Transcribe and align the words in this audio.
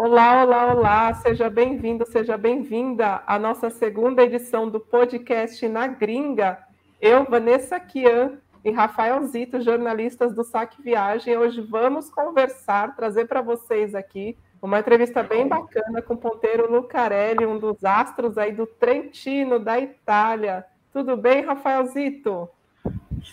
Olá, 0.00 0.44
olá, 0.44 0.72
olá, 0.72 1.14
seja 1.14 1.50
bem-vindo, 1.50 2.06
seja 2.06 2.38
bem-vinda 2.38 3.20
à 3.26 3.36
nossa 3.36 3.68
segunda 3.68 4.22
edição 4.22 4.70
do 4.70 4.78
podcast 4.78 5.66
Na 5.66 5.88
Gringa. 5.88 6.56
Eu, 7.00 7.24
Vanessa 7.24 7.80
Kian 7.80 8.38
e 8.64 8.70
Rafael 8.70 9.20
Zito, 9.26 9.60
jornalistas 9.60 10.32
do 10.32 10.44
Saque 10.44 10.80
Viagem, 10.80 11.36
hoje 11.36 11.60
vamos 11.60 12.08
conversar, 12.10 12.94
trazer 12.94 13.26
para 13.26 13.42
vocês 13.42 13.92
aqui 13.92 14.38
uma 14.62 14.78
entrevista 14.78 15.20
bem 15.24 15.48
bacana 15.48 16.00
com 16.00 16.14
o 16.14 16.16
ponteiro 16.16 16.70
Lucarelli, 16.70 17.44
um 17.44 17.58
dos 17.58 17.84
astros 17.84 18.38
aí 18.38 18.52
do 18.52 18.66
Trentino, 18.68 19.58
da 19.58 19.80
Itália. 19.80 20.64
Tudo 20.92 21.16
bem, 21.16 21.44
Rafaelzito? 21.44 22.48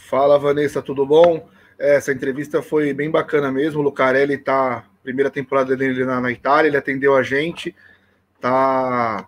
Fala, 0.10 0.40
Vanessa, 0.40 0.82
tudo 0.82 1.06
bom? 1.06 1.48
Essa 1.78 2.12
entrevista 2.12 2.64
foi 2.64 2.92
bem 2.92 3.12
bacana 3.12 3.52
mesmo. 3.52 3.82
O 3.82 3.84
Lucarelli 3.84 4.34
está 4.34 4.84
primeira 5.06 5.32
temporada 5.32 5.78
dele 5.78 6.04
na, 6.04 6.20
na, 6.20 6.32
Itália, 6.32 6.68
ele 6.68 6.78
atendeu 6.78 7.16
a 7.16 7.24
gente, 7.24 7.74
tá 8.42 9.28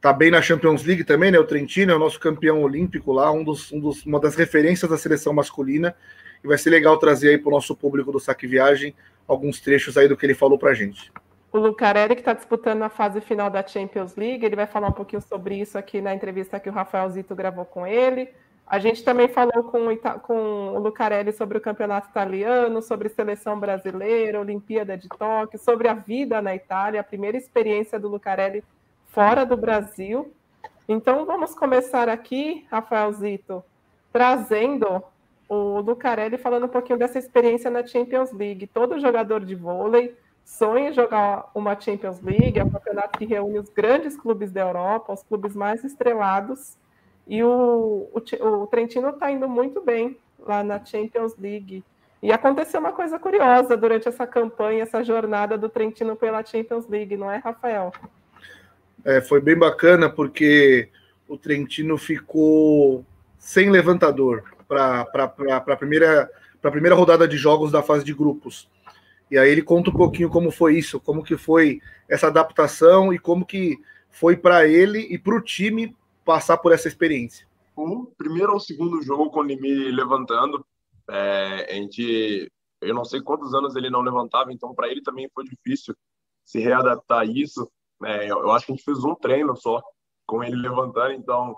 tá 0.00 0.12
bem 0.12 0.32
na 0.32 0.42
Champions 0.42 0.84
League 0.84 1.04
também, 1.04 1.30
né? 1.30 1.38
O 1.38 1.46
Trentino 1.46 1.92
é 1.92 1.94
o 1.94 1.98
nosso 1.98 2.18
campeão 2.18 2.60
olímpico 2.60 3.12
lá, 3.12 3.30
um 3.30 3.44
dos, 3.44 3.70
um 3.70 3.78
dos, 3.78 4.04
uma 4.04 4.18
das 4.18 4.34
referências 4.34 4.90
da 4.90 4.98
seleção 4.98 5.32
masculina. 5.32 5.94
E 6.42 6.48
vai 6.48 6.58
ser 6.58 6.70
legal 6.70 6.98
trazer 6.98 7.28
aí 7.28 7.38
para 7.38 7.48
o 7.48 7.52
nosso 7.52 7.76
público 7.76 8.10
do 8.10 8.18
Saque 8.18 8.48
Viagem 8.48 8.96
alguns 9.28 9.60
trechos 9.60 9.96
aí 9.96 10.08
do 10.08 10.16
que 10.16 10.26
ele 10.26 10.34
falou 10.34 10.58
para 10.58 10.72
a 10.72 10.74
gente. 10.74 11.12
O 11.52 11.58
Lucarelli, 11.58 12.16
que 12.16 12.20
está 12.20 12.32
disputando 12.32 12.82
a 12.82 12.88
fase 12.88 13.20
final 13.20 13.48
da 13.48 13.64
Champions 13.64 14.16
League, 14.16 14.44
ele 14.44 14.56
vai 14.56 14.66
falar 14.66 14.88
um 14.88 14.92
pouquinho 14.92 15.22
sobre 15.22 15.54
isso 15.54 15.78
aqui 15.78 16.00
na 16.00 16.12
entrevista 16.12 16.58
que 16.58 16.68
o 16.68 16.72
Rafael 16.72 17.08
Zito 17.08 17.34
gravou 17.36 17.64
com 17.64 17.86
ele. 17.86 18.28
A 18.72 18.78
gente 18.78 19.04
também 19.04 19.28
falou 19.28 19.64
com, 19.64 19.94
com 20.22 20.68
o 20.68 20.78
Lucarelli 20.78 21.30
sobre 21.30 21.58
o 21.58 21.60
campeonato 21.60 22.08
italiano, 22.08 22.80
sobre 22.80 23.10
seleção 23.10 23.60
brasileira, 23.60 24.40
Olimpíada 24.40 24.96
de 24.96 25.10
Tóquio, 25.10 25.58
sobre 25.58 25.88
a 25.88 25.92
vida 25.92 26.40
na 26.40 26.54
Itália, 26.54 27.02
a 27.02 27.04
primeira 27.04 27.36
experiência 27.36 28.00
do 28.00 28.08
Lucarelli 28.08 28.64
fora 29.08 29.44
do 29.44 29.58
Brasil. 29.58 30.32
Então 30.88 31.26
vamos 31.26 31.54
começar 31.54 32.08
aqui, 32.08 32.66
Rafael 32.70 33.12
Zito, 33.12 33.62
trazendo 34.10 35.04
o 35.50 35.80
Lucarelli 35.80 36.38
falando 36.38 36.64
um 36.64 36.70
pouquinho 36.70 36.98
dessa 36.98 37.18
experiência 37.18 37.70
na 37.70 37.86
Champions 37.86 38.32
League. 38.32 38.66
Todo 38.68 38.98
jogador 38.98 39.44
de 39.44 39.54
vôlei 39.54 40.16
sonha 40.46 40.88
em 40.88 40.94
jogar 40.94 41.50
uma 41.54 41.78
Champions 41.78 42.22
League, 42.22 42.58
é 42.58 42.64
um 42.64 42.70
campeonato 42.70 43.18
que 43.18 43.26
reúne 43.26 43.58
os 43.58 43.68
grandes 43.68 44.16
clubes 44.16 44.50
da 44.50 44.62
Europa, 44.62 45.12
os 45.12 45.22
clubes 45.22 45.54
mais 45.54 45.84
estrelados. 45.84 46.80
E 47.26 47.42
o, 47.42 48.08
o, 48.12 48.46
o 48.46 48.66
Trentino 48.66 49.10
está 49.10 49.30
indo 49.30 49.48
muito 49.48 49.80
bem 49.80 50.16
lá 50.38 50.62
na 50.62 50.84
Champions 50.84 51.36
League. 51.36 51.84
E 52.22 52.30
aconteceu 52.30 52.78
uma 52.78 52.92
coisa 52.92 53.18
curiosa 53.18 53.76
durante 53.76 54.08
essa 54.08 54.26
campanha, 54.26 54.82
essa 54.82 55.02
jornada 55.02 55.58
do 55.58 55.68
Trentino 55.68 56.14
pela 56.14 56.44
Champions 56.44 56.86
League, 56.88 57.16
não 57.16 57.30
é, 57.30 57.38
Rafael? 57.38 57.92
É, 59.04 59.20
foi 59.20 59.40
bem 59.40 59.56
bacana 59.56 60.08
porque 60.08 60.88
o 61.26 61.36
Trentino 61.36 61.98
ficou 61.98 63.04
sem 63.38 63.70
levantador 63.70 64.44
para 64.68 65.08
a 65.50 65.76
primeira, 65.76 66.30
primeira 66.60 66.94
rodada 66.94 67.26
de 67.26 67.36
jogos 67.36 67.72
da 67.72 67.82
fase 67.82 68.04
de 68.04 68.14
grupos. 68.14 68.70
E 69.28 69.36
aí 69.36 69.50
ele 69.50 69.62
conta 69.62 69.90
um 69.90 69.94
pouquinho 69.94 70.28
como 70.28 70.50
foi 70.50 70.76
isso, 70.76 71.00
como 71.00 71.24
que 71.24 71.36
foi 71.36 71.80
essa 72.08 72.28
adaptação 72.28 73.12
e 73.12 73.18
como 73.18 73.44
que 73.44 73.78
foi 74.10 74.36
para 74.36 74.68
ele 74.68 75.00
e 75.10 75.18
para 75.18 75.34
o 75.34 75.40
time 75.40 75.96
passar 76.24 76.58
por 76.58 76.72
essa 76.72 76.88
experiência? 76.88 77.46
O 77.76 78.06
primeiro 78.16 78.52
ou 78.52 78.60
segundo 78.60 79.02
jogo 79.02 79.30
com 79.30 79.44
ele 79.44 79.56
me 79.56 79.90
levantando, 79.90 80.64
é, 81.08 81.66
a 81.70 81.74
gente, 81.74 82.50
eu 82.80 82.94
não 82.94 83.04
sei 83.04 83.20
quantos 83.20 83.54
anos 83.54 83.76
ele 83.76 83.90
não 83.90 84.00
levantava, 84.00 84.52
então 84.52 84.74
para 84.74 84.88
ele 84.88 85.02
também 85.02 85.28
foi 85.34 85.44
difícil 85.44 85.94
se 86.44 86.60
readaptar 86.60 87.20
a 87.20 87.24
isso. 87.24 87.70
É, 88.04 88.30
eu, 88.30 88.50
acho 88.50 88.66
que 88.66 88.72
a 88.72 88.74
gente 88.74 88.84
fez 88.84 89.02
um 89.04 89.14
treino 89.14 89.56
só 89.56 89.82
com 90.26 90.42
ele 90.42 90.56
levantando, 90.56 91.12
então 91.12 91.56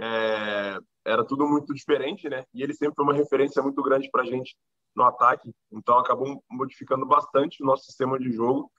é, 0.00 0.78
era 1.04 1.24
tudo 1.24 1.46
muito 1.48 1.74
diferente, 1.74 2.28
né? 2.28 2.44
E 2.54 2.62
ele 2.62 2.74
sempre 2.74 2.94
foi 2.94 3.04
uma 3.04 3.14
referência 3.14 3.62
muito 3.62 3.82
grande 3.82 4.10
para 4.10 4.22
a 4.22 4.26
gente 4.26 4.56
no 4.94 5.04
ataque, 5.04 5.50
então 5.72 5.98
acabou 5.98 6.42
modificando 6.50 7.06
bastante 7.06 7.62
o 7.62 7.66
nosso 7.66 7.84
sistema 7.84 8.18
de 8.18 8.30
jogo. 8.32 8.70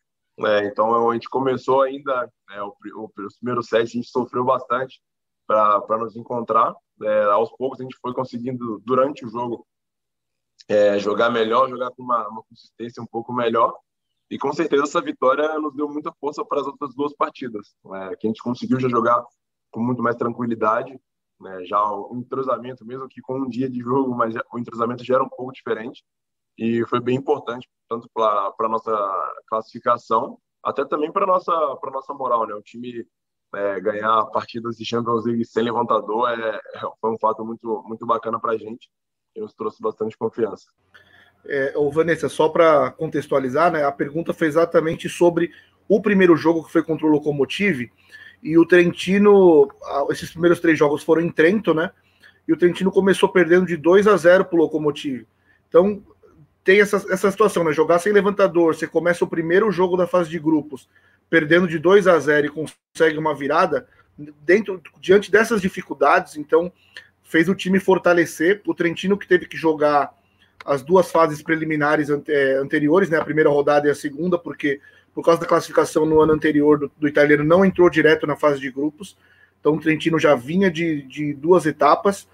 É, 0.45 0.65
então 0.67 1.09
a 1.09 1.13
gente 1.13 1.29
começou 1.29 1.81
ainda, 1.81 2.31
é, 2.51 2.63
o, 2.63 2.73
o, 2.95 3.11
os 3.25 3.37
primeiros 3.37 3.67
sets 3.67 3.91
a 3.91 3.93
gente 3.93 4.09
sofreu 4.09 4.43
bastante, 4.43 5.01
para 5.49 5.97
nos 5.97 6.15
encontrar. 6.15 6.75
É, 7.01 7.23
aos 7.23 7.51
poucos 7.57 7.79
a 7.79 7.83
gente 7.83 7.97
foi 7.99 8.13
conseguindo, 8.13 8.79
durante 8.85 9.25
o 9.25 9.29
jogo, 9.29 9.65
é, 10.67 10.99
jogar 10.99 11.31
melhor, 11.31 11.67
jogar 11.67 11.89
com 11.91 12.03
uma, 12.03 12.27
uma, 12.27 12.43
consistência 12.43 13.01
um 13.01 13.07
pouco 13.07 13.33
melhor. 13.33 13.75
E 14.29 14.37
com 14.37 14.53
certeza 14.53 14.83
essa 14.83 15.01
vitória 15.01 15.57
nos 15.57 15.75
deu 15.75 15.89
muita 15.89 16.13
força 16.19 16.45
para 16.45 16.61
as 16.61 16.67
outras 16.67 16.93
duas 16.93 17.15
partidas, 17.15 17.75
né, 17.83 18.15
que 18.19 18.27
a 18.27 18.29
gente 18.29 18.43
conseguiu 18.43 18.79
já 18.79 18.87
jogar 18.87 19.23
com 19.71 19.81
muito 19.81 20.03
mais 20.03 20.15
tranquilidade. 20.15 20.99
Né, 21.39 21.63
já 21.63 21.81
o 21.91 22.15
entrosamento, 22.15 22.85
mesmo 22.85 23.07
que 23.07 23.21
com 23.21 23.39
um 23.39 23.49
dia 23.49 23.69
de 23.69 23.79
jogo, 23.79 24.13
mas 24.13 24.35
o 24.53 24.59
entrosamento 24.59 25.03
já 25.03 25.15
era 25.15 25.23
um 25.23 25.29
pouco 25.29 25.51
diferente. 25.51 26.03
E 26.57 26.85
foi 26.85 26.99
bem 26.99 27.15
importante, 27.15 27.67
tanto 27.87 28.07
para 28.13 28.53
a 28.59 28.67
nossa 28.67 29.41
classificação, 29.47 30.37
até 30.63 30.85
também 30.85 31.11
para 31.11 31.23
a 31.23 31.27
nossa, 31.27 31.51
nossa 31.91 32.13
moral. 32.13 32.45
Né? 32.45 32.53
O 32.53 32.61
time 32.61 33.07
é, 33.55 33.79
ganhar 33.79 34.25
partidas 34.25 34.75
de 34.77 34.85
Champions 34.85 35.25
League 35.25 35.45
sem 35.45 35.63
levantador 35.63 36.29
é, 36.29 36.55
é 36.55 36.81
foi 37.01 37.11
um 37.11 37.17
fato 37.17 37.43
muito, 37.43 37.83
muito 37.85 38.05
bacana 38.05 38.39
para 38.39 38.53
a 38.53 38.57
gente 38.57 38.89
e 39.35 39.39
nos 39.39 39.53
trouxe 39.53 39.81
bastante 39.81 40.17
confiança. 40.17 40.67
É, 41.45 41.73
ô 41.75 41.89
Vanessa, 41.89 42.27
só 42.27 42.49
para 42.49 42.91
contextualizar, 42.91 43.71
né, 43.71 43.83
a 43.83 43.91
pergunta 43.91 44.33
foi 44.33 44.47
exatamente 44.47 45.07
sobre 45.07 45.51
o 45.87 46.01
primeiro 46.01 46.35
jogo 46.35 46.63
que 46.63 46.71
foi 46.71 46.83
contra 46.83 47.05
o 47.07 47.09
Locomotive 47.09 47.91
e 48.41 48.57
o 48.57 48.65
Trentino, 48.65 49.67
esses 50.09 50.31
primeiros 50.31 50.59
três 50.59 50.77
jogos 50.77 51.03
foram 51.03 51.21
em 51.21 51.31
Trento, 51.31 51.73
né? 51.73 51.91
E 52.47 52.53
o 52.53 52.57
Trentino 52.57 52.91
começou 52.91 53.29
perdendo 53.29 53.65
de 53.65 53.75
2 53.75 54.07
a 54.07 54.15
0 54.15 54.45
para 54.45 54.55
o 54.55 54.59
Locomotive. 54.59 55.27
Então 55.67 56.01
tem 56.63 56.79
essa, 56.79 56.97
essa 57.09 57.29
situação, 57.29 57.63
né? 57.63 57.73
Jogar 57.73 57.99
sem 57.99 58.13
levantador, 58.13 58.75
você 58.75 58.87
começa 58.87 59.25
o 59.25 59.29
primeiro 59.29 59.69
jogo 59.71 59.97
da 59.97 60.07
fase 60.07 60.29
de 60.29 60.39
grupos, 60.39 60.87
perdendo 61.29 61.67
de 61.67 61.77
2 61.77 62.07
a 62.07 62.19
0 62.19 62.47
e 62.47 62.49
consegue 62.49 63.17
uma 63.17 63.35
virada, 63.35 63.87
dentro 64.43 64.81
diante 64.99 65.31
dessas 65.31 65.61
dificuldades, 65.61 66.35
então 66.35 66.71
fez 67.23 67.47
o 67.47 67.55
time 67.55 67.79
fortalecer. 67.79 68.61
O 68.65 68.73
Trentino 68.73 69.17
que 69.17 69.27
teve 69.27 69.45
que 69.45 69.55
jogar 69.55 70.11
as 70.65 70.81
duas 70.81 71.11
fases 71.11 71.41
preliminares 71.41 72.09
é, 72.09 72.55
anteriores, 72.55 73.09
né, 73.09 73.17
a 73.17 73.23
primeira 73.23 73.49
rodada 73.49 73.87
e 73.87 73.91
a 73.91 73.95
segunda, 73.95 74.37
porque 74.37 74.81
por 75.13 75.23
causa 75.23 75.41
da 75.41 75.47
classificação 75.47 76.05
no 76.05 76.19
ano 76.19 76.33
anterior 76.33 76.79
do, 76.79 76.91
do 76.97 77.07
italiano 77.07 77.43
não 77.43 77.63
entrou 77.63 77.89
direto 77.89 78.27
na 78.27 78.35
fase 78.35 78.59
de 78.59 78.71
grupos. 78.71 79.17
Então 79.59 79.75
o 79.75 79.79
Trentino 79.79 80.19
já 80.19 80.35
vinha 80.35 80.69
de, 80.69 81.01
de 81.03 81.33
duas 81.33 81.65
etapas 81.65 82.27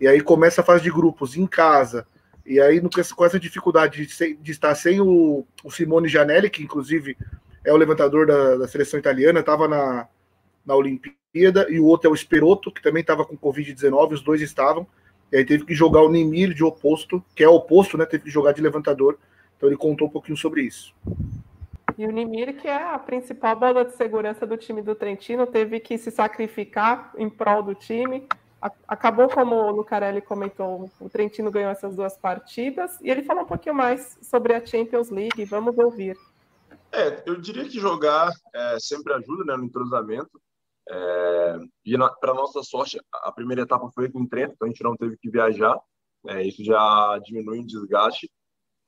e 0.00 0.06
aí 0.06 0.20
começa 0.20 0.60
a 0.60 0.64
fase 0.64 0.82
de 0.82 0.90
grupos 0.90 1.36
em 1.36 1.46
casa. 1.46 2.06
E 2.44 2.58
aí, 2.58 2.80
com 3.14 3.24
essa 3.24 3.38
dificuldade 3.38 4.06
de, 4.06 4.34
de 4.34 4.50
estar 4.50 4.74
sem 4.74 5.00
o, 5.00 5.46
o 5.62 5.70
Simone 5.70 6.08
Janelli, 6.08 6.50
que 6.50 6.62
inclusive 6.62 7.16
é 7.64 7.72
o 7.72 7.76
levantador 7.76 8.26
da, 8.26 8.56
da 8.56 8.68
seleção 8.68 8.98
italiana, 8.98 9.40
estava 9.40 9.68
na, 9.68 10.08
na 10.64 10.74
Olimpíada, 10.74 11.66
e 11.70 11.78
o 11.78 11.84
outro 11.84 12.08
é 12.08 12.10
o 12.10 12.14
Esperotto, 12.14 12.72
que 12.72 12.82
também 12.82 13.00
estava 13.00 13.24
com 13.24 13.36
Covid-19, 13.36 14.12
os 14.12 14.22
dois 14.22 14.40
estavam, 14.40 14.86
e 15.32 15.36
aí 15.36 15.44
teve 15.44 15.64
que 15.64 15.74
jogar 15.74 16.02
o 16.02 16.10
Nimir 16.10 16.52
de 16.52 16.64
oposto, 16.64 17.22
que 17.34 17.44
é 17.44 17.48
oposto, 17.48 17.96
né? 17.96 18.04
Teve 18.04 18.24
que 18.24 18.30
jogar 18.30 18.52
de 18.52 18.60
levantador. 18.60 19.16
Então 19.56 19.68
ele 19.68 19.76
contou 19.76 20.08
um 20.08 20.10
pouquinho 20.10 20.36
sobre 20.36 20.62
isso. 20.62 20.92
E 21.96 22.04
o 22.04 22.10
Nimir, 22.10 22.56
que 22.56 22.66
é 22.66 22.82
a 22.82 22.98
principal 22.98 23.54
bola 23.54 23.84
de 23.84 23.94
segurança 23.94 24.46
do 24.46 24.56
time 24.56 24.82
do 24.82 24.94
Trentino, 24.94 25.46
teve 25.46 25.78
que 25.78 25.98
se 25.98 26.10
sacrificar 26.10 27.12
em 27.16 27.28
prol 27.28 27.62
do 27.62 27.74
time. 27.74 28.26
Acabou, 28.88 29.28
como 29.28 29.54
o 29.54 29.70
Lucarelli 29.70 30.20
comentou, 30.20 30.90
o 31.00 31.08
Trentino 31.08 31.50
ganhou 31.50 31.70
essas 31.70 31.94
duas 31.94 32.16
partidas. 32.16 32.98
E 33.00 33.10
ele 33.10 33.22
falou 33.22 33.44
um 33.44 33.46
pouquinho 33.46 33.74
mais 33.74 34.18
sobre 34.22 34.54
a 34.54 34.64
Champions 34.64 35.10
League. 35.10 35.44
Vamos 35.44 35.78
ouvir. 35.78 36.16
É, 36.92 37.22
eu 37.26 37.40
diria 37.40 37.68
que 37.68 37.78
jogar 37.78 38.32
é, 38.54 38.78
sempre 38.80 39.12
ajuda 39.12 39.44
né, 39.44 39.56
no 39.56 39.64
entrosamento. 39.64 40.40
É, 40.88 41.58
e 41.84 41.96
para 42.20 42.34
nossa 42.34 42.62
sorte, 42.62 43.00
a 43.12 43.30
primeira 43.30 43.62
etapa 43.62 43.88
foi 43.94 44.06
em 44.06 44.26
Trento, 44.26 44.54
então 44.54 44.66
a 44.66 44.70
gente 44.70 44.82
não 44.82 44.96
teve 44.96 45.16
que 45.16 45.30
viajar. 45.30 45.78
É, 46.26 46.42
isso 46.46 46.64
já 46.64 47.18
diminui 47.24 47.60
o 47.60 47.66
desgaste. 47.66 48.30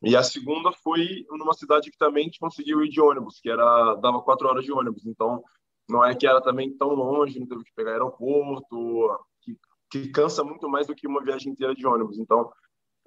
E 0.02 0.16
a 0.16 0.22
segunda 0.22 0.72
foi 0.72 1.24
numa 1.30 1.54
cidade 1.54 1.90
que 1.90 1.96
também 1.96 2.22
a 2.22 2.24
gente 2.24 2.40
conseguiu 2.40 2.82
ir 2.82 2.88
de 2.88 3.00
ônibus, 3.00 3.38
que 3.40 3.48
era 3.48 3.94
dava 3.96 4.20
quatro 4.20 4.48
horas 4.48 4.64
de 4.64 4.72
ônibus. 4.72 5.06
Então 5.06 5.42
não 5.88 6.04
é 6.04 6.14
que 6.14 6.26
era 6.26 6.40
também 6.40 6.76
tão 6.76 6.88
longe, 6.88 7.38
não 7.38 7.46
teve 7.46 7.62
que 7.62 7.74
pegar 7.74 7.92
aeroporto, 7.92 9.16
que, 9.40 9.56
que 9.90 10.08
cansa 10.08 10.42
muito 10.42 10.68
mais 10.68 10.88
do 10.88 10.94
que 10.94 11.06
uma 11.06 11.22
viagem 11.22 11.52
inteira 11.52 11.74
de 11.74 11.86
ônibus. 11.86 12.18
Então 12.18 12.50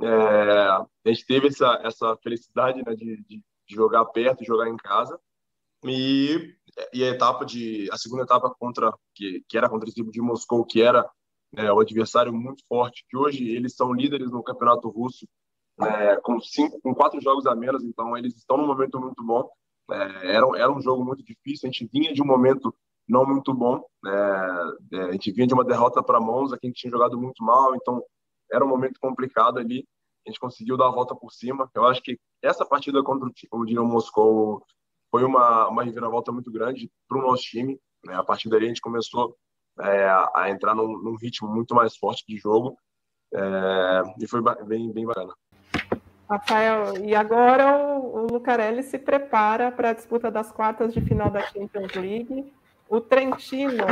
é, 0.01 0.07
a 0.07 0.87
gente 1.07 1.25
teve 1.25 1.47
essa, 1.47 1.81
essa 1.83 2.15
felicidade 2.17 2.81
né, 2.85 2.95
de 2.95 3.21
de 3.23 3.43
jogar 3.67 4.05
perto, 4.05 4.45
jogar 4.45 4.69
em 4.69 4.77
casa. 4.77 5.19
E, 5.83 6.55
e 6.93 7.03
a 7.03 7.09
etapa 7.09 7.45
de 7.45 7.87
a 7.91 7.97
segunda 7.97 8.23
etapa 8.23 8.53
contra 8.57 8.91
que, 9.13 9.43
que 9.47 9.57
era 9.57 9.69
contra 9.69 9.87
o 9.87 9.91
time 9.91 10.11
de 10.11 10.21
Moscou, 10.21 10.65
que 10.65 10.81
era 10.81 11.07
é, 11.55 11.71
o 11.71 11.79
adversário 11.79 12.33
muito 12.33 12.63
forte, 12.67 13.05
que 13.07 13.15
hoje 13.15 13.47
eles 13.49 13.75
são 13.75 13.93
líderes 13.93 14.31
no 14.31 14.43
campeonato 14.43 14.89
russo, 14.89 15.27
né, 15.77 16.17
com 16.17 16.39
cinco, 16.39 16.79
com 16.81 16.93
quatro 16.93 17.21
jogos 17.21 17.45
a 17.45 17.55
menos, 17.55 17.83
então 17.83 18.17
eles 18.17 18.35
estão 18.35 18.57
num 18.57 18.67
momento 18.67 18.99
muito 18.99 19.23
bom. 19.23 19.49
É, 19.91 20.35
era, 20.35 20.45
era 20.57 20.71
um 20.71 20.81
jogo 20.81 21.05
muito 21.05 21.23
difícil, 21.23 21.69
a 21.69 21.71
gente 21.71 21.87
vinha 21.91 22.13
de 22.13 22.21
um 22.21 22.25
momento 22.25 22.73
não 23.07 23.25
muito 23.25 23.53
bom, 23.53 23.83
é, 24.05 24.99
a 24.99 25.11
gente 25.11 25.31
vinha 25.31 25.45
de 25.45 25.53
uma 25.53 25.63
derrota 25.63 26.01
para 26.01 26.19
Monza, 26.19 26.57
que 26.57 26.65
a 26.65 26.69
gente 26.69 26.79
tinha 26.79 26.91
jogado 26.91 27.19
muito 27.19 27.43
mal, 27.43 27.75
então 27.75 28.03
era 28.51 28.65
um 28.65 28.67
momento 28.67 28.99
complicado 28.99 29.59
ali, 29.59 29.87
a 30.25 30.29
gente 30.29 30.39
conseguiu 30.39 30.75
dar 30.75 30.87
a 30.87 30.91
volta 30.91 31.15
por 31.15 31.31
cima. 31.31 31.69
Eu 31.73 31.85
acho 31.85 32.01
que 32.01 32.19
essa 32.41 32.65
partida 32.65 33.03
contra 33.03 33.29
o 33.51 33.65
Dinamo 33.65 33.87
Moscou 33.87 34.65
foi 35.11 35.23
uma, 35.23 35.67
uma 35.67 35.83
reviravolta 35.83 36.31
muito 36.31 36.51
grande 36.51 36.91
para 37.07 37.19
o 37.19 37.21
nosso 37.21 37.43
time. 37.43 37.79
Né? 38.03 38.15
A 38.15 38.23
partir 38.23 38.49
dali 38.49 38.65
a 38.65 38.67
gente 38.67 38.81
começou 38.81 39.35
é, 39.79 40.07
a 40.33 40.49
entrar 40.49 40.73
num, 40.75 40.97
num, 41.01 41.15
ritmo 41.15 41.47
muito 41.47 41.75
mais 41.75 41.95
forte 41.95 42.23
de 42.27 42.37
jogo 42.37 42.77
é, 43.33 44.01
e 44.19 44.27
foi 44.27 44.41
bem, 44.65 44.91
bem 44.91 45.05
bacana. 45.05 45.33
Rafael, 46.29 46.97
e 47.05 47.13
agora 47.13 47.77
o, 47.77 48.23
o 48.23 48.27
Lucarelli 48.27 48.81
se 48.81 48.97
prepara 48.97 49.71
para 49.71 49.91
a 49.91 49.93
disputa 49.93 50.31
das 50.31 50.51
quartas 50.51 50.93
de 50.93 51.01
final 51.01 51.29
da 51.29 51.41
Champions 51.41 51.93
League. 51.93 52.51
O 52.89 52.99
Trentino 52.99 53.85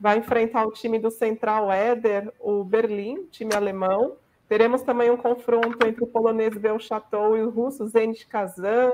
vai 0.00 0.18
enfrentar 0.18 0.66
o 0.66 0.72
time 0.72 0.98
do 0.98 1.10
Central 1.10 1.70
Éder, 1.70 2.32
o 2.40 2.64
Berlim, 2.64 3.26
time 3.26 3.54
alemão. 3.54 4.16
Teremos 4.48 4.82
também 4.82 5.10
um 5.10 5.16
confronto 5.16 5.86
entre 5.86 6.02
o 6.02 6.06
polonês 6.06 6.56
Belchateau 6.56 7.36
e 7.36 7.42
o 7.42 7.50
russo 7.50 7.86
Zenit 7.86 8.26
Kazan, 8.26 8.92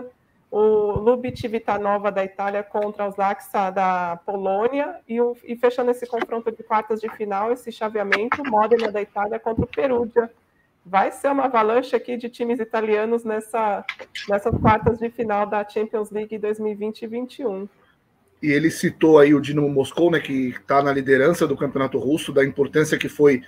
o 0.51 0.99
Lubit 0.99 1.47
Vitanova 1.47 2.11
da 2.11 2.25
Itália 2.25 2.63
contra 2.63 3.09
o 3.09 3.11
Zaxa 3.13 3.71
da 3.71 4.21
Polônia 4.25 4.97
e, 5.09 5.21
o, 5.21 5.37
e, 5.45 5.57
fechando 5.57 5.91
esse 5.91 6.07
confronto 6.07 6.51
de 6.51 6.63
quartas 6.63 7.01
de 7.01 7.09
final, 7.17 7.53
esse 7.53 7.71
chaveamento, 7.71 8.43
Modena 8.49 8.91
da 8.91 9.01
Itália 9.01 9.39
contra 9.39 9.65
o 9.65 9.67
Perugia. 9.67 10.31
Vai 10.85 11.11
ser 11.13 11.29
uma 11.29 11.45
avalanche 11.45 11.97
aqui 11.97 12.17
de 12.17 12.29
times 12.29 12.61
italianos 12.61 13.25
nessa, 13.25 13.85
nessas 14.29 14.57
quartas 14.59 14.99
de 14.99 15.09
final 15.09 15.47
da 15.47 15.67
Champions 15.69 16.11
League 16.11 16.37
2020 16.37 17.03
e 17.03 17.09
2021. 17.09 17.69
E 18.43 18.53
ele 18.53 18.71
citou 18.71 19.19
aí 19.19 19.35
o 19.35 19.41
Dinamo 19.41 19.69
Moscou, 19.69 20.11
né, 20.11 20.21
que 20.21 20.51
está 20.51 20.83
na 20.83 20.93
liderança 20.93 21.47
do 21.47 21.57
campeonato 21.57 21.99
russo, 21.99 22.33
da 22.33 22.45
importância 22.45 22.99
que 22.99 23.09
foi 23.09 23.43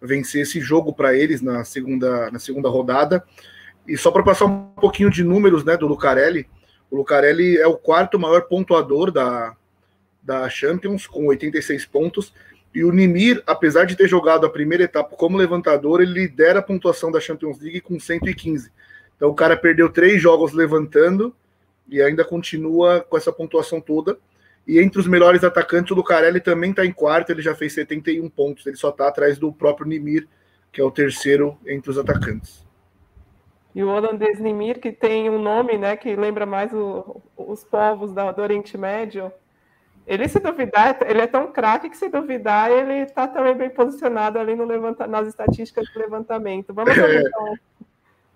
vencer 0.00 0.42
esse 0.42 0.60
jogo 0.60 0.92
para 0.92 1.14
eles 1.14 1.40
na 1.40 1.64
segunda, 1.64 2.30
na 2.30 2.38
segunda 2.38 2.68
rodada. 2.68 3.24
E 3.86 3.96
só 3.96 4.10
para 4.10 4.22
passar 4.22 4.46
um 4.46 4.66
pouquinho 4.70 5.10
de 5.10 5.24
números 5.24 5.64
né, 5.64 5.76
do 5.76 5.86
Lucarelli, 5.86 6.48
o 6.90 6.96
Lucarelli 6.96 7.56
é 7.56 7.66
o 7.66 7.76
quarto 7.76 8.18
maior 8.18 8.42
pontuador 8.42 9.10
da, 9.10 9.56
da 10.22 10.48
Champions, 10.48 11.06
com 11.06 11.26
86 11.26 11.86
pontos. 11.86 12.32
E 12.74 12.84
o 12.84 12.92
Nimir, 12.92 13.42
apesar 13.46 13.84
de 13.84 13.96
ter 13.96 14.08
jogado 14.08 14.46
a 14.46 14.50
primeira 14.50 14.84
etapa 14.84 15.16
como 15.16 15.36
levantador, 15.36 16.00
ele 16.00 16.12
lidera 16.12 16.60
a 16.60 16.62
pontuação 16.62 17.10
da 17.10 17.20
Champions 17.20 17.60
League 17.60 17.80
com 17.80 17.98
115. 17.98 18.70
Então 19.16 19.28
o 19.28 19.34
cara 19.34 19.56
perdeu 19.56 19.88
três 19.88 20.22
jogos 20.22 20.52
levantando 20.52 21.34
e 21.88 22.00
ainda 22.00 22.24
continua 22.24 23.00
com 23.00 23.16
essa 23.16 23.32
pontuação 23.32 23.80
toda. 23.80 24.18
E 24.70 24.78
entre 24.78 25.00
os 25.00 25.08
melhores 25.08 25.42
atacantes, 25.42 25.90
o 25.90 25.96
Lucarelli 25.96 26.40
também 26.40 26.70
está 26.70 26.86
em 26.86 26.92
quarto, 26.92 27.30
ele 27.30 27.42
já 27.42 27.56
fez 27.56 27.72
71 27.72 28.30
pontos. 28.30 28.64
Ele 28.64 28.76
só 28.76 28.90
está 28.90 29.08
atrás 29.08 29.36
do 29.36 29.52
próprio 29.52 29.84
Nimir, 29.84 30.28
que 30.70 30.80
é 30.80 30.84
o 30.84 30.92
terceiro 30.92 31.58
entre 31.66 31.90
os 31.90 31.98
atacantes. 31.98 32.64
E 33.74 33.82
o 33.82 33.88
holandês 33.88 34.38
Nimir, 34.38 34.78
que 34.78 34.92
tem 34.92 35.28
um 35.28 35.42
nome 35.42 35.76
né, 35.76 35.96
que 35.96 36.14
lembra 36.14 36.46
mais 36.46 36.72
o, 36.72 37.20
os 37.36 37.64
povos 37.64 38.12
do, 38.12 38.30
do 38.30 38.42
Oriente 38.42 38.78
Médio, 38.78 39.32
ele 40.06 40.28
se 40.28 40.38
duvidar, 40.38 40.98
ele 41.04 41.20
é 41.20 41.26
tão 41.26 41.50
craque 41.50 41.90
que 41.90 41.96
se 41.96 42.08
duvidar, 42.08 42.70
ele 42.70 43.02
está 43.02 43.26
também 43.26 43.56
bem 43.56 43.70
posicionado 43.70 44.38
ali 44.38 44.54
no 44.54 44.64
levanta, 44.64 45.04
nas 45.04 45.26
estatísticas 45.26 45.92
do 45.92 45.98
levantamento. 45.98 46.72
Vamos 46.72 46.94
ver 46.94 47.26
então 47.26 47.54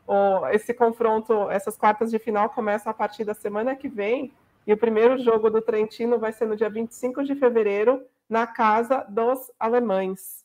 o, 0.04 0.48
esse 0.48 0.74
confronto, 0.74 1.48
essas 1.48 1.76
quartas 1.76 2.10
de 2.10 2.18
final 2.18 2.50
começam 2.50 2.90
a 2.90 2.94
partir 2.94 3.22
da 3.22 3.34
semana 3.34 3.76
que 3.76 3.88
vem, 3.88 4.32
e 4.66 4.72
o 4.72 4.76
primeiro 4.76 5.18
jogo 5.22 5.50
do 5.50 5.60
Trentino 5.60 6.18
vai 6.18 6.32
ser 6.32 6.46
no 6.46 6.56
dia 6.56 6.70
25 6.70 7.22
de 7.24 7.34
fevereiro, 7.34 8.02
na 8.28 8.46
casa 8.46 9.04
dos 9.08 9.50
alemães. 9.58 10.44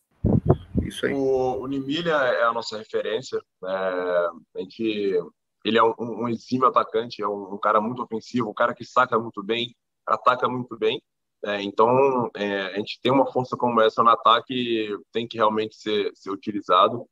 Isso 0.82 1.06
aí. 1.06 1.14
O, 1.14 1.62
o 1.62 1.68
Nimilha 1.68 2.12
é 2.12 2.44
a 2.44 2.54
nossa 2.54 2.78
referência. 2.78 3.42
É, 3.64 3.68
a 3.68 4.60
gente, 4.60 5.20
ele 5.64 5.78
é 5.78 5.84
um, 5.84 5.94
um 6.00 6.28
exímio 6.28 6.68
atacante, 6.68 7.22
é 7.22 7.28
um, 7.28 7.54
um, 7.54 7.58
cara 7.58 7.80
muito 7.80 8.02
ofensivo, 8.04 8.50
um 8.50 8.54
cara 8.54 8.74
que 8.74 8.84
saca 8.84 9.18
muito 9.18 9.42
bem, 9.44 9.76
ataca 10.06 10.50
muito 10.50 10.78
bem. 10.78 11.02
É, 11.46 11.62
então, 11.62 12.30
é, 12.36 12.64
a 12.64 12.78
gente 12.78 13.00
tem 13.02 13.12
uma 13.12 13.32
força 13.32 13.56
como 13.56 13.80
essa 13.80 14.04
no 14.04 14.10
ataque, 14.10 14.90
tem 15.12 15.28
que 15.28 15.38
realmente 15.38 15.76
ser, 15.78 16.12
ser 16.14 16.32
utilizado. 16.32 17.06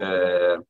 É, 0.00 0.60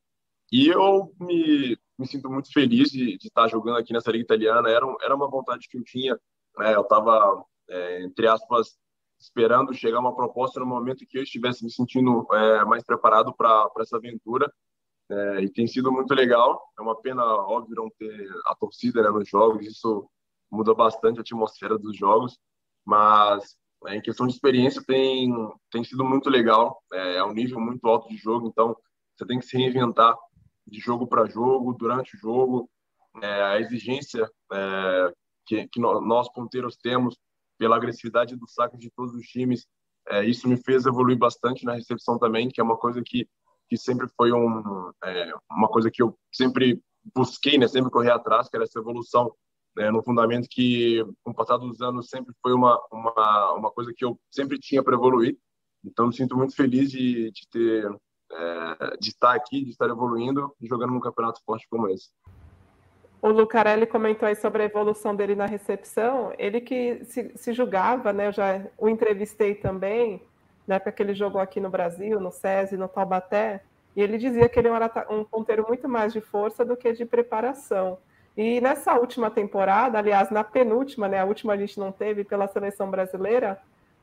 e 0.50 0.68
eu 0.68 1.12
me, 1.20 1.78
me 1.98 2.06
sinto 2.06 2.30
muito 2.30 2.52
feliz 2.52 2.90
de, 2.90 3.18
de 3.18 3.26
estar 3.28 3.48
jogando 3.48 3.76
aqui 3.76 3.92
nessa 3.92 4.10
liga 4.10 4.24
italiana. 4.24 4.68
Era, 4.70 4.86
era 5.02 5.14
uma 5.14 5.28
vontade 5.28 5.68
que 5.68 5.76
eu 5.76 5.84
tinha. 5.84 6.18
Né? 6.56 6.74
eu 6.74 6.80
estava, 6.80 7.44
é, 7.68 8.02
entre 8.02 8.26
aspas, 8.26 8.76
esperando 9.20 9.74
chegar 9.74 10.00
uma 10.00 10.14
proposta 10.14 10.60
no 10.60 10.66
momento 10.66 11.06
que 11.06 11.18
eu 11.18 11.22
estivesse 11.22 11.64
me 11.64 11.70
sentindo 11.70 12.26
é, 12.32 12.64
mais 12.64 12.84
preparado 12.84 13.34
para 13.34 13.70
essa 13.80 13.96
aventura. 13.96 14.52
É, 15.10 15.42
e 15.42 15.50
tem 15.50 15.66
sido 15.66 15.92
muito 15.92 16.14
legal. 16.14 16.62
É 16.78 16.82
uma 16.82 16.96
pena, 17.00 17.24
óbvio, 17.24 17.76
não 17.76 17.90
ter 17.90 18.28
a 18.46 18.54
torcida 18.54 19.02
né, 19.02 19.10
nos 19.10 19.28
jogos. 19.28 19.66
Isso 19.66 20.08
muda 20.50 20.74
bastante 20.74 21.18
a 21.18 21.20
atmosfera 21.22 21.78
dos 21.78 21.96
jogos. 21.96 22.38
Mas 22.84 23.56
é, 23.86 23.96
em 23.96 24.00
questão 24.00 24.26
de 24.26 24.32
experiência 24.32 24.82
tem 24.86 25.30
tem 25.70 25.84
sido 25.84 26.04
muito 26.04 26.30
legal. 26.30 26.82
É, 26.92 27.16
é 27.16 27.24
um 27.24 27.32
nível 27.32 27.60
muito 27.60 27.86
alto 27.86 28.08
de 28.08 28.16
jogo. 28.16 28.48
Então 28.48 28.76
você 29.16 29.26
tem 29.26 29.38
que 29.38 29.46
se 29.46 29.56
reinventar 29.56 30.16
de 30.68 30.80
jogo 30.80 31.06
para 31.06 31.26
jogo, 31.26 31.74
durante 31.74 32.16
o 32.16 32.18
jogo. 32.18 32.68
É, 33.22 33.42
a 33.42 33.60
exigência 33.60 34.28
é, 34.52 35.12
que, 35.46 35.68
que 35.68 35.80
nós 35.80 36.30
ponteiros 36.32 36.76
temos 36.76 37.16
pela 37.58 37.76
agressividade 37.76 38.36
do 38.36 38.46
saque 38.46 38.78
de 38.78 38.90
todos 38.90 39.14
os 39.14 39.26
times. 39.26 39.66
É, 40.08 40.24
isso 40.24 40.48
me 40.48 40.56
fez 40.56 40.86
evoluir 40.86 41.18
bastante 41.18 41.64
na 41.64 41.74
recepção 41.74 42.18
também, 42.18 42.48
que 42.48 42.60
é 42.60 42.64
uma 42.64 42.76
coisa 42.76 43.02
que, 43.04 43.28
que 43.68 43.76
sempre 43.76 44.08
foi 44.16 44.32
um, 44.32 44.90
é, 45.04 45.32
uma 45.50 45.68
coisa 45.68 45.90
que 45.90 46.02
eu 46.02 46.16
sempre 46.32 46.80
busquei, 47.14 47.58
né, 47.58 47.66
sempre 47.66 47.90
corri 47.90 48.10
atrás, 48.10 48.48
que 48.48 48.56
era 48.56 48.64
essa 48.64 48.78
evolução 48.78 49.34
né, 49.76 49.90
no 49.90 50.02
fundamento 50.02 50.48
que, 50.50 51.04
com 51.22 51.30
o 51.30 51.34
passar 51.34 51.56
dos 51.56 51.80
anos, 51.80 52.08
sempre 52.08 52.34
foi 52.42 52.52
uma, 52.52 52.78
uma, 52.92 53.52
uma 53.54 53.70
coisa 53.70 53.92
que 53.96 54.04
eu 54.04 54.18
sempre 54.30 54.58
tinha 54.58 54.82
para 54.82 54.94
evoluir. 54.94 55.36
Então, 55.84 56.08
me 56.08 56.14
sinto 56.14 56.36
muito 56.36 56.54
feliz 56.54 56.90
de, 56.90 57.30
de 57.30 57.48
ter 57.50 57.88
é, 58.32 58.96
de 59.00 59.08
estar 59.10 59.34
aqui, 59.34 59.64
de 59.64 59.70
estar 59.70 59.88
evoluindo 59.88 60.54
e 60.60 60.66
jogando 60.66 60.92
num 60.92 61.00
campeonato 61.00 61.40
forte 61.44 61.66
como 61.68 61.88
esse. 61.88 62.08
O 63.20 63.28
Lucarelli 63.30 63.86
comentou 63.86 64.28
aí 64.28 64.36
sobre 64.36 64.62
a 64.62 64.66
evolução 64.66 65.14
dele 65.14 65.34
na 65.34 65.46
recepção. 65.46 66.32
Ele 66.38 66.60
que 66.60 67.04
se, 67.04 67.32
se 67.36 67.52
julgava, 67.52 68.12
né? 68.12 68.28
Eu 68.28 68.32
já 68.32 68.64
o 68.78 68.88
entrevistei 68.88 69.54
também, 69.56 70.22
né? 70.66 70.78
Porque 70.78 71.02
ele 71.02 71.14
jogou 71.14 71.40
aqui 71.40 71.58
no 71.58 71.68
Brasil, 71.68 72.20
no 72.20 72.30
SESI, 72.30 72.76
no 72.76 72.86
Taubaté, 72.86 73.62
e 73.96 74.02
ele 74.02 74.18
dizia 74.18 74.48
que 74.48 74.58
ele 74.58 74.68
era 74.68 75.06
um 75.10 75.24
ponteiro 75.24 75.66
muito 75.66 75.88
mais 75.88 76.12
de 76.12 76.20
força 76.20 76.64
do 76.64 76.76
que 76.76 76.92
de 76.92 77.04
preparação. 77.04 77.98
E 78.36 78.60
nessa 78.60 78.94
última 78.94 79.32
temporada, 79.32 79.98
aliás, 79.98 80.30
na 80.30 80.44
penúltima, 80.44 81.08
né? 81.08 81.18
A 81.18 81.24
última 81.24 81.54
a 81.54 81.56
gente 81.56 81.80
não 81.80 81.90
teve 81.90 82.22
pela 82.22 82.46
seleção 82.46 82.88
brasileira, 82.88 83.60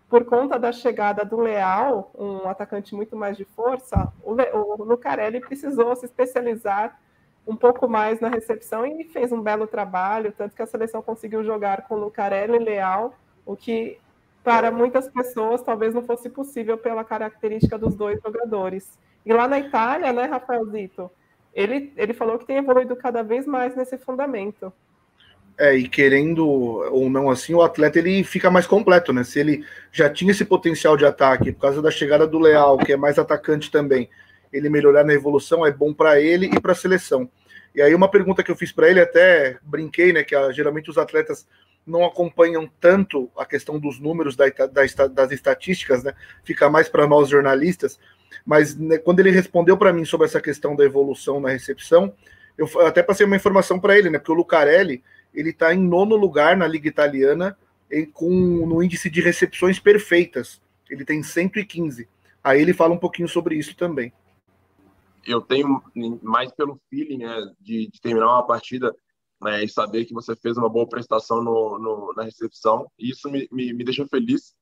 por 0.09 0.25
conta 0.25 0.59
da 0.59 0.71
chegada 0.71 1.25
do 1.25 1.37
Leal, 1.37 2.11
um 2.17 2.47
atacante 2.47 2.93
muito 2.93 3.15
mais 3.15 3.35
de 3.35 3.45
força, 3.45 4.11
o, 4.23 4.33
Le, 4.33 4.49
o 4.53 4.83
Lucarelli 4.83 5.39
precisou 5.39 5.95
se 5.95 6.05
especializar 6.05 6.99
um 7.47 7.55
pouco 7.55 7.87
mais 7.87 8.19
na 8.19 8.27
recepção 8.27 8.85
e 8.85 9.03
fez 9.05 9.31
um 9.31 9.41
belo 9.41 9.67
trabalho, 9.67 10.31
tanto 10.31 10.55
que 10.55 10.61
a 10.61 10.67
seleção 10.67 11.01
conseguiu 11.01 11.43
jogar 11.43 11.87
com 11.87 11.95
Lucarelli 11.95 12.55
e 12.55 12.59
Leal, 12.59 13.13
o 13.45 13.55
que 13.55 13.99
para 14.43 14.71
muitas 14.71 15.07
pessoas 15.09 15.61
talvez 15.61 15.93
não 15.93 16.03
fosse 16.03 16.29
possível 16.29 16.77
pela 16.77 17.03
característica 17.03 17.77
dos 17.77 17.95
dois 17.95 18.21
jogadores. 18.21 18.97
E 19.25 19.33
lá 19.33 19.47
na 19.47 19.59
Itália, 19.59 20.13
né, 20.13 20.25
Rafael 20.25 20.65
Zito, 20.65 21.09
ele, 21.53 21.91
ele 21.97 22.13
falou 22.13 22.37
que 22.37 22.45
tem 22.45 22.57
evoluído 22.57 22.95
cada 22.95 23.23
vez 23.23 23.47
mais 23.47 23.75
nesse 23.75 23.97
fundamento. 23.97 24.71
É, 25.57 25.73
e 25.73 25.87
querendo 25.87 26.45
ou 26.45 27.09
não 27.09 27.29
assim, 27.29 27.53
o 27.53 27.61
atleta 27.61 27.97
ele 27.97 28.25
fica 28.25 28.51
mais 28.51 28.67
completo, 28.67 29.13
né? 29.13 29.23
Se 29.23 29.39
ele 29.39 29.65
já 29.89 30.09
tinha 30.09 30.31
esse 30.31 30.43
potencial 30.43 30.97
de 30.97 31.05
ataque 31.05 31.53
por 31.53 31.61
causa 31.61 31.81
da 31.81 31.89
chegada 31.89 32.27
do 32.27 32.39
Leal, 32.39 32.77
que 32.77 32.91
é 32.91 32.97
mais 32.97 33.17
atacante 33.17 33.71
também, 33.71 34.09
ele 34.51 34.69
melhorar 34.69 35.05
na 35.05 35.13
evolução 35.13 35.65
é 35.65 35.71
bom 35.71 35.93
para 35.93 36.19
ele 36.19 36.47
e 36.47 36.59
para 36.59 36.73
a 36.73 36.75
seleção. 36.75 37.29
E 37.73 37.81
aí 37.81 37.95
uma 37.95 38.09
pergunta 38.09 38.43
que 38.43 38.51
eu 38.51 38.55
fiz 38.55 38.71
para 38.71 38.89
ele, 38.89 38.99
até 38.99 39.57
brinquei, 39.63 40.11
né, 40.11 40.23
que 40.23 40.35
geralmente 40.51 40.89
os 40.89 40.97
atletas 40.97 41.47
não 41.85 42.03
acompanham 42.03 42.69
tanto 42.79 43.29
a 43.37 43.45
questão 43.45 43.79
dos 43.79 43.99
números 43.99 44.35
da, 44.35 44.45
da, 44.49 45.07
das 45.07 45.31
estatísticas, 45.31 46.03
né? 46.03 46.13
Fica 46.43 46.69
mais 46.69 46.89
para 46.89 47.05
nós 47.05 47.29
jornalistas. 47.29 47.99
Mas 48.45 48.75
né, 48.75 48.97
quando 48.97 49.19
ele 49.19 49.29
respondeu 49.29 49.77
para 49.77 49.93
mim 49.93 50.03
sobre 50.03 50.25
essa 50.25 50.41
questão 50.41 50.75
da 50.75 50.83
evolução 50.83 51.39
na 51.39 51.49
recepção, 51.49 52.13
eu 52.57 52.67
até 52.81 53.03
passei 53.03 53.25
uma 53.25 53.35
informação 53.35 53.79
para 53.79 53.97
ele, 53.97 54.09
né? 54.09 54.17
Porque 54.17 54.31
o 54.31 54.35
Lucarelli 54.35 55.03
ele 55.35 55.49
está 55.49 55.73
em 55.73 55.79
nono 55.79 56.15
lugar 56.15 56.55
na 56.57 56.67
liga 56.67 56.87
italiana 56.87 57.57
com 58.13 58.29
no 58.29 58.81
índice 58.81 59.09
de 59.09 59.21
recepções 59.21 59.79
perfeitas. 59.79 60.61
Ele 60.89 61.05
tem 61.05 61.21
115. 61.21 62.07
Aí 62.43 62.61
ele 62.61 62.73
fala 62.73 62.93
um 62.93 62.97
pouquinho 62.97 63.27
sobre 63.27 63.55
isso 63.55 63.75
também 63.75 64.11
eu 65.25 65.41
tenho 65.41 65.81
mais 66.21 66.51
pelo 66.51 66.79
feeling 66.89 67.17
né, 67.17 67.35
de, 67.59 67.89
de, 67.91 67.99
terminar 67.99 68.27
uma 68.27 68.45
partida 68.45 68.95
né, 69.41 69.63
e 69.63 69.69
saber 69.69 70.05
que 70.05 70.13
você 70.13 70.35
fez 70.35 70.57
uma 70.57 70.69
boa 70.69 70.87
prestação 70.87 71.43
no, 71.43 71.79
no 71.79 72.13
na 72.15 72.23
recepção. 72.23 72.89
Isso 72.97 73.29
me, 73.29 73.47
me, 73.51 73.73
me 73.73 73.83
deixa 73.83 74.07
feliz. 74.07 74.53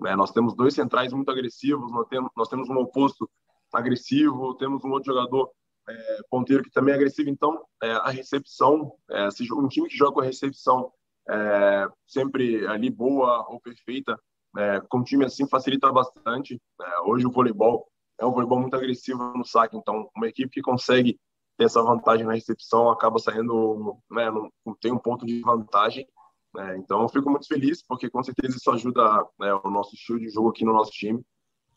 Né? 0.00 0.14
Nós 0.16 0.30
temos 0.30 0.54
dois 0.54 0.74
centrais 0.74 1.12
muito 1.12 1.30
agressivos, 1.30 1.90
nós 1.92 2.06
temos, 2.08 2.30
nós 2.36 2.48
temos 2.48 2.68
um 2.68 2.76
oposto 2.76 3.28
agressivo, 3.72 4.54
temos 4.54 4.84
um 4.84 4.90
outro 4.90 5.12
jogador 5.12 5.50
é, 5.88 6.18
ponteiro 6.30 6.62
que 6.62 6.70
também 6.70 6.92
é 6.92 6.96
agressivo. 6.96 7.28
Então, 7.28 7.64
é, 7.82 7.92
a 7.92 8.10
recepção, 8.10 8.92
é, 9.10 9.28
um 9.52 9.68
time 9.68 9.88
que 9.88 9.96
joga 9.96 10.12
com 10.12 10.20
a 10.20 10.24
recepção 10.24 10.92
é, 11.28 11.88
sempre 12.06 12.66
ali 12.66 12.90
boa 12.90 13.46
ou 13.48 13.60
perfeita, 13.60 14.18
é, 14.56 14.80
com 14.88 14.98
um 14.98 15.04
time 15.04 15.24
assim 15.24 15.46
facilita 15.48 15.90
bastante. 15.92 16.60
É, 16.80 17.00
hoje 17.00 17.26
o 17.26 17.30
voleibol 17.30 17.86
é 18.18 18.26
um 18.26 18.32
voleibol 18.32 18.60
muito 18.60 18.76
agressivo 18.76 19.32
no 19.36 19.44
saque, 19.44 19.76
então 19.76 20.08
uma 20.16 20.28
equipe 20.28 20.50
que 20.50 20.62
consegue 20.62 21.18
ter 21.56 21.64
essa 21.64 21.82
vantagem 21.82 22.26
na 22.26 22.34
recepção 22.34 22.90
acaba 22.90 23.18
saindo, 23.18 23.98
né, 24.10 24.30
não, 24.30 24.50
tem 24.80 24.92
um 24.92 24.98
ponto 24.98 25.26
de 25.26 25.40
vantagem. 25.40 26.06
Né, 26.54 26.76
então 26.76 27.02
eu 27.02 27.08
fico 27.08 27.30
muito 27.30 27.46
feliz 27.46 27.82
porque 27.82 28.10
com 28.10 28.22
certeza 28.22 28.56
isso 28.56 28.70
ajuda 28.70 29.26
né, 29.38 29.54
o 29.54 29.70
nosso 29.70 29.94
estilo 29.94 30.20
de 30.20 30.28
jogo 30.28 30.50
aqui 30.50 30.64
no 30.64 30.72
nosso 30.72 30.90
time. 30.92 31.24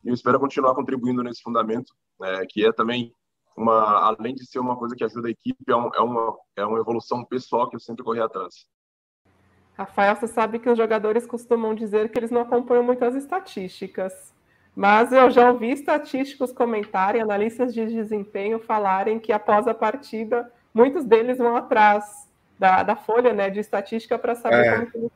E 0.03 0.09
eu 0.09 0.13
espero 0.13 0.39
continuar 0.39 0.75
contribuindo 0.75 1.23
nesse 1.23 1.41
fundamento, 1.41 1.93
né, 2.19 2.45
que 2.47 2.65
é 2.65 2.71
também 2.71 3.13
uma, 3.55 4.07
além 4.07 4.35
de 4.35 4.45
ser 4.45 4.59
uma 4.59 4.75
coisa 4.75 4.95
que 4.95 5.03
ajuda 5.03 5.27
a 5.27 5.31
equipe, 5.31 5.57
é, 5.67 5.75
um, 5.75 5.89
é, 5.93 6.01
uma, 6.01 6.37
é 6.55 6.65
uma 6.65 6.79
evolução 6.79 7.23
pessoal 7.23 7.69
que 7.69 7.75
eu 7.75 7.79
sempre 7.79 8.03
corri 8.03 8.19
atrás. 8.19 8.65
Rafael, 9.77 10.15
você 10.15 10.27
sabe 10.27 10.59
que 10.59 10.69
os 10.69 10.77
jogadores 10.77 11.25
costumam 11.25 11.75
dizer 11.75 12.09
que 12.09 12.17
eles 12.17 12.31
não 12.31 12.41
acompanham 12.41 12.83
muitas 12.83 13.15
estatísticas, 13.15 14.33
mas 14.75 15.11
eu 15.11 15.29
já 15.29 15.51
ouvi 15.51 15.71
estatísticos 15.71 16.51
comentarem, 16.51 17.21
analistas 17.21 17.73
de 17.73 17.85
desempenho 17.85 18.59
falarem 18.59 19.19
que 19.19 19.31
após 19.31 19.67
a 19.67 19.73
partida, 19.73 20.51
muitos 20.73 21.05
deles 21.05 21.37
vão 21.37 21.55
atrás 21.55 22.29
da, 22.59 22.83
da 22.83 22.95
folha 22.95 23.33
né, 23.33 23.49
de 23.49 23.59
estatística 23.59 24.17
para 24.17 24.35
saber 24.35 24.65
é. 24.65 24.85
como, 24.85 25.11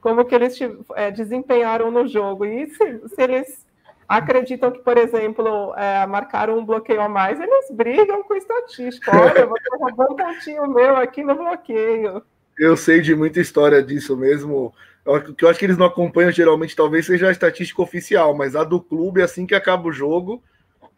como 0.00 0.24
que 0.24 0.34
eles 0.34 0.58
é, 0.94 1.10
desempenharam 1.10 1.90
no 1.90 2.06
jogo. 2.06 2.44
E 2.44 2.68
se, 2.70 3.08
se 3.08 3.22
eles 3.22 3.66
acreditam 4.10 4.72
que, 4.72 4.80
por 4.80 4.98
exemplo, 4.98 5.72
é, 5.76 6.04
marcaram 6.04 6.58
um 6.58 6.64
bloqueio 6.64 7.00
a 7.00 7.08
mais, 7.08 7.38
eles 7.40 7.70
brigam 7.70 8.24
com 8.24 8.34
estatística. 8.34 9.16
Olha, 9.16 9.46
vou 9.46 9.56
roubar 9.78 10.10
um 10.10 10.16
pontinho 10.16 10.68
meu 10.68 10.96
aqui 10.96 11.22
no 11.22 11.36
bloqueio. 11.36 12.20
Eu 12.58 12.76
sei 12.76 13.00
de 13.00 13.14
muita 13.14 13.40
história 13.40 13.80
disso 13.80 14.16
mesmo. 14.16 14.74
O 15.06 15.20
que 15.34 15.44
eu 15.44 15.48
acho 15.48 15.60
que 15.60 15.64
eles 15.64 15.78
não 15.78 15.86
acompanham 15.86 16.32
geralmente 16.32 16.74
talvez 16.74 17.06
seja 17.06 17.28
a 17.28 17.32
estatística 17.32 17.80
oficial, 17.80 18.34
mas 18.34 18.56
a 18.56 18.64
do 18.64 18.80
clube, 18.80 19.22
assim 19.22 19.46
que 19.46 19.54
acaba 19.54 19.88
o 19.88 19.92
jogo, 19.92 20.42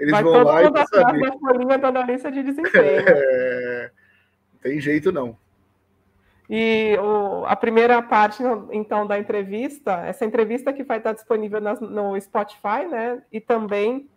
eles 0.01 0.13
Vai 0.13 0.23
vão 0.23 0.43
lá 0.43 0.63
e 0.63 0.87
saber. 0.87 1.29
a 1.29 1.33
folhinha 1.39 1.79
da 1.79 1.89
analista 1.89 2.33
de 2.33 2.43
desempenho. 2.43 3.05
É... 3.07 3.91
Tem 4.63 4.81
jeito 4.81 5.13
não. 5.13 5.37
E 6.51 6.97
o, 7.01 7.45
a 7.47 7.57
primeira 7.57 8.03
parte, 8.03 8.43
então, 8.73 9.07
da 9.07 9.19
entrevista, 9.19 10.05
essa 10.07 10.25
entrevista 10.25 10.73
que 10.73 10.83
vai 10.83 10.99
estar 10.99 11.13
disponível 11.13 11.61
no 11.61 12.21
Spotify, 12.21 12.87
né? 12.91 13.23
E 13.33 13.41
também 13.41 14.09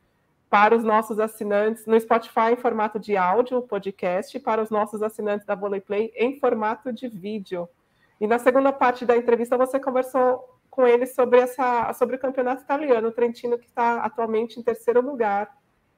para 0.50 0.76
os 0.76 0.84
nossos 0.84 1.20
assinantes 1.20 1.86
no 1.86 2.00
Spotify 2.00 2.52
em 2.54 2.56
formato 2.56 3.00
de 3.00 3.18
áudio, 3.18 3.62
podcast, 3.62 4.36
e 4.36 4.40
para 4.40 4.62
os 4.62 4.70
nossos 4.70 5.02
assinantes 5.04 5.46
da 5.46 5.58
Play 5.58 6.14
em 6.16 6.40
formato 6.40 6.94
de 6.94 7.08
vídeo. 7.08 7.68
E 8.22 8.28
na 8.28 8.40
segunda 8.40 8.72
parte 8.72 9.06
da 9.06 9.18
entrevista 9.18 9.58
você 9.58 9.80
conversou 9.80 10.58
com 10.70 10.86
ele 10.88 11.06
sobre 11.06 11.40
essa 11.40 11.92
sobre 11.94 12.16
o 12.16 12.20
campeonato 12.20 12.64
italiano, 12.64 13.10
o 13.10 13.12
Trentino 13.12 13.58
que 13.58 13.66
está 13.66 13.98
atualmente 13.98 14.60
em 14.60 14.64
terceiro 14.64 15.02
lugar 15.02 15.50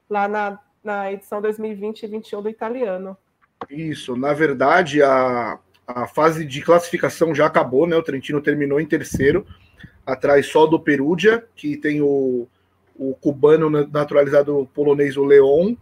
lá 0.08 0.26
na, 0.26 0.58
na 0.82 1.12
edição 1.12 1.40
2020 1.40 2.02
e 2.02 2.08
2021 2.08 2.42
do 2.42 2.48
italiano. 2.48 3.16
Isso, 3.70 4.16
na 4.16 4.32
verdade 4.32 5.02
a, 5.02 5.58
a 5.88 6.06
fase 6.06 6.44
de 6.44 6.60
classificação 6.60 7.34
já 7.34 7.46
acabou, 7.46 7.86
né? 7.86 7.96
O 7.96 8.02
Trentino 8.02 8.42
terminou 8.42 8.78
em 8.78 8.84
terceiro, 8.84 9.46
atrás 10.04 10.46
só 10.46 10.66
do 10.66 10.78
Perugia, 10.78 11.44
que 11.56 11.76
tem 11.76 12.02
o 12.02 12.46
o 12.98 13.14
cubano 13.14 13.70
naturalizado 13.70 14.68
polonês, 14.74 15.16
o 15.16 15.24
Leon, 15.24 15.76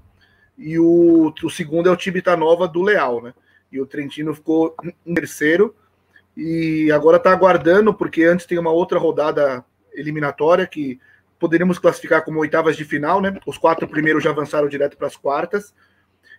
e 0.58 0.78
o, 0.78 1.32
o 1.42 1.50
segundo 1.50 1.88
é 1.88 1.92
o 1.92 1.96
Tibita 1.96 2.36
Nova 2.36 2.68
do 2.68 2.82
Leal, 2.82 3.22
né? 3.22 3.32
E 3.72 3.80
o 3.80 3.86
Trentino 3.86 4.34
ficou 4.34 4.76
em 5.04 5.14
terceiro, 5.14 5.74
e 6.36 6.92
agora 6.92 7.16
está 7.16 7.32
aguardando, 7.32 7.94
porque 7.94 8.22
antes 8.22 8.44
tem 8.44 8.58
uma 8.58 8.70
outra 8.70 8.98
rodada 8.98 9.64
eliminatória 9.94 10.66
que 10.66 11.00
poderíamos 11.38 11.78
classificar 11.78 12.22
como 12.22 12.40
oitavas 12.40 12.76
de 12.76 12.84
final, 12.84 13.20
né? 13.20 13.38
Os 13.46 13.56
quatro 13.56 13.88
primeiros 13.88 14.22
já 14.22 14.28
avançaram 14.30 14.68
direto 14.68 14.98
para 14.98 15.06
as 15.06 15.16
quartas, 15.16 15.74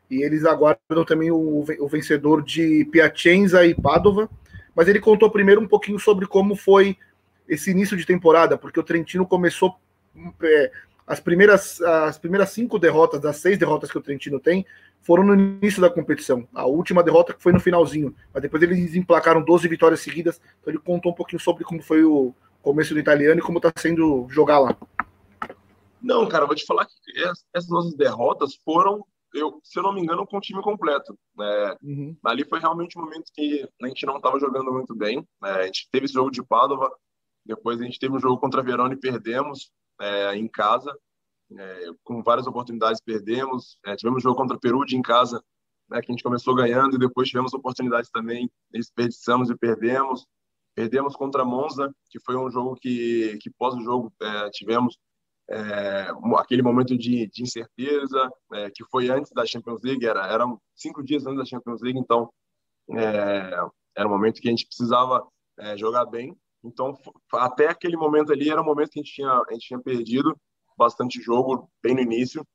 e 0.09 0.23
eles 0.23 0.45
aguardam 0.45 1.05
também 1.05 1.31
o, 1.31 1.65
o 1.79 1.87
vencedor 1.87 2.43
de 2.43 2.85
Piacenza 2.85 3.65
e 3.65 3.75
Padova, 3.75 4.29
mas 4.75 4.87
ele 4.87 4.99
contou 4.99 5.29
primeiro 5.29 5.61
um 5.61 5.67
pouquinho 5.67 5.99
sobre 5.99 6.27
como 6.27 6.55
foi 6.55 6.97
esse 7.47 7.71
início 7.71 7.97
de 7.97 8.05
temporada, 8.05 8.57
porque 8.57 8.79
o 8.79 8.83
Trentino 8.83 9.25
começou 9.25 9.75
é, 10.41 10.71
as 11.05 11.19
primeiras, 11.19 11.81
as 11.81 12.17
primeiras 12.17 12.49
cinco 12.49 12.77
derrotas, 12.77 13.21
das 13.21 13.37
seis 13.37 13.57
derrotas 13.57 13.89
que 13.89 13.97
o 13.97 14.01
Trentino 14.01 14.39
tem, 14.39 14.65
foram 15.01 15.23
no 15.23 15.35
início 15.35 15.81
da 15.81 15.89
competição. 15.89 16.45
A 16.53 16.65
última 16.65 17.01
derrota 17.01 17.33
que 17.33 17.41
foi 17.41 17.53
no 17.53 17.59
finalzinho, 17.59 18.13
mas 18.33 18.43
depois 18.43 18.61
eles 18.61 18.93
emplacaram 18.93 19.41
12 19.41 19.67
vitórias 19.67 20.01
seguidas. 20.01 20.41
Então 20.59 20.73
ele 20.73 20.79
contou 20.79 21.13
um 21.13 21.15
pouquinho 21.15 21.39
sobre 21.39 21.63
como 21.63 21.81
foi 21.81 22.03
o 22.03 22.33
começo 22.61 22.93
do 22.93 22.99
italiano 22.99 23.39
e 23.39 23.43
como 23.43 23.59
está 23.59 23.71
sendo 23.77 24.27
jogar 24.29 24.59
lá. 24.59 24.75
Não, 26.01 26.27
cara, 26.27 26.45
vou 26.45 26.55
te 26.55 26.65
falar 26.65 26.85
que 26.85 26.93
essas 27.55 27.69
nossas 27.69 27.95
derrotas 27.95 28.59
foram, 28.65 29.05
eu, 29.39 29.59
se 29.63 29.79
eu 29.79 29.83
não 29.83 29.93
me 29.93 30.01
engano, 30.01 30.25
com 30.25 30.37
o 30.37 30.41
time 30.41 30.61
completo. 30.61 31.17
Né? 31.35 31.75
Uhum. 31.81 32.17
Ali 32.25 32.45
foi 32.45 32.59
realmente 32.59 32.97
um 32.97 33.03
momento 33.03 33.31
que 33.33 33.67
a 33.81 33.87
gente 33.87 34.05
não 34.05 34.17
estava 34.17 34.39
jogando 34.39 34.71
muito 34.71 34.95
bem. 34.95 35.17
Né? 35.41 35.51
A 35.51 35.65
gente 35.65 35.87
teve 35.91 36.05
esse 36.05 36.13
jogo 36.13 36.31
de 36.31 36.43
Padova, 36.43 36.91
depois 37.45 37.79
a 37.79 37.83
gente 37.83 37.99
teve 37.99 38.13
um 38.13 38.19
jogo 38.19 38.39
contra 38.39 38.63
Verona 38.63 38.93
e 38.93 38.99
perdemos 38.99 39.71
é, 40.01 40.35
em 40.35 40.47
casa, 40.47 40.93
é, 41.57 41.85
com 42.03 42.21
várias 42.21 42.47
oportunidades 42.47 43.01
perdemos. 43.01 43.77
É, 43.85 43.95
tivemos 43.95 44.19
um 44.19 44.23
jogo 44.23 44.35
contra 44.35 44.57
o 44.57 44.59
Peru 44.59 44.83
de 44.85 44.97
em 44.97 45.01
casa, 45.01 45.41
né, 45.89 46.01
que 46.01 46.11
a 46.11 46.13
gente 46.13 46.23
começou 46.23 46.53
ganhando 46.53 46.95
e 46.95 46.99
depois 46.99 47.29
tivemos 47.29 47.53
oportunidades 47.53 48.09
também, 48.09 48.49
desperdiçamos 48.71 49.49
e 49.49 49.55
perdemos. 49.55 50.25
Perdemos 50.75 51.15
contra 51.15 51.43
Monza, 51.43 51.91
que 52.11 52.19
foi 52.19 52.35
um 52.35 52.51
jogo 52.51 52.75
que, 52.75 53.37
que 53.41 53.49
pós 53.49 53.73
o 53.73 53.81
jogo 53.81 54.13
é, 54.21 54.49
tivemos 54.51 54.95
é, 55.49 56.07
aquele 56.37 56.61
momento 56.61 56.97
de, 56.97 57.27
de 57.27 57.43
incerteza, 57.43 58.29
é, 58.53 58.69
que 58.69 58.83
foi 58.85 59.09
antes 59.09 59.31
da 59.31 59.45
Champions 59.45 59.81
League, 59.83 60.05
era, 60.05 60.27
eram 60.27 60.59
cinco 60.75 61.03
dias 61.03 61.25
antes 61.25 61.37
da 61.37 61.45
Champions 61.45 61.81
League, 61.81 61.99
então 61.99 62.29
era 62.89 64.07
um 64.07 64.09
momento 64.09 64.39
que 64.39 64.47
a 64.47 64.51
gente 64.51 64.65
precisava 64.65 65.27
jogar 65.75 66.05
bem 66.05 66.33
então, 66.63 66.97
até 67.33 67.67
aquele 67.67 67.95
momento 67.95 68.31
ali, 68.31 68.49
era 68.49 68.61
um 68.61 68.65
momento 68.65 68.89
que 68.89 68.99
a 68.99 69.03
gente 69.03 69.13
tinha, 69.13 69.31
a 69.31 69.53
gente 69.53 69.67
tinha 69.67 69.79
perdido 69.79 70.37
bastante 70.77 71.21
jogo, 71.21 71.69
bem 71.81 71.95
no 71.95 72.01
início. 72.01 72.45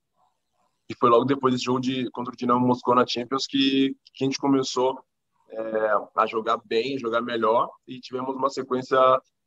E 0.88 0.94
foi 0.94 1.08
logo 1.08 1.24
depois 1.24 1.54
desse 1.54 1.64
jogo 1.64 1.80
de, 1.80 2.10
contra 2.10 2.32
o 2.32 2.36
Dinamo 2.36 2.66
Moscou 2.66 2.94
na 2.94 3.06
Champions 3.06 3.46
que, 3.46 3.96
que 4.14 4.24
a 4.24 4.26
gente 4.26 4.38
começou 4.38 5.02
é, 5.48 5.90
a 6.16 6.26
jogar 6.26 6.58
bem, 6.64 6.98
jogar 6.98 7.22
melhor. 7.22 7.70
E 7.86 8.00
tivemos 8.00 8.34
uma 8.36 8.50
sequência 8.50 8.98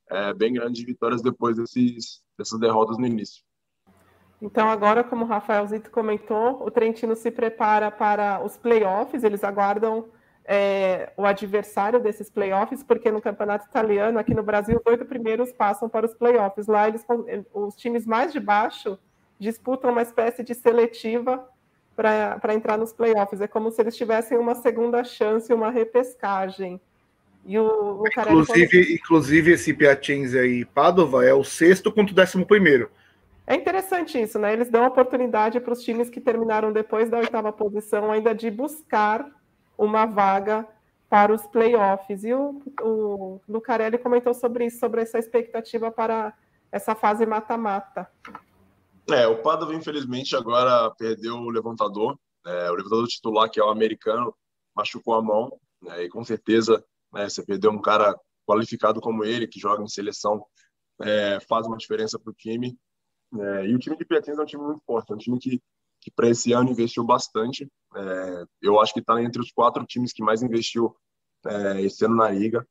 é, 0.09 0.33
bem 0.33 0.53
grande 0.53 0.79
de 0.81 0.85
vitórias 0.85 1.21
depois 1.21 1.57
desses, 1.57 2.21
dessas 2.37 2.59
derrotas 2.59 2.97
no 2.97 3.05
início. 3.05 3.43
Então, 4.41 4.69
agora, 4.69 5.03
como 5.03 5.25
o 5.25 5.27
Rafael 5.27 5.65
Zito 5.65 5.89
comentou, 5.89 6.63
o 6.65 6.69
Trentino 6.69 7.15
se 7.15 7.31
prepara 7.31 7.89
para 7.89 8.43
os 8.43 8.57
playoffs, 8.57 9.23
eles 9.23 9.43
aguardam 9.43 10.05
é, 10.43 11.11
o 11.17 11.25
adversário 11.25 11.99
desses 11.99 12.29
playoffs, 12.29 12.83
porque 12.83 13.09
no 13.11 13.21
campeonato 13.21 13.67
italiano, 13.67 14.19
aqui 14.19 14.33
no 14.33 14.43
Brasil, 14.43 14.77
os 14.77 14.85
oito 14.85 15.05
primeiros 15.05 15.51
passam 15.51 15.89
para 15.89 16.05
os 16.05 16.13
playoffs. 16.13 16.67
Lá, 16.67 16.87
eles, 16.87 17.03
os 17.53 17.75
times 17.75 18.05
mais 18.05 18.31
de 18.31 18.39
baixo 18.39 18.99
disputam 19.39 19.91
uma 19.91 20.01
espécie 20.01 20.43
de 20.43 20.53
seletiva 20.53 21.47
para 21.95 22.53
entrar 22.53 22.77
nos 22.77 22.93
playoffs. 22.93 23.41
É 23.41 23.47
como 23.47 23.71
se 23.71 23.81
eles 23.81 23.95
tivessem 23.95 24.37
uma 24.37 24.53
segunda 24.53 25.03
chance, 25.03 25.51
uma 25.53 25.71
repescagem. 25.71 26.79
E 27.45 27.59
o, 27.59 28.01
o 28.01 28.07
inclusive, 28.07 28.95
inclusive, 28.95 29.51
esse 29.51 29.73
Piacenza 29.73 30.45
e 30.45 30.65
Padova 30.65 31.23
é 31.23 31.33
o 31.33 31.43
sexto 31.43 31.91
contra 31.91 32.11
o 32.11 32.15
décimo 32.15 32.45
primeiro. 32.45 32.89
É 33.45 33.53
interessante 33.55 34.19
isso, 34.19 34.39
né? 34.39 34.51
Eles 34.51 34.69
dão 34.69 34.87
oportunidade 34.87 35.59
para 35.59 35.73
os 35.73 35.83
times 35.83 36.09
que 36.09 36.19
terminaram 36.19 36.73
depois 36.73 37.09
da 37.09 37.19
oitava 37.19 37.53
posição 37.53 38.11
ainda 38.11 38.33
de 38.33 38.49
buscar 38.49 39.29
uma 39.77 40.07
vaga 40.07 40.67
para 41.07 41.31
os 41.31 41.45
playoffs. 41.45 42.23
E 42.23 42.33
o, 42.33 42.61
o 42.81 43.39
Lucarelli 43.47 43.99
comentou 43.99 44.33
sobre 44.33 44.65
isso, 44.65 44.79
sobre 44.79 45.01
essa 45.01 45.19
expectativa 45.19 45.91
para 45.91 46.33
essa 46.71 46.95
fase 46.95 47.25
mata-mata. 47.27 48.09
É, 49.11 49.27
o 49.27 49.37
Padova, 49.37 49.75
infelizmente, 49.75 50.35
agora 50.35 50.89
perdeu 50.97 51.35
o 51.35 51.49
levantador. 51.49 52.17
É, 52.43 52.71
o 52.71 52.73
levantador 52.73 53.07
titular, 53.07 53.49
que 53.51 53.59
é 53.59 53.63
o 53.63 53.69
americano, 53.69 54.33
machucou 54.75 55.13
a 55.13 55.21
mão. 55.21 55.55
Né, 55.81 56.05
e 56.05 56.09
com 56.09 56.23
certeza, 56.23 56.83
né, 57.13 57.29
você 57.29 57.43
perdeu 57.45 57.71
um 57.71 57.81
cara 57.81 58.17
qualificado 58.47 59.01
como 59.01 59.23
ele, 59.23 59.47
que 59.47 59.59
joga 59.59 59.83
em 59.83 59.87
seleção, 59.87 60.45
é, 61.01 61.39
faz 61.41 61.67
uma 61.67 61.77
diferença 61.77 62.19
para 62.19 62.31
o 62.31 62.35
time. 62.35 62.77
É, 63.37 63.67
e 63.67 63.75
o 63.75 63.79
time 63.79 63.97
de 63.97 64.05
Piatinhas 64.05 64.39
é 64.39 64.43
um 64.43 64.45
time 64.45 64.63
muito 64.63 64.83
forte, 64.85 65.11
é 65.11 65.15
um 65.15 65.17
time 65.17 65.39
que 65.39 65.61
que 66.05 66.11
para 66.11 66.29
esse 66.29 66.53
ano 66.53 66.69
investiu 66.69 67.03
bastante. 67.03 67.67
É, 67.95 68.45
eu 68.61 68.79
acho 68.79 68.93
que 68.93 68.99
está 68.99 69.19
entre 69.23 69.41
os 69.41 69.51
quatro 69.51 69.83
times 69.87 70.13
que 70.13 70.21
mais 70.21 70.43
investiu 70.43 70.95
é, 71.47 71.81
esse 71.81 72.05
ano 72.05 72.17
na 72.17 72.29
liga. 72.29 72.63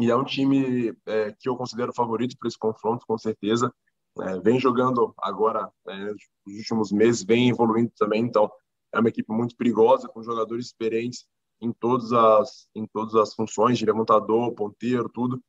E 0.00 0.10
é 0.10 0.16
um 0.16 0.24
time 0.24 0.92
é, 1.06 1.32
que 1.38 1.48
eu 1.48 1.56
considero 1.56 1.94
favorito 1.94 2.36
para 2.36 2.48
esse 2.48 2.58
confronto, 2.58 3.06
com 3.06 3.16
certeza. 3.16 3.72
É, 4.20 4.40
vem 4.40 4.58
jogando 4.58 5.14
agora, 5.18 5.70
nos 5.86 6.58
últimos 6.58 6.90
meses, 6.90 7.22
vem 7.22 7.50
evoluindo 7.50 7.92
também. 7.96 8.22
Então, 8.22 8.50
é 8.92 8.98
uma 8.98 9.08
equipe 9.08 9.32
muito 9.32 9.56
perigosa, 9.56 10.08
com 10.08 10.20
jogadores 10.20 10.66
experientes 10.66 11.24
em 11.60 11.72
todas 11.72 12.12
as, 12.12 12.68
em 12.74 12.86
todas 12.86 13.14
as 13.14 13.34
funções, 13.34 13.78
de 13.78 13.86
levantador, 13.86 14.52
ponteiro, 14.52 15.08
tudo. 15.08 15.40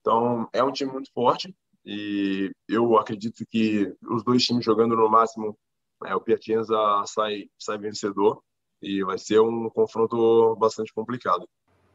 Então, 0.00 0.48
é 0.52 0.62
um 0.62 0.72
time 0.72 0.92
muito 0.92 1.10
forte 1.12 1.54
e 1.84 2.50
eu 2.68 2.98
acredito 2.98 3.44
que 3.48 3.94
os 4.02 4.24
dois 4.24 4.44
times 4.44 4.64
jogando 4.64 4.96
no 4.96 5.08
máximo, 5.08 5.56
é, 6.04 6.14
o 6.14 6.20
Piacenza 6.20 6.76
sai, 7.06 7.44
sai 7.58 7.78
vencedor 7.78 8.42
e 8.82 9.02
vai 9.04 9.18
ser 9.18 9.40
um 9.40 9.70
confronto 9.70 10.56
bastante 10.56 10.92
complicado. 10.92 11.48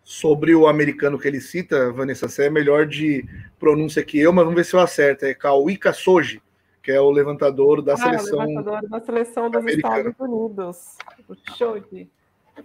Sobre 0.04 0.56
o 0.56 0.68
americano 0.68 1.20
que 1.20 1.28
ele 1.28 1.40
cita, 1.40 1.92
Vanessa, 1.92 2.28
você 2.28 2.46
é 2.46 2.50
melhor 2.50 2.88
de 2.88 3.24
pronúncia 3.60 4.04
que 4.04 4.20
eu, 4.20 4.34
mas 4.34 4.44
vamos 4.44 4.58
ver 4.58 4.66
se 4.66 4.75
eu 4.75 4.80
acerto. 4.80 5.25
É 5.25 5.34
Kauika 5.34 5.94
Soji, 5.94 6.42
que 6.82 6.92
é 6.92 7.00
o 7.00 7.12
levantador 7.12 7.82
da 7.82 7.94
ah, 7.94 7.98
seleção. 7.98 8.40
O 8.40 8.48
levantador 8.48 8.90
da 8.90 9.00
seleção 9.01 9.50
dos 9.50 9.62
americana. 9.62 10.10
Estados 10.10 10.20
Unidos. 10.20 10.98
O 11.28 11.36
Shoji. 11.56 12.10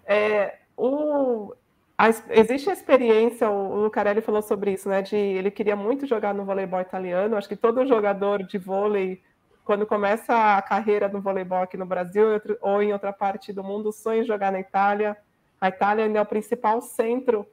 É, 0.07 0.59
o, 0.77 1.55
a, 1.97 2.09
existe 2.31 2.69
a 2.69 2.73
experiência, 2.73 3.49
o 3.49 3.83
Lucarelli 3.83 4.21
falou 4.21 4.43
sobre 4.43 4.73
isso, 4.73 4.89
né? 4.89 5.01
De 5.03 5.17
ele 5.17 5.51
queria 5.51 5.75
muito 5.75 6.07
jogar 6.07 6.35
no 6.35 6.45
voleibol 6.45 6.81
italiano. 6.81 7.37
Acho 7.37 7.49
que 7.49 7.57
todo 7.57 7.87
jogador 7.87 8.43
de 8.43 8.59
vôlei, 8.59 9.23
quando 9.65 9.87
começa 9.87 10.57
a 10.57 10.63
carreira 10.63 11.09
no 11.09 11.21
voleibol 11.21 11.63
aqui 11.63 11.77
no 11.77 11.87
Brasil 11.87 12.27
ou 12.61 12.83
em 12.83 12.93
outra 12.93 13.13
parte 13.13 13.53
do 13.53 13.65
mundo, 13.65 13.93
sonha 13.93 14.21
em 14.21 14.27
jogar 14.27 14.53
na 14.53 14.61
Itália. 14.61 15.17
A 15.61 15.69
Itália 15.69 16.05
ainda 16.05 16.19
é 16.19 16.23
o 16.23 16.27
principal 16.27 16.83
centro 16.83 17.47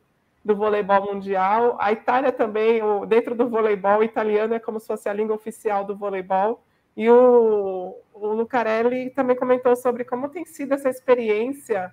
do 0.43 0.55
voleibol 0.55 1.13
mundial. 1.13 1.77
A 1.79 1.93
Itália 1.93 2.31
também, 2.31 2.81
dentro 3.07 3.33
do 3.33 3.47
voleibol, 3.47 3.99
o 3.99 4.03
italiano 4.03 4.53
é 4.53 4.59
como 4.59 4.79
se 4.79 4.87
fosse 4.87 5.07
a 5.07 5.13
língua 5.13 5.35
oficial 5.35 5.85
do 5.85 5.95
voleibol. 5.95 6.63
E 6.97 7.09
o, 7.09 7.95
o 8.13 8.27
Lucarelli 8.33 9.09
também 9.11 9.37
comentou 9.37 9.75
sobre 9.75 10.03
como 10.03 10.29
tem 10.29 10.45
sido 10.45 10.73
essa 10.73 10.89
experiência 10.89 11.91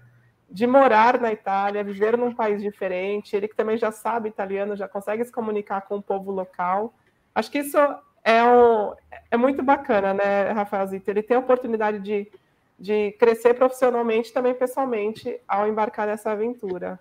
de 0.50 0.66
morar 0.66 1.20
na 1.20 1.32
Itália, 1.32 1.84
viver 1.84 2.18
num 2.18 2.34
país 2.34 2.60
diferente, 2.60 3.36
ele 3.36 3.46
que 3.46 3.54
também 3.54 3.78
já 3.78 3.92
sabe 3.92 4.28
italiano, 4.28 4.76
já 4.76 4.88
consegue 4.88 5.24
se 5.24 5.30
comunicar 5.30 5.82
com 5.82 5.96
o 5.96 6.02
povo 6.02 6.32
local. 6.32 6.92
Acho 7.32 7.50
que 7.50 7.58
isso 7.58 7.78
é, 8.24 8.42
um, 8.42 8.92
é 9.30 9.36
muito 9.36 9.62
bacana, 9.62 10.12
né, 10.12 10.50
Rafael 10.50 10.86
Zito? 10.88 11.08
Ele 11.08 11.22
tem 11.22 11.36
a 11.36 11.40
oportunidade 11.40 12.00
de, 12.00 12.30
de 12.76 13.12
crescer 13.12 13.54
profissionalmente 13.54 14.32
também 14.32 14.52
pessoalmente 14.52 15.38
ao 15.46 15.68
embarcar 15.68 16.08
nessa 16.08 16.32
aventura. 16.32 16.98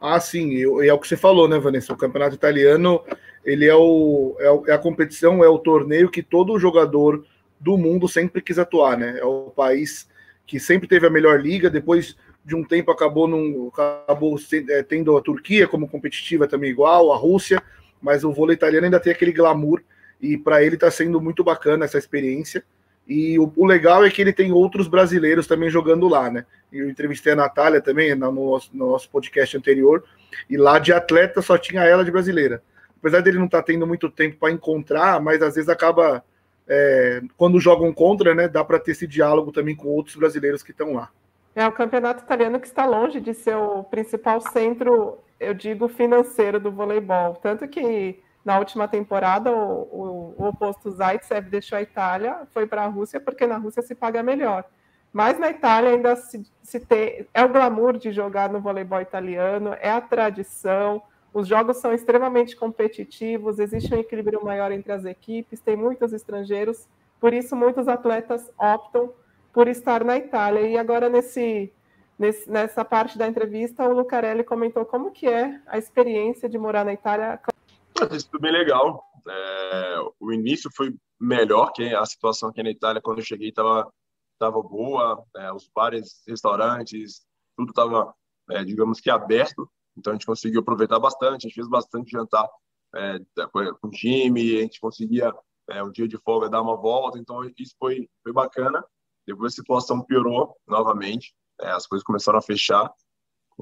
Ah, 0.00 0.18
sim, 0.18 0.48
e 0.50 0.88
é 0.88 0.92
o 0.92 0.98
que 0.98 1.06
você 1.06 1.16
falou, 1.16 1.46
né, 1.46 1.58
Vanessa? 1.58 1.92
O 1.92 1.98
campeonato 1.98 2.34
italiano, 2.34 3.04
ele 3.44 3.68
é, 3.68 3.74
o, 3.74 4.34
é, 4.40 4.70
é 4.70 4.74
a 4.74 4.78
competição, 4.78 5.44
é 5.44 5.48
o 5.48 5.58
torneio 5.58 6.10
que 6.10 6.22
todo 6.22 6.58
jogador 6.58 7.24
do 7.60 7.76
mundo 7.76 8.08
sempre 8.08 8.40
quis 8.40 8.58
atuar, 8.58 8.96
né? 8.96 9.18
É 9.18 9.24
o 9.24 9.52
país 9.54 10.10
que 10.46 10.58
sempre 10.60 10.88
teve 10.88 11.06
a 11.06 11.10
melhor 11.10 11.40
liga, 11.40 11.70
depois 11.70 12.16
de 12.44 12.54
um 12.54 12.64
tempo 12.64 12.90
acabou, 12.90 13.28
num, 13.28 13.70
acabou 13.72 14.36
é, 14.68 14.82
tendo 14.82 15.16
a 15.16 15.22
Turquia 15.22 15.68
como 15.68 15.88
competitiva 15.88 16.48
também 16.48 16.70
igual, 16.70 17.12
a 17.12 17.16
Rússia, 17.16 17.62
mas 18.00 18.24
o 18.24 18.32
vôlei 18.32 18.54
italiano 18.54 18.84
ainda 18.84 19.00
tem 19.00 19.12
aquele 19.12 19.32
glamour, 19.32 19.82
e 20.20 20.36
para 20.36 20.62
ele 20.62 20.74
está 20.74 20.90
sendo 20.90 21.20
muito 21.20 21.42
bacana 21.42 21.84
essa 21.84 21.98
experiência. 21.98 22.64
E 23.06 23.38
o, 23.38 23.52
o, 23.56 23.66
legal 23.66 24.04
é 24.04 24.10
que 24.10 24.20
ele 24.20 24.32
tem 24.32 24.52
outros 24.52 24.86
brasileiros 24.86 25.46
também 25.46 25.68
jogando 25.68 26.08
lá, 26.08 26.30
né? 26.30 26.46
Eu 26.72 26.88
entrevistei 26.88 27.32
a 27.32 27.36
Natália 27.36 27.80
também 27.80 28.14
no, 28.14 28.30
no, 28.30 28.60
no 28.72 28.90
nosso 28.90 29.10
podcast 29.10 29.56
anterior, 29.56 30.04
e 30.48 30.56
lá 30.56 30.78
de 30.78 30.92
atleta 30.92 31.42
só 31.42 31.58
tinha 31.58 31.82
ela 31.82 32.04
de 32.04 32.10
brasileira. 32.10 32.62
Apesar 32.98 33.20
dele 33.20 33.38
não 33.38 33.46
estar 33.46 33.58
tá 33.58 33.64
tendo 33.64 33.86
muito 33.86 34.08
tempo 34.08 34.36
para 34.38 34.52
encontrar, 34.52 35.20
mas 35.20 35.42
às 35.42 35.56
vezes 35.56 35.68
acaba 35.68 36.24
é, 36.68 37.22
quando 37.36 37.60
jogam 37.60 37.92
contra, 37.92 38.34
né, 38.34 38.48
dá 38.48 38.64
para 38.64 38.78
ter 38.78 38.92
esse 38.92 39.06
diálogo 39.06 39.52
também 39.52 39.74
com 39.74 39.88
outros 39.88 40.16
brasileiros 40.16 40.62
que 40.62 40.70
estão 40.70 40.94
lá. 40.94 41.10
É 41.54 41.66
o 41.66 41.72
campeonato 41.72 42.24
italiano 42.24 42.58
que 42.58 42.66
está 42.66 42.86
longe 42.86 43.20
de 43.20 43.34
ser 43.34 43.56
o 43.56 43.84
principal 43.84 44.40
centro, 44.40 45.18
eu 45.38 45.52
digo, 45.52 45.88
financeiro 45.88 46.58
do 46.58 46.72
voleibol. 46.72 47.34
Tanto 47.34 47.68
que 47.68 48.22
na 48.44 48.58
última 48.58 48.88
temporada 48.88 49.52
o, 49.52 49.82
o, 49.82 50.34
o 50.38 50.48
oposto 50.48 50.90
Zaitsev 50.90 51.48
deixou 51.50 51.76
a 51.76 51.82
Itália, 51.82 52.40
foi 52.52 52.66
para 52.66 52.84
a 52.84 52.86
Rússia, 52.86 53.20
porque 53.20 53.46
na 53.46 53.58
Rússia 53.58 53.82
se 53.82 53.94
paga 53.94 54.22
melhor. 54.22 54.64
Mas 55.12 55.38
na 55.38 55.50
Itália 55.50 55.90
ainda 55.90 56.16
se, 56.16 56.42
se 56.62 56.80
tem. 56.80 57.26
É 57.34 57.44
o 57.44 57.48
glamour 57.48 57.98
de 57.98 58.12
jogar 58.12 58.48
no 58.48 58.60
voleibol 58.60 59.00
italiano, 59.00 59.76
é 59.78 59.90
a 59.90 60.00
tradição, 60.00 61.02
os 61.32 61.48
jogos 61.48 61.78
são 61.78 61.92
extremamente 61.92 62.54
competitivos, 62.54 63.58
existe 63.58 63.94
um 63.94 63.98
equilíbrio 63.98 64.44
maior 64.44 64.70
entre 64.70 64.92
as 64.92 65.04
equipes, 65.04 65.60
tem 65.60 65.76
muitos 65.76 66.12
estrangeiros, 66.12 66.86
por 67.18 67.32
isso 67.32 67.56
muitos 67.56 67.88
atletas 67.88 68.50
optam 68.58 69.12
por 69.52 69.68
estar 69.68 70.04
na 70.04 70.16
Itália. 70.16 70.66
E 70.66 70.76
agora 70.76 71.08
nesse, 71.08 71.72
nesse 72.18 72.50
nessa 72.50 72.84
parte 72.84 73.16
da 73.16 73.26
entrevista, 73.26 73.88
o 73.88 73.94
Lucarelli 73.94 74.44
comentou 74.44 74.84
como 74.84 75.10
que 75.10 75.26
é 75.26 75.60
a 75.66 75.78
experiência 75.78 76.48
de 76.48 76.58
morar 76.58 76.84
na 76.84 76.92
Itália. 76.92 77.40
Tem 77.94 78.20
sido 78.20 78.38
bem 78.38 78.52
legal. 78.52 79.02
É, 79.26 79.96
o 80.20 80.32
início 80.32 80.70
foi 80.74 80.94
melhor 81.20 81.72
que 81.72 81.94
a 81.94 82.04
situação 82.04 82.48
aqui 82.48 82.62
na 82.62 82.70
Itália 82.70 83.00
quando 83.00 83.18
eu 83.18 83.24
cheguei 83.24 83.48
estava 83.48 83.90
tava 84.38 84.60
boa, 84.60 85.24
é, 85.36 85.52
os 85.52 85.70
bares, 85.72 86.20
restaurantes, 86.26 87.22
tudo 87.56 87.70
estava, 87.70 88.12
é, 88.50 88.64
digamos 88.64 89.00
que 89.00 89.08
aberto 89.08 89.70
então 89.96 90.12
a 90.12 90.14
gente 90.14 90.26
conseguiu 90.26 90.60
aproveitar 90.60 90.98
bastante, 90.98 91.46
a 91.46 91.48
gente 91.48 91.54
fez 91.54 91.68
bastante 91.68 92.10
jantar 92.10 92.48
é, 92.94 93.18
com 93.50 93.88
o 93.88 93.90
time, 93.90 94.58
a 94.58 94.62
gente 94.62 94.80
conseguia 94.80 95.32
é, 95.70 95.82
um 95.82 95.90
dia 95.90 96.08
de 96.08 96.18
folga 96.18 96.48
dar 96.48 96.62
uma 96.62 96.76
volta, 96.76 97.18
então 97.18 97.42
isso 97.58 97.74
foi, 97.78 98.08
foi 98.22 98.32
bacana. 98.32 98.84
Depois 99.26 99.52
a 99.52 99.56
situação 99.56 100.02
piorou 100.02 100.56
novamente, 100.66 101.34
é, 101.60 101.70
as 101.70 101.86
coisas 101.86 102.04
começaram 102.04 102.38
a 102.38 102.42
fechar. 102.42 102.92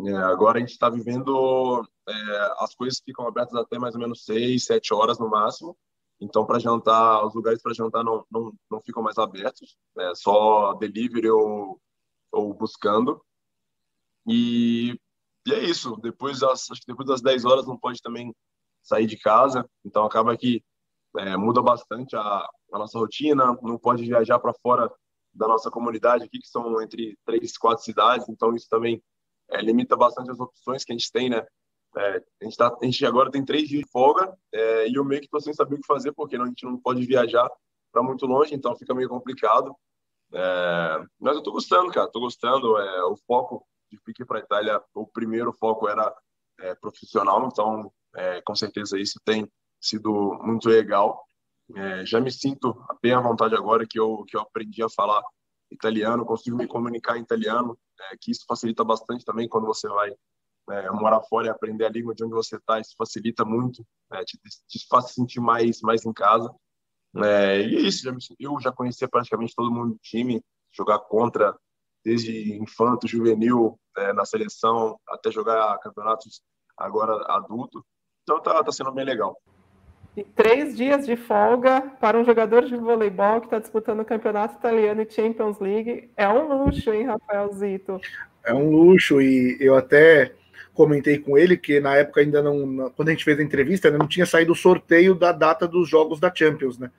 É, 0.06 0.16
agora 0.16 0.58
a 0.58 0.60
gente 0.60 0.70
está 0.70 0.88
vivendo, 0.88 1.86
é, 2.08 2.54
as 2.58 2.74
coisas 2.74 3.00
ficam 3.04 3.26
abertas 3.26 3.54
até 3.54 3.78
mais 3.78 3.94
ou 3.94 4.00
menos 4.00 4.24
seis, 4.24 4.64
sete 4.64 4.94
horas 4.94 5.18
no 5.18 5.28
máximo. 5.28 5.76
Então, 6.20 6.44
para 6.44 6.58
jantar, 6.58 7.24
os 7.24 7.34
lugares 7.34 7.62
para 7.62 7.72
jantar 7.72 8.04
não, 8.04 8.24
não, 8.30 8.52
não 8.70 8.80
ficam 8.80 9.02
mais 9.02 9.16
abertos, 9.16 9.76
é 9.98 10.14
só 10.14 10.74
delivery 10.74 11.30
ou, 11.30 11.80
ou 12.30 12.52
buscando. 12.52 13.22
E 14.26 14.98
e 15.50 15.54
é 15.54 15.64
isso. 15.64 15.96
Depois 15.96 16.40
das, 16.40 16.66
depois 16.86 17.08
das 17.08 17.20
10 17.20 17.44
horas 17.44 17.66
não 17.66 17.76
pode 17.76 18.00
também 18.00 18.34
sair 18.82 19.06
de 19.06 19.16
casa. 19.18 19.68
Então 19.84 20.04
acaba 20.04 20.36
que 20.36 20.62
é, 21.18 21.36
muda 21.36 21.60
bastante 21.60 22.16
a, 22.16 22.20
a, 22.72 22.78
nossa 22.78 22.98
rotina. 22.98 23.56
Não 23.62 23.78
pode 23.78 24.04
viajar 24.04 24.38
para 24.38 24.54
fora 24.54 24.90
da 25.32 25.46
nossa 25.46 25.70
comunidade 25.70 26.24
aqui, 26.24 26.38
que 26.38 26.48
são 26.48 26.80
entre 26.80 27.16
três, 27.24 27.56
quatro 27.58 27.84
cidades. 27.84 28.28
Então 28.28 28.54
isso 28.54 28.68
também 28.68 29.02
é, 29.50 29.60
limita 29.60 29.96
bastante 29.96 30.30
as 30.30 30.40
opções 30.40 30.84
que 30.84 30.92
a 30.92 30.96
gente 30.96 31.10
tem, 31.10 31.28
né? 31.28 31.44
É, 31.96 32.22
a, 32.40 32.44
gente 32.44 32.56
tá, 32.56 32.76
a 32.80 32.84
gente 32.84 33.04
agora 33.04 33.30
tem 33.32 33.44
três 33.44 33.68
dias 33.68 33.82
de 33.82 33.90
folga 33.90 34.32
é, 34.52 34.88
e 34.88 34.94
eu 34.94 35.04
meio 35.04 35.20
que 35.20 35.28
tô 35.28 35.40
sem 35.40 35.52
saber 35.52 35.74
o 35.74 35.80
que 35.80 35.86
fazer, 35.86 36.12
porque 36.12 36.36
a 36.36 36.46
gente 36.46 36.64
não 36.64 36.78
pode 36.78 37.04
viajar 37.04 37.50
para 37.90 38.00
muito 38.00 38.26
longe, 38.26 38.54
então 38.54 38.76
fica 38.76 38.94
meio 38.94 39.08
complicado. 39.08 39.74
É, 40.32 41.04
mas 41.18 41.36
eu 41.36 41.42
tô 41.42 41.50
gostando, 41.50 41.90
cara, 41.90 42.08
tô 42.08 42.20
gostando. 42.20 42.76
É, 42.78 43.04
o 43.04 43.16
foco 43.26 43.66
de 43.90 44.00
pique 44.00 44.24
para 44.24 44.38
a 44.38 44.42
Itália, 44.42 44.82
o 44.94 45.06
primeiro 45.06 45.52
foco 45.52 45.88
era 45.88 46.14
é, 46.60 46.74
profissional, 46.74 47.46
então 47.46 47.92
é, 48.14 48.40
com 48.42 48.54
certeza 48.54 48.98
isso 48.98 49.20
tem 49.24 49.50
sido 49.80 50.38
muito 50.42 50.68
legal. 50.68 51.24
É, 51.74 52.04
já 52.04 52.20
me 52.20 52.30
sinto 52.30 52.74
bem 53.02 53.12
à 53.12 53.20
vontade 53.20 53.54
agora 53.54 53.86
que 53.86 53.98
eu, 53.98 54.24
que 54.26 54.36
eu 54.36 54.40
aprendi 54.40 54.82
a 54.82 54.88
falar 54.88 55.22
italiano, 55.70 56.26
consigo 56.26 56.56
me 56.56 56.66
comunicar 56.66 57.16
em 57.16 57.22
italiano, 57.22 57.78
é, 58.00 58.16
que 58.20 58.30
isso 58.30 58.44
facilita 58.46 58.84
bastante 58.84 59.24
também 59.24 59.48
quando 59.48 59.66
você 59.66 59.88
vai 59.88 60.12
é, 60.70 60.90
morar 60.90 61.22
fora 61.22 61.46
e 61.46 61.50
aprender 61.50 61.84
a 61.84 61.90
língua 61.90 62.14
de 62.14 62.24
onde 62.24 62.34
você 62.34 62.56
está, 62.56 62.80
isso 62.80 62.94
facilita 62.96 63.44
muito, 63.44 63.86
é, 64.12 64.24
te, 64.24 64.38
te 64.68 64.86
faz 64.88 65.12
sentir 65.12 65.40
mais, 65.40 65.80
mais 65.80 66.04
em 66.04 66.12
casa. 66.12 66.52
É, 67.16 67.60
e 67.62 67.76
é 67.76 67.80
isso, 67.80 68.02
já, 68.04 68.12
eu 68.38 68.60
já 68.60 68.72
conhecia 68.72 69.08
praticamente 69.08 69.54
todo 69.54 69.70
mundo 69.70 69.94
do 69.94 69.98
time, 69.98 70.42
jogar 70.72 70.98
contra 71.00 71.56
desde 72.04 72.54
infanto, 72.54 73.06
juvenil, 73.06 73.78
é, 73.96 74.12
na 74.12 74.24
seleção, 74.24 74.98
até 75.08 75.30
jogar 75.30 75.78
campeonatos 75.78 76.42
agora 76.76 77.12
adulto. 77.28 77.84
Então 78.22 78.40
tá, 78.40 78.62
tá 78.62 78.72
sendo 78.72 78.92
bem 78.92 79.04
legal. 79.04 79.36
E 80.16 80.24
três 80.24 80.76
dias 80.76 81.06
de 81.06 81.16
folga 81.16 81.82
para 82.00 82.18
um 82.18 82.24
jogador 82.24 82.64
de 82.64 82.76
voleibol 82.76 83.40
que 83.40 83.46
está 83.46 83.58
disputando 83.58 84.00
o 84.00 84.04
campeonato 84.04 84.56
italiano 84.56 85.02
e 85.02 85.10
Champions 85.10 85.60
League 85.60 86.10
é 86.16 86.28
um 86.28 86.64
luxo, 86.64 86.92
hein, 86.92 87.06
Rafael 87.06 87.52
Zito? 87.52 88.00
É 88.44 88.52
um 88.52 88.70
luxo 88.70 89.20
e 89.20 89.56
eu 89.60 89.76
até 89.76 90.34
comentei 90.74 91.18
com 91.18 91.38
ele 91.38 91.56
que 91.56 91.78
na 91.78 91.96
época 91.96 92.20
ainda 92.20 92.42
não, 92.42 92.90
quando 92.96 93.08
a 93.08 93.12
gente 93.12 93.24
fez 93.24 93.38
a 93.38 93.42
entrevista, 93.42 93.90
não 93.90 94.08
tinha 94.08 94.26
saído 94.26 94.52
o 94.52 94.56
sorteio 94.56 95.14
da 95.14 95.30
data 95.30 95.68
dos 95.68 95.88
jogos 95.88 96.18
da 96.18 96.32
Champions, 96.34 96.78
né? 96.78 96.90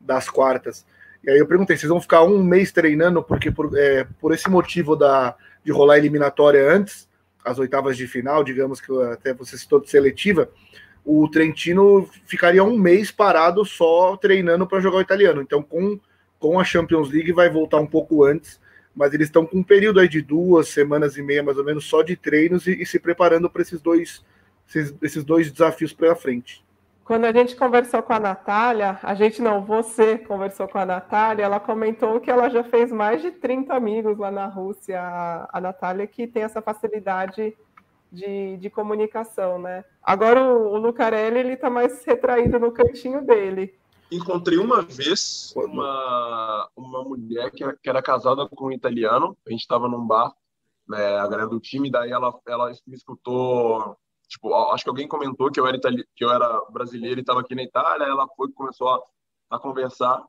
Das 0.00 0.30
quartas. 0.30 0.86
E 1.24 1.30
aí 1.30 1.38
eu 1.38 1.46
perguntei, 1.46 1.76
vocês 1.76 1.88
vão 1.88 2.00
ficar 2.00 2.22
um 2.22 2.42
mês 2.42 2.72
treinando 2.72 3.22
porque 3.22 3.50
por, 3.50 3.76
é, 3.76 4.06
por 4.20 4.32
esse 4.32 4.48
motivo 4.48 4.94
da, 4.94 5.36
de 5.64 5.72
rolar 5.72 5.98
eliminatória 5.98 6.72
antes, 6.72 7.08
as 7.44 7.58
oitavas 7.58 7.96
de 7.96 8.06
final, 8.06 8.42
digamos 8.42 8.80
que 8.80 8.92
até 9.04 9.32
você 9.32 9.56
citou 9.56 9.80
de 9.80 9.88
seletiva, 9.88 10.50
o 11.04 11.28
Trentino 11.28 12.08
ficaria 12.26 12.64
um 12.64 12.76
mês 12.76 13.12
parado 13.12 13.64
só 13.64 14.16
treinando 14.16 14.66
para 14.66 14.80
jogar 14.80 14.98
o 14.98 15.02
italiano. 15.02 15.40
Então, 15.40 15.62
com, 15.62 16.00
com 16.38 16.58
a 16.58 16.64
Champions 16.64 17.08
League, 17.10 17.32
vai 17.32 17.48
voltar 17.48 17.78
um 17.78 17.86
pouco 17.86 18.24
antes, 18.24 18.60
mas 18.94 19.14
eles 19.14 19.28
estão 19.28 19.46
com 19.46 19.58
um 19.58 19.62
período 19.62 20.00
aí 20.00 20.08
de 20.08 20.20
duas 20.20 20.68
semanas 20.68 21.16
e 21.16 21.22
meia, 21.22 21.44
mais 21.44 21.58
ou 21.58 21.64
menos, 21.64 21.84
só 21.84 22.02
de 22.02 22.16
treinos 22.16 22.66
e, 22.66 22.82
e 22.82 22.84
se 22.84 22.98
preparando 22.98 23.48
para 23.48 23.62
esses 23.62 23.80
dois, 23.80 24.24
esses, 24.68 24.92
esses 25.00 25.22
dois 25.22 25.50
desafios 25.50 25.92
pela 25.92 26.16
frente. 26.16 26.65
Quando 27.06 27.24
a 27.24 27.32
gente 27.32 27.54
conversou 27.54 28.02
com 28.02 28.12
a 28.12 28.18
Natália, 28.18 28.98
a 29.00 29.14
gente 29.14 29.40
não, 29.40 29.64
você 29.64 30.18
conversou 30.18 30.66
com 30.66 30.76
a 30.76 30.84
Natália, 30.84 31.44
ela 31.44 31.60
comentou 31.60 32.20
que 32.20 32.28
ela 32.28 32.50
já 32.50 32.64
fez 32.64 32.90
mais 32.90 33.22
de 33.22 33.30
30 33.30 33.72
amigos 33.72 34.18
lá 34.18 34.28
na 34.28 34.46
Rússia, 34.46 35.00
a, 35.00 35.48
a 35.52 35.60
Natália 35.60 36.04
que 36.08 36.26
tem 36.26 36.42
essa 36.42 36.60
facilidade 36.60 37.56
de, 38.10 38.56
de 38.56 38.68
comunicação, 38.68 39.56
né? 39.56 39.84
Agora 40.02 40.42
o, 40.42 40.72
o 40.72 40.78
Lucarelli, 40.78 41.38
ele 41.38 41.56
tá 41.56 41.70
mais 41.70 42.04
retraído 42.04 42.58
no 42.58 42.72
cantinho 42.72 43.24
dele. 43.24 43.78
Encontrei 44.10 44.58
uma 44.58 44.82
vez 44.82 45.54
uma, 45.54 46.68
uma 46.74 47.04
mulher 47.04 47.52
que, 47.52 47.64
que 47.74 47.88
era 47.88 48.02
casada 48.02 48.48
com 48.48 48.66
um 48.66 48.72
italiano, 48.72 49.36
a 49.46 49.50
gente 49.50 49.60
estava 49.60 49.86
num 49.86 50.04
bar, 50.04 50.34
né, 50.88 51.18
a 51.18 51.28
galera 51.28 51.46
do 51.46 51.60
time, 51.60 51.88
daí 51.88 52.10
ela, 52.10 52.36
ela 52.48 52.72
me 52.84 52.96
escutou 52.96 53.96
tipo, 54.28 54.52
acho 54.54 54.84
que 54.84 54.90
alguém 54.90 55.08
comentou 55.08 55.50
que 55.50 55.60
eu 55.60 55.66
era 55.66 55.76
itali... 55.76 56.04
que 56.14 56.24
eu 56.24 56.30
era 56.30 56.60
brasileiro 56.70 57.20
e 57.20 57.22
estava 57.22 57.40
aqui 57.40 57.54
na 57.54 57.62
Itália, 57.62 58.04
ela 58.04 58.26
foi 58.36 58.50
começou 58.52 58.88
a, 58.88 59.02
a 59.50 59.58
conversar. 59.58 60.22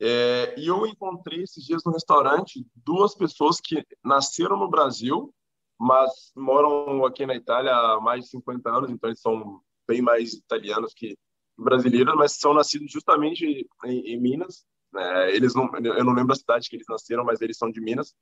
É, 0.00 0.54
e 0.58 0.66
eu 0.66 0.86
encontrei 0.86 1.42
esses 1.42 1.64
dias 1.64 1.82
no 1.84 1.92
restaurante 1.92 2.66
duas 2.74 3.14
pessoas 3.14 3.60
que 3.60 3.84
nasceram 4.04 4.56
no 4.56 4.68
Brasil, 4.68 5.32
mas 5.78 6.32
moram 6.36 7.04
aqui 7.04 7.24
na 7.24 7.34
Itália 7.34 7.74
há 7.74 8.00
mais 8.00 8.24
de 8.24 8.30
50 8.30 8.70
anos, 8.70 8.90
então 8.90 9.08
eles 9.08 9.20
são 9.20 9.60
bem 9.88 10.02
mais 10.02 10.34
italianos 10.34 10.92
que 10.94 11.16
brasileiros, 11.56 12.14
mas 12.14 12.32
são 12.32 12.52
nascidos 12.52 12.90
justamente 12.92 13.66
em, 13.84 14.00
em 14.00 14.20
Minas. 14.20 14.66
É, 14.94 15.34
eles 15.34 15.54
não, 15.54 15.70
eu 15.74 16.04
não 16.04 16.12
lembro 16.12 16.32
a 16.32 16.36
cidade 16.36 16.68
que 16.68 16.76
eles 16.76 16.86
nasceram, 16.88 17.24
mas 17.24 17.40
eles 17.40 17.56
são 17.56 17.70
de 17.70 17.80
Minas. 17.80 18.14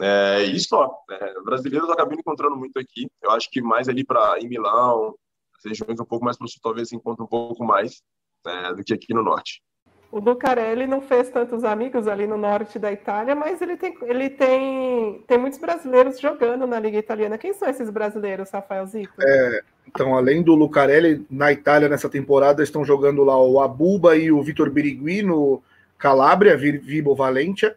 É, 0.00 0.44
e 0.44 0.58
só. 0.60 0.98
É, 1.10 1.40
brasileiros 1.42 1.90
acabam 1.90 2.18
encontrando 2.18 2.56
muito 2.56 2.78
aqui. 2.78 3.08
Eu 3.22 3.30
acho 3.30 3.50
que 3.50 3.60
mais 3.60 3.88
ali 3.88 4.04
para 4.04 4.38
em 4.40 4.48
Milão, 4.48 5.14
as 5.56 5.64
regiões 5.64 6.00
um 6.00 6.04
pouco 6.04 6.24
mais 6.24 6.36
para 6.36 6.44
o 6.44 6.48
sul, 6.48 6.60
talvez 6.62 6.92
encontre 6.92 7.22
um 7.22 7.28
pouco 7.28 7.64
mais 7.64 8.02
é, 8.46 8.74
do 8.74 8.84
que 8.84 8.94
aqui 8.94 9.12
no 9.12 9.22
norte. 9.22 9.62
O 10.10 10.20
Lucarelli 10.20 10.86
não 10.86 11.02
fez 11.02 11.28
tantos 11.28 11.64
amigos 11.64 12.08
ali 12.08 12.26
no 12.26 12.38
norte 12.38 12.78
da 12.78 12.90
Itália, 12.90 13.34
mas 13.34 13.60
ele 13.60 13.76
tem, 13.76 13.94
ele 14.02 14.30
tem, 14.30 15.22
tem 15.26 15.36
muitos 15.36 15.58
brasileiros 15.58 16.18
jogando 16.18 16.66
na 16.66 16.80
Liga 16.80 16.96
Italiana. 16.96 17.36
Quem 17.36 17.52
são 17.52 17.68
esses 17.68 17.90
brasileiros, 17.90 18.50
Rafael 18.50 18.86
Zico? 18.86 19.12
É, 19.20 19.60
então, 19.86 20.16
além 20.16 20.42
do 20.42 20.54
Lucarelli, 20.54 21.26
na 21.30 21.52
Itália, 21.52 21.90
nessa 21.90 22.08
temporada, 22.08 22.62
estão 22.62 22.86
jogando 22.86 23.22
lá 23.22 23.38
o 23.38 23.60
Abuba 23.60 24.16
e 24.16 24.32
o 24.32 24.42
Vitor 24.42 24.70
Birigui 24.70 25.22
no 25.22 25.62
Calabria, 25.98 26.56
Vibo 26.56 27.14
Valentia. 27.14 27.76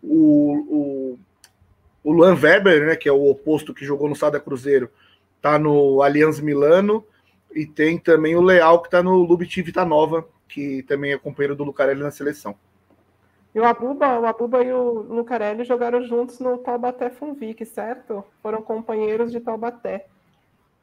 O, 0.00 1.14
o 1.14 1.18
o 2.02 2.12
Luan 2.12 2.34
Weber, 2.34 2.86
né, 2.86 2.96
que 2.96 3.08
é 3.08 3.12
o 3.12 3.30
oposto 3.30 3.74
que 3.74 3.84
jogou 3.84 4.08
no 4.08 4.16
Sada 4.16 4.40
Cruzeiro, 4.40 4.90
tá 5.40 5.58
no 5.58 6.02
Allianz 6.02 6.40
Milano. 6.40 7.04
E 7.54 7.66
tem 7.66 7.98
também 7.98 8.34
o 8.34 8.40
Leal, 8.40 8.80
que 8.80 8.88
está 8.88 9.02
no 9.02 9.16
Lubiti 9.16 9.62
Nova, 9.86 10.26
que 10.48 10.82
também 10.84 11.12
é 11.12 11.18
companheiro 11.18 11.54
do 11.54 11.64
Lucarelli 11.64 12.00
na 12.00 12.10
seleção. 12.10 12.56
E 13.54 13.60
o 13.60 13.64
Abuba, 13.64 14.18
o 14.18 14.24
Abuba 14.24 14.64
e 14.64 14.72
o 14.72 15.02
Lucarelli 15.02 15.64
jogaram 15.64 16.02
juntos 16.02 16.38
no 16.38 16.56
Taubaté 16.58 17.10
Funvic, 17.10 17.66
certo? 17.66 18.24
Foram 18.42 18.62
companheiros 18.62 19.30
de 19.30 19.40
Taubaté. 19.40 20.06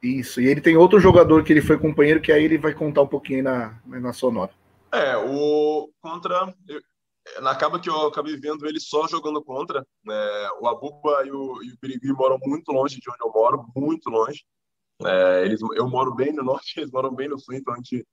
Isso, 0.01 0.39
e 0.39 0.47
ele 0.47 0.62
tem 0.62 0.77
outro 0.77 0.99
jogador 0.99 1.43
que 1.43 1.51
ele 1.51 1.62
foi 1.62 1.77
companheiro, 1.77 2.21
que 2.21 2.32
aí 2.32 2.43
ele 2.43 2.58
vai 2.58 2.73
contar 2.73 3.01
um 3.01 3.08
pouquinho 3.08 3.43
na, 3.43 3.73
na 3.86 4.13
sonora. 4.13 4.51
É, 4.91 5.17
o 5.17 5.89
contra 6.01 6.53
acaba 7.38 7.80
que 7.80 7.89
eu 7.89 8.08
acabei 8.08 8.38
vendo 8.38 8.65
ele 8.68 8.80
só 8.80 9.08
jogando 9.08 9.44
contra. 9.44 9.86
Né? 10.04 10.50
O 10.60 10.68
Abuba 10.68 11.26
e 11.26 11.32
o, 11.32 11.63
e 11.63 11.74
o 11.74 11.78
Birigui 11.82 12.12
moram 12.13 12.38
muito 12.42 12.72
longe 12.72 13.00
de 13.00 13.10
onde 13.10 13.24
eu 13.24 13.32
moro, 13.32 13.65
muito 13.76 14.10
longe. 14.10 14.44
É, 15.06 15.46
eles, 15.46 15.62
eu 15.76 15.89
moro 15.89 16.13
bem 16.13 16.34
no 16.34 16.44
norte, 16.44 16.74
eles 16.80 16.92
moram 16.92 17.13
bem 17.13 17.30
no 17.30 17.39
sul, 17.39 17.56
então 17.56 17.74
a 17.74 17.78
gente 17.78 18.06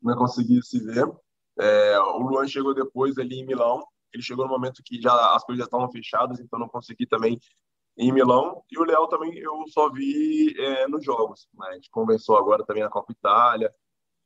não 0.00 0.16
conseguia 0.16 0.60
se 0.62 0.78
ver. 0.84 1.06
É, 1.58 1.98
o 2.00 2.18
Luan 2.18 2.46
chegou 2.48 2.74
depois 2.74 3.18
ali 3.18 3.40
em 3.40 3.46
Milão. 3.46 3.82
Ele 4.12 4.22
chegou 4.22 4.44
no 4.44 4.50
momento 4.50 4.82
que 4.84 5.00
já 5.00 5.34
as 5.34 5.44
coisas 5.44 5.60
já 5.60 5.66
estavam 5.66 5.90
fechadas, 5.90 6.40
então 6.40 6.58
não 6.58 6.68
consegui 6.68 7.06
também 7.06 7.38
em 7.96 8.12
Milão. 8.12 8.62
E 8.70 8.78
o 8.78 8.84
Léo 8.84 9.06
também 9.08 9.36
eu 9.38 9.64
só 9.68 9.90
vi 9.90 10.54
é, 10.58 10.88
nos 10.88 11.04
jogos. 11.04 11.48
Né? 11.54 11.68
A 11.68 11.74
gente 11.74 11.90
conversou 11.90 12.36
agora 12.36 12.64
também 12.64 12.82
na 12.82 12.88
Copa 12.88 13.12
Itália. 13.12 13.72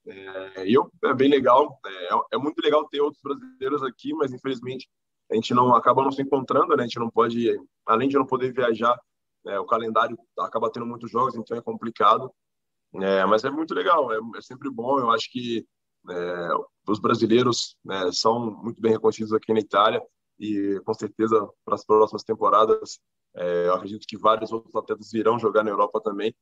É, 0.07 0.64
eu, 0.67 0.90
é 1.05 1.14
bem 1.14 1.31
legal, 1.31 1.79
é, 1.87 2.35
é, 2.35 2.38
muito 2.38 2.61
legal 2.62 2.87
ter 2.88 3.01
outros 3.01 3.23
brasileiros 3.23 3.83
aqui, 3.83 4.12
mas 4.12 4.33
infelizmente 4.33 4.88
a 5.31 5.35
gente 5.35 5.55
não 5.55 5.75
acaba 5.75 6.03
não 6.03 6.12
se 6.12 6.21
encontrando, 6.21 6.77
né? 6.77 6.83
A 6.83 6.87
gente 6.87 6.99
não 6.99 7.09
pode, 7.09 7.59
além 7.87 8.09
de 8.09 8.17
não 8.17 8.27
poder 8.27 8.53
viajar, 8.53 8.99
é, 9.47 9.59
o 9.59 9.64
calendário 9.64 10.19
acaba 10.38 10.71
tendo 10.71 10.87
muitos 10.87 11.11
jogos, 11.11 11.35
então 11.35 11.57
é 11.57 11.62
complicado. 11.62 12.31
É, 12.95 13.25
mas 13.27 13.45
é 13.45 13.51
muito 13.51 13.75
legal, 13.75 14.12
é, 14.12 14.19
é 14.37 14.40
sempre 14.43 14.71
bom. 14.71 14.99
Eu 14.99 15.11
acho 15.11 15.31
que 15.31 15.67
é, 16.11 16.49
os 16.88 16.99
brasileiros 17.01 17.77
né, 17.85 18.11
são 18.12 18.38
muito 18.62 18.81
bem 18.81 18.93
reconhecidos 18.93 19.33
aqui 19.33 19.53
na 19.53 19.61
Itália 19.61 20.03
e 20.38 20.81
com 20.85 20.93
certeza 20.93 21.49
para 21.64 21.75
as 21.77 21.85
próximas 21.85 22.23
temporadas 22.23 22.99
é, 23.37 23.67
eu 23.67 23.75
acredito 23.75 24.07
que 24.07 24.17
vários 24.17 24.53
outros 24.53 24.75
atletas 24.77 25.11
virão 25.11 25.38
jogar 25.38 25.64
na 25.64 25.71
Europa 25.71 26.01
também. 26.01 26.35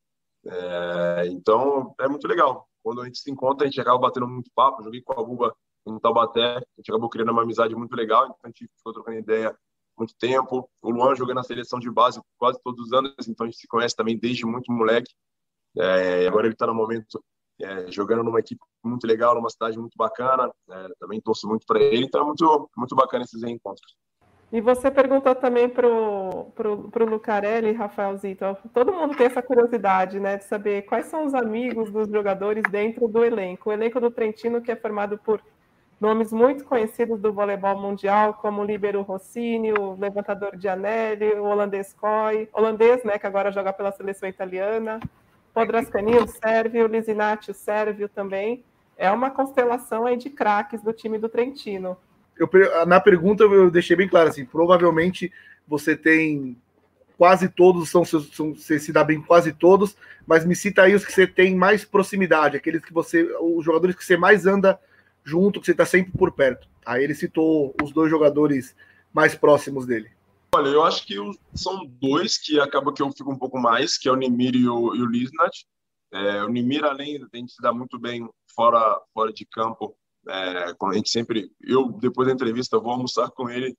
É, 0.45 1.27
então 1.29 1.95
é 2.01 2.09
muito 2.09 2.27
legal 2.27 2.69
quando 2.83 3.01
a 3.01 3.05
gente 3.05 3.19
se 3.19 3.31
encontra, 3.31 3.67
a 3.67 3.71
gente 3.71 3.81
acaba 3.81 3.99
batendo 3.99 4.29
muito 4.29 4.51
papo. 4.55 4.83
Joguei 4.83 5.03
com 5.03 5.13
a 5.13 5.25
Buba 5.25 5.55
em 5.87 5.99
Taubaté, 5.99 6.57
a 6.57 6.63
gente 6.79 6.91
acabou 6.91 7.09
criando 7.09 7.33
uma 7.33 7.43
amizade 7.43 7.75
muito 7.75 7.95
legal, 7.95 8.25
então 8.25 8.39
a 8.45 8.49
gente 8.49 8.69
ficou 8.77 8.93
trocando 8.93 9.19
ideia 9.19 9.57
muito 9.99 10.15
tempo. 10.19 10.69
O 10.81 10.91
Luan 10.91 11.15
jogando 11.15 11.37
na 11.37 11.43
seleção 11.43 11.79
de 11.79 11.91
base 11.91 12.21
quase 12.39 12.59
todos 12.63 12.87
os 12.87 12.93
anos, 12.93 13.13
então 13.27 13.45
a 13.47 13.51
gente 13.51 13.61
se 13.61 13.67
conhece 13.67 13.97
também 13.97 14.19
desde 14.19 14.47
muito 14.47 14.71
moleque. 14.71 15.13
É, 15.77 16.27
agora 16.27 16.47
ele 16.47 16.55
está 16.55 16.67
no 16.67 16.75
momento 16.75 17.23
é, 17.61 17.91
jogando 17.91 18.23
numa 18.23 18.41
equipe 18.41 18.63
muito 18.85 19.07
legal, 19.07 19.35
numa 19.35 19.51
cidade 19.51 19.79
muito 19.79 19.97
bacana. 19.97 20.53
É, 20.71 20.89
também 20.99 21.21
torço 21.21 21.49
muito 21.49 21.67
para 21.67 21.81
ele, 21.81 22.05
então 22.05 22.23
é 22.23 22.25
muito, 22.25 22.71
muito 22.77 22.95
bacana 22.95 23.25
esses 23.25 23.43
encontros. 23.43 23.97
E 24.53 24.61
você 24.61 24.91
perguntou 24.91 25.35
também 25.35 25.67
para 25.67 25.89
o 25.89 27.05
Lucarelli, 27.09 27.73
Rafael 27.73 28.15
Zito, 28.19 28.45
todo 28.75 28.93
mundo 28.93 29.17
tem 29.17 29.27
essa 29.27 29.41
curiosidade, 29.41 30.21
né, 30.21 30.37
de 30.37 30.45
saber 30.45 30.83
quais 30.83 31.07
são 31.07 31.25
os 31.25 31.33
amigos 31.33 31.91
dos 31.91 32.07
jogadores 32.11 32.63
dentro 32.71 33.09
do 33.09 33.25
elenco. 33.25 33.71
O 33.71 33.73
elenco 33.73 33.99
do 33.99 34.11
Trentino, 34.11 34.61
que 34.61 34.71
é 34.71 34.77
formado 34.77 35.17
por 35.17 35.41
nomes 35.99 36.31
muito 36.35 36.67
conhecidos 36.67 37.19
do 37.19 37.33
voleibol 37.33 37.81
mundial, 37.81 38.35
como 38.35 38.61
o 38.61 38.65
Libero 38.65 39.01
Rossini, 39.01 39.73
o 39.73 39.95
levantador 39.99 40.55
de 40.55 40.69
Anelli, 40.69 41.33
o 41.33 41.45
holandês 41.45 41.95
Coy, 41.95 42.47
holandês, 42.53 43.03
né, 43.05 43.19
que 43.19 43.27
agora 43.27 43.51
joga 43.51 43.73
pela 43.73 43.91
seleção 43.91 44.29
italiana, 44.29 45.01
Podrascani, 45.55 46.19
o 46.19 46.29
sérvio, 46.29 46.87
Lisinati, 46.89 47.51
o 47.51 47.55
sérvio 47.55 48.07
também. 48.07 48.63
É 48.99 49.11
uma 49.11 49.31
constelação 49.31 50.05
aí 50.05 50.19
de 50.19 50.29
craques 50.29 50.83
do 50.83 50.93
time 50.93 51.17
do 51.17 51.31
Trentino 51.31 51.97
eu, 52.37 52.49
na 52.87 53.01
pergunta 53.01 53.45
eu 53.45 53.71
deixei 53.71 53.97
bem 53.97 54.09
claro 54.09 54.29
assim, 54.29 54.45
provavelmente 54.45 55.33
você 55.67 55.97
tem 55.97 56.57
quase 57.17 57.49
todos 57.49 57.89
são, 57.89 58.05
são 58.05 58.55
você 58.55 58.79
se 58.81 58.93
dá 58.93 59.05
bem 59.05 59.23
quase 59.23 59.53
todos, 59.53 59.97
mas 60.27 60.45
me 60.45 60.57
cita 60.57 60.83
aí 60.83 60.95
os 60.95 61.05
que 61.05 61.13
você 61.13 61.27
tem 61.27 61.55
mais 61.55 61.85
proximidade, 61.85 62.57
aqueles 62.57 62.85
que 62.85 62.93
você, 62.93 63.23
os 63.41 63.65
jogadores 63.65 63.95
que 63.95 64.05
você 64.05 64.17
mais 64.17 64.47
anda 64.47 64.81
junto, 65.23 65.61
que 65.61 65.67
você 65.67 65.73
está 65.73 65.87
sempre 65.87 66.11
por 66.13 66.33
perto. 66.33 66.67
Aí 66.85 67.05
ele 67.05 67.15
citou 67.15 67.75
os 67.81 67.93
dois 67.93 68.11
jogadores 68.11 68.75
mais 69.13 69.35
próximos 69.35 69.87
dele. 69.87 70.11
Olha, 70.55 70.69
eu 70.69 70.83
acho 70.83 71.07
que 71.07 71.15
são 71.55 71.87
dois 71.87 72.37
que 72.37 72.59
acaba 72.61 72.93
que 72.93 73.01
eu 73.01 73.11
fico 73.13 73.33
um 73.33 73.39
pouco 73.39 73.59
mais, 73.59 73.97
que 73.97 74.09
é 74.09 74.13
o 74.13 74.17
Nimir 74.17 74.55
e 74.57 74.69
o, 74.69 74.89
o 74.89 75.07
Lisnat. 75.07 75.65
É, 76.13 76.43
o 76.43 76.49
Nimir, 76.49 76.85
além 76.85 77.19
de 77.19 77.53
se 77.53 77.63
dar 77.63 77.73
muito 77.73 77.99
bem 77.99 78.29
fora, 78.55 79.01
fora 79.15 79.33
de 79.33 79.47
campo, 79.47 79.97
é, 80.29 80.75
a 80.81 80.93
gente 80.95 81.11
sempre, 81.11 81.51
eu 81.61 81.91
depois 81.93 82.29
da 82.29 82.35
entrevista 82.35 82.79
vou 82.79 82.93
almoçar 82.93 83.31
com 83.31 83.49
ele. 83.51 83.77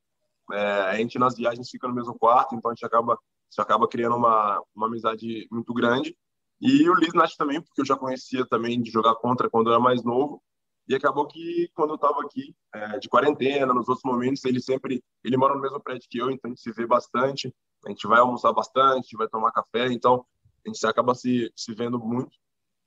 É, 0.51 0.81
a 0.81 0.95
gente 0.97 1.17
nas 1.17 1.35
viagens 1.35 1.69
fica 1.69 1.87
no 1.87 1.95
mesmo 1.95 2.17
quarto, 2.17 2.55
então 2.55 2.71
a 2.71 2.73
gente 2.73 2.85
acaba, 2.85 3.17
gente 3.49 3.61
acaba 3.61 3.87
criando 3.87 4.15
uma, 4.15 4.61
uma 4.75 4.87
amizade 4.87 5.47
muito 5.51 5.73
grande. 5.73 6.15
E 6.59 6.89
o 6.89 6.95
Liz 6.95 7.13
Nath 7.13 7.35
também, 7.37 7.61
porque 7.61 7.81
eu 7.81 7.85
já 7.85 7.95
conhecia 7.95 8.45
também 8.45 8.81
de 8.81 8.91
jogar 8.91 9.15
contra 9.15 9.49
quando 9.49 9.67
eu 9.67 9.73
era 9.73 9.81
mais 9.81 10.03
novo. 10.03 10.41
E 10.87 10.93
acabou 10.93 11.25
que 11.25 11.69
quando 11.73 11.91
eu 11.91 11.95
estava 11.95 12.21
aqui 12.21 12.53
é, 12.73 12.99
de 12.99 13.07
quarentena, 13.07 13.73
nos 13.73 13.87
outros 13.87 14.03
momentos, 14.03 14.43
ele 14.43 14.59
sempre, 14.59 15.01
ele 15.23 15.37
mora 15.37 15.55
no 15.55 15.61
mesmo 15.61 15.79
prédio 15.79 16.07
que 16.09 16.17
eu, 16.17 16.29
então 16.29 16.49
a 16.49 16.53
gente 16.53 16.61
se 16.61 16.71
vê 16.71 16.85
bastante. 16.85 17.53
A 17.85 17.89
gente 17.89 18.05
vai 18.07 18.19
almoçar 18.19 18.51
bastante, 18.51 19.15
vai 19.15 19.27
tomar 19.27 19.51
café, 19.51 19.87
então 19.91 20.25
a 20.65 20.69
gente 20.69 20.85
acaba 20.85 21.15
se, 21.15 21.51
se 21.55 21.73
vendo 21.73 21.99
muito. 21.99 22.31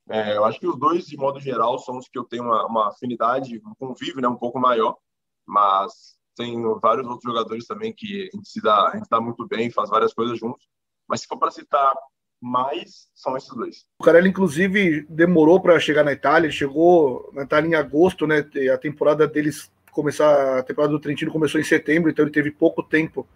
É, 0.08 0.36
eu 0.36 0.44
acho 0.44 0.60
que 0.60 0.66
os 0.66 0.78
dois, 0.78 1.06
de 1.06 1.16
modo 1.16 1.40
geral, 1.40 1.78
são 1.78 1.98
os 1.98 2.08
que 2.08 2.18
eu 2.18 2.24
tenho 2.24 2.44
uma, 2.44 2.66
uma 2.66 2.88
afinidade, 2.88 3.60
um 3.66 3.74
convívio 3.74 4.20
né, 4.20 4.28
um 4.28 4.36
pouco 4.36 4.58
maior, 4.58 4.96
mas 5.44 6.16
tem 6.36 6.62
vários 6.80 7.06
outros 7.06 7.24
jogadores 7.24 7.66
também 7.66 7.92
que 7.92 8.28
a 8.32 8.36
gente 8.36 8.48
se 8.48 8.60
dá, 8.60 8.88
a 8.88 8.96
gente 8.96 9.08
dá 9.10 9.20
muito 9.20 9.46
bem, 9.46 9.70
faz 9.70 9.90
várias 9.90 10.12
coisas 10.12 10.38
juntos. 10.38 10.64
Mas 11.08 11.22
se 11.22 11.26
for 11.26 11.38
para 11.38 11.50
citar 11.50 11.94
mas 12.40 13.08
são 13.14 13.36
esses 13.36 13.48
dois. 13.54 13.84
O 13.98 14.04
Carelli, 14.04 14.28
inclusive, 14.28 15.06
demorou 15.08 15.60
para 15.60 15.80
chegar 15.80 16.04
na 16.04 16.12
Itália, 16.12 16.50
chegou 16.50 17.30
na 17.32 17.42
Itália 17.42 17.68
em 17.68 17.74
agosto, 17.74 18.26
né? 18.26 18.44
A 18.72 18.78
temporada 18.78 19.26
deles 19.26 19.70
começar, 19.90 20.58
a 20.58 20.62
temporada 20.62 20.92
do 20.92 21.00
Trentino 21.00 21.32
começou 21.32 21.60
em 21.60 21.64
setembro, 21.64 22.10
então 22.10 22.24
ele 22.24 22.32
teve 22.32 22.50
pouco 22.50 22.82
tempo 22.82 23.26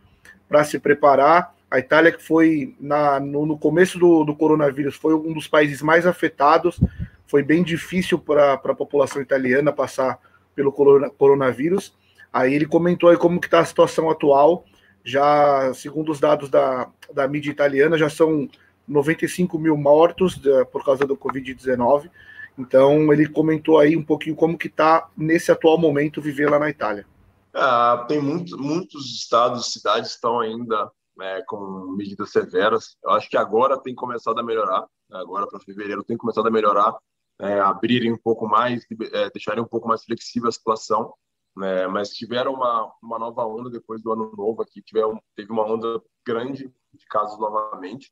para 0.49 0.65
se 0.65 0.79
preparar. 0.79 1.55
A 1.71 1.79
Itália, 1.79 2.11
que 2.11 2.23
foi 2.23 2.75
na, 2.81 3.21
no, 3.21 3.47
no 3.47 3.57
começo 3.57 3.99
do, 3.99 4.25
do, 4.25 4.35
coronavírus, 4.35 4.97
foi 4.97 5.15
um 5.15 5.33
dos 5.33 5.47
países 5.47 5.81
mais 5.81 6.05
afetados. 6.05 6.81
Foi 7.27 7.45
bem 7.45 7.63
difícil 7.63 8.19
para 8.19 8.55
a 8.55 8.75
população 8.75 9.23
italiana 9.23 9.73
passar 9.73 10.19
pelo 10.55 10.73
corona, 10.73 11.09
coronavírus. 11.11 11.95
Aí 12.33 12.55
ele 12.55 12.67
comentou 12.67 13.09
aí 13.09 13.17
como 13.17 13.41
que 13.41 13.47
está 13.47 13.61
a 13.61 13.65
situação 13.65 14.11
atual. 14.11 14.65
Já, 15.05 15.73
segundo 15.73 16.11
os 16.11 16.19
dados 16.19 16.49
da, 16.51 16.89
da 17.15 17.29
mídia 17.29 17.51
italiana, 17.51 17.97
já 17.97 18.11
são 18.11 18.49
95 18.87 19.57
mil 19.57 19.77
mortos 19.77 20.37
de, 20.37 20.65
por 20.67 20.85
causa 20.85 21.07
do 21.07 21.17
Covid-19. 21.17 22.11
Então 22.59 23.13
ele 23.13 23.29
comentou 23.29 23.79
aí 23.79 23.97
um 23.97 24.03
pouquinho 24.03 24.35
como 24.35 24.59
que 24.59 24.67
está 24.67 25.09
nesse 25.17 25.53
atual 25.53 25.79
momento 25.79 26.21
viver 26.21 26.51
lá 26.51 26.59
na 26.59 26.69
Itália. 26.69 27.07
Ah, 27.55 28.05
tem 28.09 28.21
muito, 28.21 28.59
muitos 28.59 29.15
estados 29.15 29.73
cidades 29.73 30.11
estão 30.11 30.41
ainda 30.41 30.91
né, 31.21 31.43
com 31.43 31.95
medidas 31.95 32.31
severas. 32.31 32.97
Eu 33.05 33.11
acho 33.11 33.29
que 33.29 33.37
agora 33.37 33.79
tem 33.79 33.95
começado 33.95 34.41
a 34.41 34.43
melhorar. 34.43 34.87
Agora 35.13 35.47
para 35.47 35.61
fevereiro 35.61 36.03
tem 36.03 36.17
começado 36.17 36.49
a 36.49 36.51
melhorar, 36.51 36.97
é, 37.39 37.61
abrirem 37.61 38.13
um 38.13 38.17
pouco 38.17 38.49
mais, 38.49 38.87
é, 39.13 39.29
deixarem 39.31 39.63
um 39.63 39.69
pouco 39.69 39.87
mais 39.87 40.03
flexível 40.03 40.49
a 40.49 40.53
situação. 40.53 41.15
Né, 41.55 41.87
mas 41.89 42.11
tiveram 42.11 42.55
uma, 42.55 42.91
uma 43.03 43.19
nova 43.19 43.45
onda 43.45 43.69
depois 43.69 44.03
do 44.03 44.11
ano 44.13 44.33
novo 44.35 44.63
aqui. 44.63 44.81
Tiveram, 44.81 45.21
teve 45.37 45.53
uma 45.53 45.65
onda 45.65 46.01
grande 46.27 46.73
de 46.95 47.07
casos 47.07 47.39
novamente. 47.39 48.11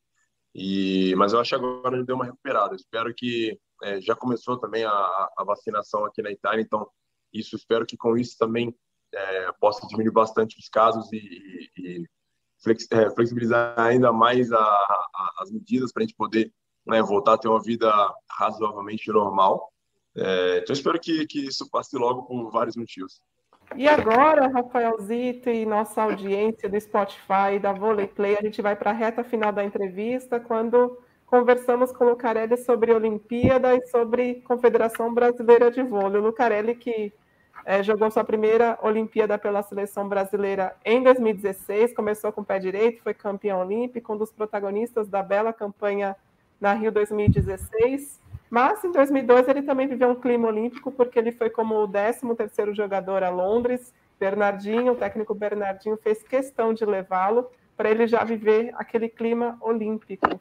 E, 0.54 1.14
mas 1.16 1.32
eu 1.32 1.40
acho 1.40 1.50
que 1.50 1.54
agora 1.54 1.96
ele 1.96 2.04
deu 2.04 2.16
uma 2.16 2.26
recuperada. 2.26 2.76
Espero 2.76 3.14
que 3.14 3.58
é, 3.84 4.00
já 4.02 4.14
começou 4.14 4.58
também 4.58 4.84
a, 4.84 4.90
a, 4.90 5.44
vacinação 5.46 6.04
aqui 6.04 6.20
na 6.20 6.30
Itália, 6.30 6.60
então 6.60 6.86
isso 7.32 7.54
espero 7.54 7.86
que 7.86 7.96
com 7.96 8.16
isso 8.16 8.36
também 8.36 8.74
é, 9.14 9.52
possa 9.60 9.86
diminuir 9.86 10.12
bastante 10.12 10.58
os 10.58 10.68
casos 10.68 11.10
e, 11.12 11.70
e 11.76 12.04
é, 12.04 12.17
flexibilizar 12.62 13.78
ainda 13.78 14.12
mais 14.12 14.50
a, 14.52 14.58
a, 14.58 15.34
as 15.40 15.50
medidas 15.50 15.92
para 15.92 16.02
a 16.02 16.06
gente 16.06 16.16
poder 16.16 16.52
né, 16.86 17.02
voltar 17.02 17.34
a 17.34 17.38
ter 17.38 17.48
uma 17.48 17.62
vida 17.62 17.92
razoavelmente 18.30 19.10
normal. 19.10 19.70
É, 20.16 20.58
então 20.58 20.72
espero 20.72 20.98
que, 20.98 21.26
que 21.26 21.46
isso 21.46 21.68
passe 21.70 21.96
logo 21.96 22.22
por 22.22 22.50
vários 22.50 22.76
motivos. 22.76 23.22
E 23.76 23.86
agora, 23.86 24.48
Rafaelzito 24.48 25.50
e 25.50 25.66
nossa 25.66 26.02
audiência 26.02 26.68
do 26.68 26.80
Spotify, 26.80 27.58
da 27.60 27.72
Volley 27.72 28.08
Play, 28.08 28.36
a 28.38 28.42
gente 28.42 28.62
vai 28.62 28.74
para 28.74 28.90
a 28.90 28.94
reta 28.94 29.22
final 29.22 29.52
da 29.52 29.62
entrevista, 29.62 30.40
quando 30.40 30.98
conversamos 31.26 31.92
com 31.92 32.06
o 32.06 32.10
Lucarelli 32.10 32.56
sobre 32.56 32.92
Olimpíada 32.92 33.74
e 33.74 33.86
sobre 33.88 34.36
Confederação 34.42 35.12
Brasileira 35.12 35.70
de 35.70 35.82
Vôlei. 35.82 36.20
O 36.20 36.24
Lucarelli 36.24 36.74
que 36.74 37.12
é, 37.68 37.83
jogou 37.83 38.11
sua 38.11 38.24
primeira 38.24 38.78
Olimpíada 38.83 39.37
pela 39.37 39.62
seleção 39.62 40.09
brasileira 40.09 40.74
em 40.83 41.02
2016, 41.02 41.92
começou 41.92 42.33
com 42.33 42.40
o 42.40 42.44
pé 42.44 42.59
direito, 42.59 43.02
foi 43.02 43.12
campeão 43.12 43.61
olímpico, 43.61 44.11
um 44.11 44.16
dos 44.16 44.33
protagonistas 44.33 45.07
da 45.07 45.22
bela 45.22 45.52
campanha 45.52 46.16
na 46.59 46.72
Rio 46.72 46.90
2016. 46.90 48.18
Mas 48.48 48.83
em 48.83 48.90
2002 48.90 49.48
ele 49.48 49.61
também 49.61 49.87
viveu 49.87 50.09
um 50.09 50.14
clima 50.14 50.48
olímpico, 50.48 50.90
porque 50.90 51.18
ele 51.18 51.31
foi 51.31 51.50
como 51.50 51.74
o 51.74 51.87
13º 51.87 52.74
jogador 52.74 53.22
a 53.22 53.28
Londres. 53.28 53.92
Bernardinho, 54.18 54.94
o 54.94 54.96
técnico 54.96 55.35
Bernardinho, 55.35 55.98
fez 55.98 56.22
questão 56.22 56.72
de 56.72 56.87
levá-lo 56.87 57.50
para 57.76 57.90
ele 57.90 58.07
já 58.07 58.24
viver 58.24 58.72
aquele 58.78 59.11
clima 59.11 59.59
olímpico. 59.61 60.40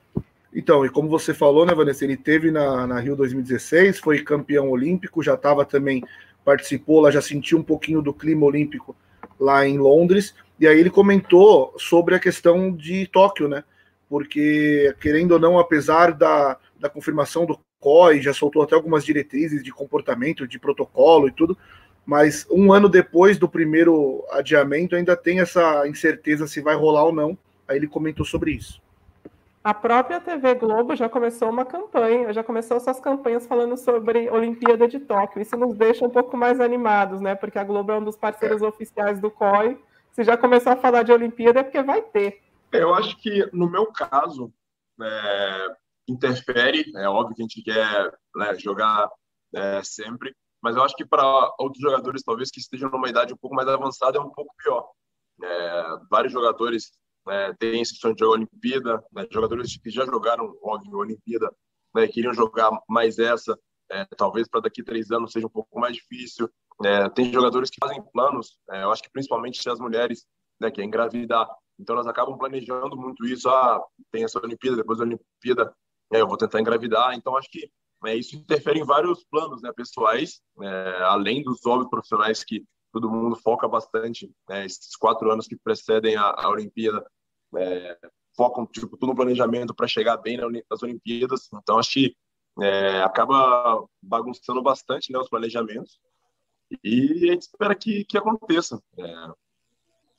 Então, 0.54 0.86
e 0.86 0.90
como 0.90 1.10
você 1.10 1.34
falou, 1.34 1.66
né, 1.66 1.76
Vanessa, 1.76 2.06
ele 2.06 2.16
teve 2.16 2.52
na, 2.52 2.88
na 2.88 3.00
Rio 3.02 3.18
2016, 3.18 4.00
foi 4.00 4.24
campeão 4.24 4.70
olímpico, 4.70 5.22
já 5.22 5.34
estava 5.34 5.66
também, 5.66 6.02
participou 6.48 7.02
lá, 7.02 7.12
já 7.12 7.22
sentiu 7.22 7.58
um 7.58 7.64
pouquinho 7.64 8.02
do 8.02 8.14
clima 8.14 8.46
olímpico 8.46 8.96
lá 9.38 9.68
em 9.68 9.78
Londres, 9.78 10.34
e 10.58 10.66
aí 10.66 10.80
ele 10.80 10.90
comentou 10.90 11.76
sobre 11.78 12.16
a 12.16 12.20
questão 12.20 12.74
de 12.74 13.06
Tóquio, 13.08 13.50
né, 13.50 13.66
porque, 14.08 14.96
querendo 15.02 15.34
ou 15.34 15.40
não, 15.40 15.60
apesar 15.60 16.14
da, 16.14 16.58
da 16.80 16.90
confirmação 16.90 17.46
do 17.46 17.60
COI, 17.82 18.22
já 18.22 18.32
soltou 18.32 18.62
até 18.62 18.76
algumas 18.76 19.04
diretrizes 19.04 19.62
de 19.62 19.74
comportamento, 19.74 20.48
de 20.48 20.58
protocolo 20.58 21.28
e 21.28 21.32
tudo, 21.32 21.58
mas 22.06 22.48
um 22.50 22.72
ano 22.72 22.88
depois 22.88 23.38
do 23.38 23.50
primeiro 23.50 24.26
adiamento 24.32 24.96
ainda 24.96 25.18
tem 25.18 25.42
essa 25.42 25.86
incerteza 25.86 26.48
se 26.48 26.62
vai 26.62 26.78
rolar 26.78 27.04
ou 27.04 27.12
não. 27.14 27.38
Aí 27.68 27.76
ele 27.76 27.88
comentou 27.88 28.26
sobre 28.26 28.52
isso. 28.52 28.82
A 29.64 29.74
própria 29.74 30.22
TV 30.22 30.56
Globo 30.56 30.96
já 30.96 31.10
começou 31.10 31.50
uma 31.50 31.66
campanha, 31.66 32.32
já 32.32 32.44
começou 32.44 32.80
suas 32.80 33.00
campanhas 33.00 33.46
falando 33.46 33.76
sobre 33.76 34.30
Olimpíada 34.30 34.88
de 34.88 35.00
Tóquio. 35.00 35.42
Isso 35.42 35.58
nos 35.58 35.76
deixa 35.76 36.06
um 36.06 36.10
pouco 36.10 36.38
mais 36.38 36.60
animados, 36.62 37.20
né? 37.20 37.36
Porque 37.36 37.60
a 37.60 37.64
Globo 37.64 37.92
é 37.92 37.98
um 37.98 38.04
dos 38.04 38.16
parceiros 38.16 38.62
é. 38.62 38.66
oficiais 38.66 39.20
do 39.20 39.30
COI. 39.30 39.78
Se 40.14 40.24
já 40.24 40.38
começou 40.38 40.72
a 40.72 40.78
falar 40.78 41.04
de 41.04 41.12
Olimpíada 41.12 41.60
é 41.60 41.64
porque 41.64 41.82
vai 41.84 42.02
ter. 42.02 42.42
Eu 42.72 42.94
acho 42.94 43.18
que 43.18 43.50
no 43.54 43.70
meu 43.70 43.88
caso, 43.88 44.52
é, 45.02 45.68
interfere. 46.08 46.92
É 46.96 47.08
óbvio 47.08 47.36
que 47.36 47.42
a 47.42 47.46
gente 47.46 47.62
quer 47.62 48.14
né, 48.36 48.56
jogar 48.56 49.10
é, 49.54 49.84
sempre, 49.84 50.36
mas 50.62 50.76
eu 50.76 50.84
acho 50.84 50.96
que 50.96 51.06
para 51.06 51.24
outros 51.60 51.82
jogadores, 51.82 52.24
talvez 52.24 52.50
que 52.50 52.60
estejam 52.60 52.90
numa 52.90 53.10
idade 53.10 53.34
um 53.34 53.38
pouco 53.38 53.56
mais 53.56 53.68
avançada, 53.68 54.18
é 54.18 54.22
um 54.22 54.30
pouco 54.30 54.54
pior. 54.58 54.90
É, 55.44 55.98
vários 56.10 56.34
jogadores 56.34 56.92
né, 57.28 57.56
esse 57.62 57.96
sonho 57.96 58.16
de 58.16 58.24
Olimpíada, 58.24 59.04
né, 59.12 59.28
jogadores 59.32 59.78
que 59.78 59.90
já 59.90 60.06
jogaram, 60.06 60.58
óbvio, 60.64 60.98
Olimpíada, 60.98 61.54
né, 61.94 62.08
queriam 62.08 62.34
jogar 62.34 62.72
mais 62.88 63.20
essa, 63.20 63.58
é, 63.92 64.06
talvez 64.18 64.48
para 64.48 64.62
daqui 64.62 64.82
a 64.82 64.86
três 64.86 65.12
anos 65.12 65.32
seja 65.32 65.48
um 65.48 65.52
pouco 65.52 65.80
mais 65.80 65.96
difícil. 65.96 66.50
É, 66.84 67.10
tem 67.10 67.32
jogadores 67.32 67.70
que 67.70 67.78
fazem 67.80 68.02
planos, 68.12 68.58
é, 68.72 68.84
eu 68.84 68.92
acho 68.92 69.02
que 69.02 69.12
principalmente 69.12 69.68
as 69.70 69.80
mulheres, 69.80 70.26
né, 70.60 70.70
que 70.72 70.82
é 70.82 70.84
engravidar. 70.84 71.48
Então 71.80 71.96
elas 71.96 72.08
acabam 72.08 72.38
planejando 72.38 72.98
muito 72.98 73.26
isso. 73.26 73.48
Ah, 73.50 73.82
tem 74.12 74.24
essa 74.24 74.40
Olimpíada, 74.40 74.78
depois 74.78 74.98
da 74.98 75.06
Olimpíada 75.06 75.74
é, 76.12 76.22
eu 76.22 76.28
vou 76.28 76.38
tentar 76.38 76.60
engravidar. 76.60 77.14
Então, 77.14 77.38
acho 77.38 77.50
que 77.52 77.70
é, 78.06 78.16
isso 78.16 78.36
interfere 78.36 78.80
em 78.80 78.86
vários 78.86 79.24
planos 79.26 79.62
né, 79.62 79.72
pessoais, 79.76 80.42
além 81.08 81.44
dos 81.44 81.66
óbvios 81.66 81.90
profissionais 81.90 82.44
que 82.44 82.64
todo 82.92 83.10
mundo 83.10 83.36
foca 83.36 83.68
bastante. 83.68 84.32
Né, 84.50 84.66
esses 84.66 84.96
quatro 84.96 85.32
anos 85.32 85.48
que 85.48 85.56
precedem 85.56 86.16
a, 86.16 86.34
a 86.36 86.50
Olimpíada 86.50 87.06
é, 87.56 87.98
focam 88.36 88.66
tipo, 88.66 88.98
tudo 88.98 89.08
no 89.08 89.16
planejamento 89.16 89.74
para 89.74 89.88
chegar 89.88 90.18
bem 90.18 90.38
nas 90.38 90.84
Olimpíadas. 90.84 91.50
Então, 91.54 91.80
acho 91.80 91.92
que 91.92 92.16
é, 92.62 93.02
acaba 93.02 93.86
bagunçando 94.02 94.62
bastante 94.62 95.12
né, 95.12 95.20
os 95.20 95.30
planejamentos. 95.30 96.00
E 96.84 97.30
a 97.30 97.34
gente 97.34 97.44
espera 97.44 97.76
que, 97.76 98.04
que 98.06 98.18
aconteça. 98.18 98.82
É, 98.98 99.32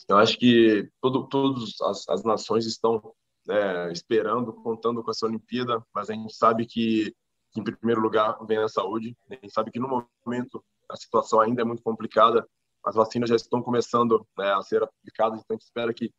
eu 0.08 0.16
acho 0.16 0.38
que 0.38 0.90
todo, 1.00 1.28
todas 1.28 1.74
as, 2.08 2.24
nações 2.24 2.64
estão 2.64 3.14
é, 3.48 3.92
esperando, 3.92 4.52
contando 4.52 5.02
com 5.02 5.10
essa 5.10 5.26
Olimpíada, 5.26 5.84
mas 5.94 6.08
a 6.08 6.14
gente 6.14 6.34
sabe 6.34 6.64
que, 6.64 7.14
que, 7.52 7.60
em 7.60 7.64
primeiro 7.64 8.00
lugar, 8.00 8.38
vem 8.46 8.58
a 8.58 8.68
saúde. 8.68 9.16
A 9.30 9.34
gente 9.34 9.52
sabe 9.52 9.70
que, 9.70 9.78
no 9.78 10.06
momento, 10.24 10.64
a 10.90 10.96
situação 10.96 11.40
ainda 11.40 11.60
é 11.60 11.64
muito 11.64 11.82
complicada. 11.82 12.48
As 12.84 12.94
vacinas 12.94 13.28
já 13.28 13.36
estão 13.36 13.62
começando 13.62 14.26
né, 14.38 14.52
a 14.52 14.62
ser 14.62 14.82
aplicadas, 14.82 15.40
então 15.40 15.54
a 15.54 15.58
gente 15.58 15.66
espera 15.66 15.92
que, 15.92 16.10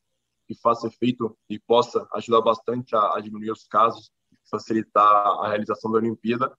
que 0.50 0.60
faça 0.60 0.88
efeito 0.88 1.38
e 1.48 1.60
possa 1.60 2.08
ajudar 2.16 2.42
bastante 2.42 2.96
a, 2.96 3.18
a 3.18 3.20
diminuir 3.20 3.52
os 3.52 3.68
casos, 3.68 4.12
facilitar 4.50 5.06
a 5.06 5.48
realização 5.48 5.92
da 5.92 6.00
Olimpíada. 6.00 6.52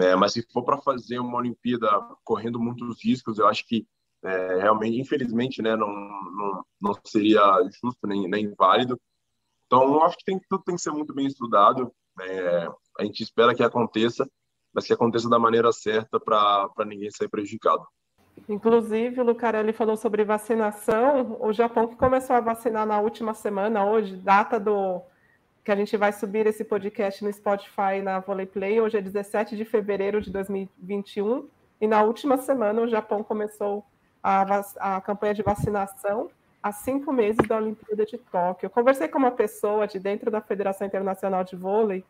É, 0.00 0.14
mas 0.14 0.32
se 0.32 0.46
for 0.52 0.62
para 0.62 0.80
fazer 0.80 1.18
uma 1.18 1.38
Olimpíada 1.38 1.88
correndo 2.22 2.60
muitos 2.60 3.04
riscos, 3.04 3.38
eu 3.38 3.48
acho 3.48 3.66
que 3.66 3.86
é, 4.22 4.60
realmente, 4.60 5.00
infelizmente, 5.00 5.60
né, 5.60 5.74
não, 5.74 5.88
não, 5.88 6.64
não 6.80 6.94
seria 7.04 7.42
justo 7.82 8.06
nem, 8.06 8.28
nem 8.28 8.54
válido. 8.54 8.98
Então, 9.66 10.02
acho 10.04 10.16
que 10.16 10.24
tem, 10.24 10.40
tudo 10.48 10.62
tem 10.62 10.76
que 10.76 10.80
ser 10.80 10.92
muito 10.92 11.12
bem 11.12 11.26
estudado. 11.26 11.92
É, 12.20 12.68
a 13.00 13.04
gente 13.04 13.20
espera 13.24 13.52
que 13.52 13.64
aconteça, 13.64 14.30
mas 14.72 14.86
que 14.86 14.92
aconteça 14.92 15.28
da 15.28 15.40
maneira 15.40 15.72
certa 15.72 16.20
para 16.20 16.70
ninguém 16.86 17.10
sair 17.10 17.28
prejudicado. 17.28 17.84
Inclusive, 18.48 19.20
o 19.20 19.24
Lucarelli 19.24 19.72
falou 19.72 19.96
sobre 19.96 20.24
vacinação. 20.24 21.36
O 21.40 21.52
Japão 21.52 21.86
que 21.86 21.96
começou 21.96 22.36
a 22.36 22.40
vacinar 22.40 22.86
na 22.86 23.00
última 23.00 23.32
semana, 23.34 23.86
hoje, 23.86 24.16
data 24.16 24.58
do 24.60 25.00
que 25.64 25.72
a 25.72 25.76
gente 25.76 25.96
vai 25.96 26.12
subir 26.12 26.46
esse 26.46 26.62
podcast 26.62 27.24
no 27.24 27.32
Spotify 27.32 28.02
na 28.02 28.20
Volley 28.20 28.46
Play. 28.46 28.80
Hoje 28.80 28.98
é 28.98 29.00
17 29.00 29.56
de 29.56 29.64
fevereiro 29.64 30.20
de 30.20 30.30
2021. 30.30 31.48
E 31.80 31.86
na 31.86 32.02
última 32.02 32.36
semana, 32.36 32.82
o 32.82 32.88
Japão 32.88 33.22
começou 33.22 33.84
a, 34.22 34.62
a 34.78 35.00
campanha 35.00 35.32
de 35.32 35.42
vacinação 35.42 36.30
há 36.62 36.72
cinco 36.72 37.12
meses 37.12 37.46
da 37.46 37.56
Olimpíada 37.56 38.04
de 38.04 38.18
Tóquio. 38.18 38.66
Eu 38.66 38.70
conversei 38.70 39.08
com 39.08 39.18
uma 39.18 39.30
pessoa 39.30 39.86
de 39.86 39.98
dentro 39.98 40.30
da 40.30 40.40
Federação 40.40 40.86
Internacional 40.86 41.44
de 41.44 41.56
Vôlei 41.56 42.04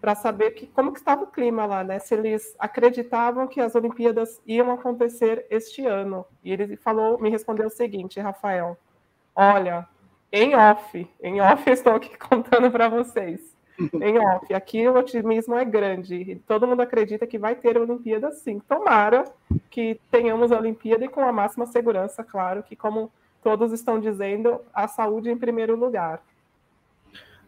para 0.00 0.14
saber 0.14 0.52
que, 0.52 0.66
como 0.66 0.92
que 0.92 0.98
estava 0.98 1.24
o 1.24 1.26
clima 1.26 1.66
lá, 1.66 1.82
né? 1.82 1.98
Se 1.98 2.14
eles 2.14 2.54
acreditavam 2.58 3.48
que 3.48 3.60
as 3.60 3.74
Olimpíadas 3.74 4.40
iam 4.46 4.70
acontecer 4.70 5.46
este 5.50 5.84
ano. 5.86 6.24
E 6.42 6.52
ele 6.52 6.76
falou, 6.76 7.18
me 7.18 7.30
respondeu 7.30 7.66
o 7.66 7.70
seguinte, 7.70 8.20
Rafael: 8.20 8.76
Olha, 9.34 9.86
em 10.32 10.54
off, 10.54 11.08
em 11.22 11.40
off 11.40 11.68
estou 11.70 11.94
aqui 11.94 12.16
contando 12.18 12.70
para 12.70 12.88
vocês. 12.88 13.56
em 13.78 14.18
off. 14.18 14.52
Aqui 14.52 14.86
o 14.88 14.96
otimismo 14.96 15.56
é 15.56 15.64
grande. 15.64 16.42
Todo 16.46 16.66
mundo 16.66 16.82
acredita 16.82 17.26
que 17.26 17.38
vai 17.38 17.54
ter 17.54 17.76
a 17.76 17.80
Olimpíada 17.80 18.30
sim. 18.32 18.60
Tomara 18.60 19.24
que 19.70 20.00
tenhamos 20.10 20.52
a 20.52 20.58
Olimpíada 20.58 21.04
e 21.04 21.08
com 21.08 21.20
a 21.20 21.32
máxima 21.32 21.66
segurança, 21.66 22.24
claro, 22.24 22.62
que 22.62 22.74
como 22.74 23.10
todos 23.42 23.72
estão 23.72 24.00
dizendo, 24.00 24.60
a 24.74 24.88
saúde 24.88 25.30
em 25.30 25.38
primeiro 25.38 25.76
lugar. 25.76 26.20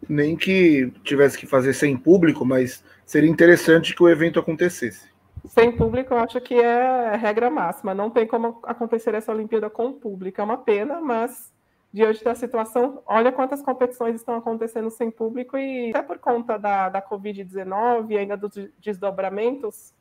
Nem 0.08 0.36
que 0.36 0.92
tivesse 1.04 1.38
que 1.38 1.46
fazer 1.46 1.72
sem 1.72 1.96
público, 1.96 2.44
mas 2.44 2.82
seria 3.04 3.30
interessante 3.30 3.94
que 3.94 4.02
o 4.02 4.08
evento 4.08 4.38
acontecesse. 4.38 5.08
Sem 5.46 5.72
público, 5.72 6.12
eu 6.12 6.18
acho 6.18 6.40
que 6.40 6.54
é 6.54 7.16
regra 7.16 7.50
máxima. 7.50 7.94
Não 7.94 8.10
tem 8.10 8.26
como 8.26 8.60
acontecer 8.64 9.14
essa 9.14 9.32
Olimpíada 9.32 9.70
com 9.70 9.92
público. 9.92 10.40
É 10.40 10.44
uma 10.44 10.58
pena, 10.58 11.00
mas 11.00 11.52
diante 11.92 12.22
da 12.22 12.34
situação, 12.34 13.02
olha 13.06 13.32
quantas 13.32 13.62
competições 13.62 14.14
estão 14.14 14.36
acontecendo 14.36 14.90
sem 14.90 15.10
público 15.10 15.56
e 15.58 15.90
até 15.90 16.02
por 16.02 16.18
conta 16.18 16.56
da, 16.56 16.88
da 16.88 17.02
Covid-19 17.02 18.10
e 18.10 18.18
ainda 18.18 18.36
dos 18.36 18.52
desdobramentos, 18.78 19.92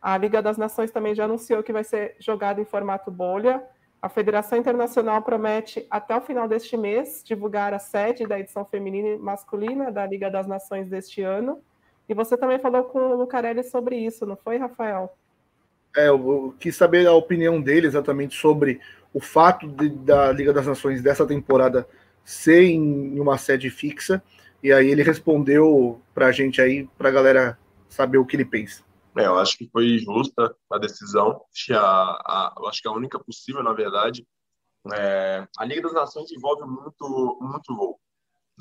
a 0.00 0.16
Liga 0.16 0.40
das 0.40 0.56
Nações 0.56 0.90
também 0.90 1.14
já 1.14 1.24
anunciou 1.24 1.62
que 1.62 1.72
vai 1.72 1.82
ser 1.82 2.14
jogado 2.20 2.60
em 2.60 2.64
formato 2.64 3.10
bolha. 3.10 3.62
A 4.04 4.08
Federação 4.10 4.58
Internacional 4.58 5.22
promete, 5.22 5.86
até 5.90 6.14
o 6.14 6.20
final 6.20 6.46
deste 6.46 6.76
mês, 6.76 7.22
divulgar 7.24 7.72
a 7.72 7.78
sede 7.78 8.26
da 8.26 8.38
edição 8.38 8.62
feminina 8.62 9.08
e 9.08 9.18
masculina 9.18 9.90
da 9.90 10.06
Liga 10.06 10.30
das 10.30 10.46
Nações 10.46 10.90
deste 10.90 11.22
ano. 11.22 11.62
E 12.06 12.12
você 12.12 12.36
também 12.36 12.58
falou 12.58 12.84
com 12.84 12.98
o 12.98 13.16
Lucarelli 13.16 13.64
sobre 13.64 13.96
isso, 13.96 14.26
não 14.26 14.36
foi, 14.36 14.58
Rafael? 14.58 15.16
É, 15.96 16.08
eu 16.08 16.54
quis 16.60 16.76
saber 16.76 17.06
a 17.06 17.14
opinião 17.14 17.58
dele 17.62 17.86
exatamente 17.86 18.36
sobre 18.36 18.78
o 19.10 19.20
fato 19.20 19.66
de, 19.66 19.88
da 19.88 20.30
Liga 20.32 20.52
das 20.52 20.66
Nações 20.66 21.00
dessa 21.00 21.26
temporada 21.26 21.88
ser 22.22 22.62
em 22.62 23.18
uma 23.18 23.38
sede 23.38 23.70
fixa, 23.70 24.22
e 24.62 24.70
aí 24.70 24.90
ele 24.90 25.02
respondeu 25.02 25.98
para 26.12 26.26
a 26.26 26.32
gente 26.32 26.60
aí, 26.60 26.86
para 26.98 27.08
a 27.08 27.12
galera 27.12 27.58
saber 27.88 28.18
o 28.18 28.26
que 28.26 28.36
ele 28.36 28.44
pensa. 28.44 28.82
É, 29.16 29.26
eu 29.26 29.38
acho 29.38 29.56
que 29.56 29.68
foi 29.70 29.98
justa 29.98 30.54
a 30.70 30.78
decisão, 30.78 31.44
acho 31.52 31.66
que 31.66 31.72
a, 31.72 32.54
eu 32.58 32.68
acho 32.68 32.82
que 32.82 32.88
a 32.88 32.92
única 32.92 33.22
possível, 33.22 33.62
na 33.62 33.72
verdade. 33.72 34.26
É, 34.92 35.46
a 35.56 35.64
Liga 35.64 35.82
das 35.82 35.94
Nações 35.94 36.30
envolve 36.32 36.64
muito, 36.66 37.38
muito 37.40 37.74
voo. 37.74 38.00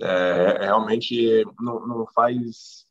É, 0.02 0.66
realmente 0.66 1.44
não, 1.60 1.86
não 1.86 2.08
faz, 2.08 2.86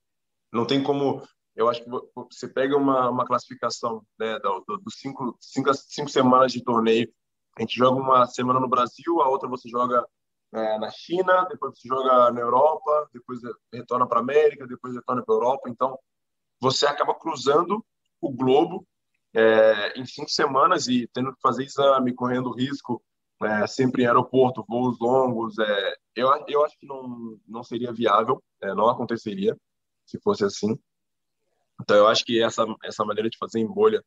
não 0.53 0.67
tem 0.67 0.83
como 0.83 1.23
eu 1.55 1.69
acho 1.69 1.85
que 1.85 1.91
você 2.31 2.49
pega 2.49 2.77
uma, 2.77 3.11
uma 3.11 3.27
classificação 3.27 4.03
né, 4.19 4.39
dos 4.39 4.65
do, 4.67 4.79
do 4.79 4.91
cinco, 4.91 5.37
cinco, 5.39 5.75
cinco 5.75 6.09
semanas 6.09 6.53
de 6.53 6.63
torneio 6.63 7.13
a 7.57 7.61
gente 7.63 7.77
joga 7.77 8.01
uma 8.01 8.27
semana 8.27 8.59
no 8.59 8.69
Brasil, 8.69 9.21
a 9.21 9.29
outra 9.29 9.49
você 9.49 9.69
joga 9.69 10.07
é, 10.53 10.79
na 10.79 10.91
China, 10.91 11.47
depois 11.51 11.79
você 11.79 11.87
joga 11.87 12.31
na 12.31 12.41
Europa, 12.41 13.09
depois 13.13 13.41
retorna 13.73 14.07
para 14.07 14.21
a 14.21 14.23
América, 14.23 14.67
depois 14.67 14.95
retorna 14.95 15.23
para 15.23 15.35
a 15.35 15.37
Europa. 15.37 15.69
Então, 15.69 15.99
você 16.63 16.87
acaba 16.87 17.13
cruzando 17.13 17.85
o 18.21 18.31
globo 18.31 18.87
é, 19.35 19.99
em 19.99 20.07
cinco 20.07 20.31
semanas 20.31 20.87
e 20.87 21.09
tendo 21.13 21.35
que 21.35 21.41
fazer 21.41 21.65
exame, 21.65 22.15
correndo 22.15 22.55
risco, 22.55 23.03
é, 23.43 23.67
sempre 23.67 24.05
em 24.05 24.07
aeroporto, 24.07 24.65
voos 24.69 24.97
longos. 25.01 25.59
É, 25.59 25.95
eu, 26.15 26.31
eu 26.47 26.65
acho 26.65 26.79
que 26.79 26.87
não, 26.87 27.37
não 27.49 27.65
seria 27.65 27.93
viável, 27.93 28.41
é, 28.63 28.73
não 28.77 28.89
aconteceria 28.89 29.59
se 30.07 30.21
fosse 30.21 30.45
assim. 30.45 30.79
Então, 31.81 31.97
eu 31.97 32.07
acho 32.07 32.25
que 32.25 32.41
essa, 32.41 32.65
essa 32.85 33.05
maneira 33.05 33.29
de 33.29 33.37
fazer 33.39 33.59
em 33.59 33.67
bolha 33.67 34.01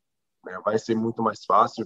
né, 0.46 0.58
vai 0.64 0.80
ser 0.80 0.96
muito 0.96 1.22
mais 1.22 1.44
fácil. 1.44 1.86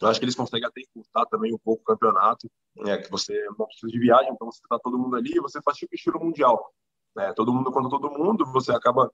Eu 0.00 0.08
acho 0.08 0.18
que 0.18 0.24
eles 0.24 0.34
conseguem 0.34 0.66
até 0.66 0.80
encurtar 0.80 1.26
também 1.26 1.54
um 1.54 1.58
pouco 1.58 1.82
o 1.82 1.84
campeonato, 1.84 2.50
né, 2.76 2.98
que 2.98 3.08
você 3.08 3.32
não 3.56 3.66
precisa 3.66 3.92
de 3.92 4.00
viagem, 4.00 4.32
então 4.32 4.50
você 4.50 4.60
está 4.64 4.80
todo 4.80 4.98
mundo 4.98 5.14
ali 5.14 5.38
você 5.40 5.62
faz 5.62 5.76
tipo 5.76 5.94
estilo 5.94 6.18
mundial. 6.18 6.72
Né, 7.14 7.32
todo 7.34 7.52
mundo 7.52 7.70
contra 7.70 7.88
todo 7.88 8.10
mundo, 8.10 8.44
você 8.52 8.72
acaba 8.72 9.12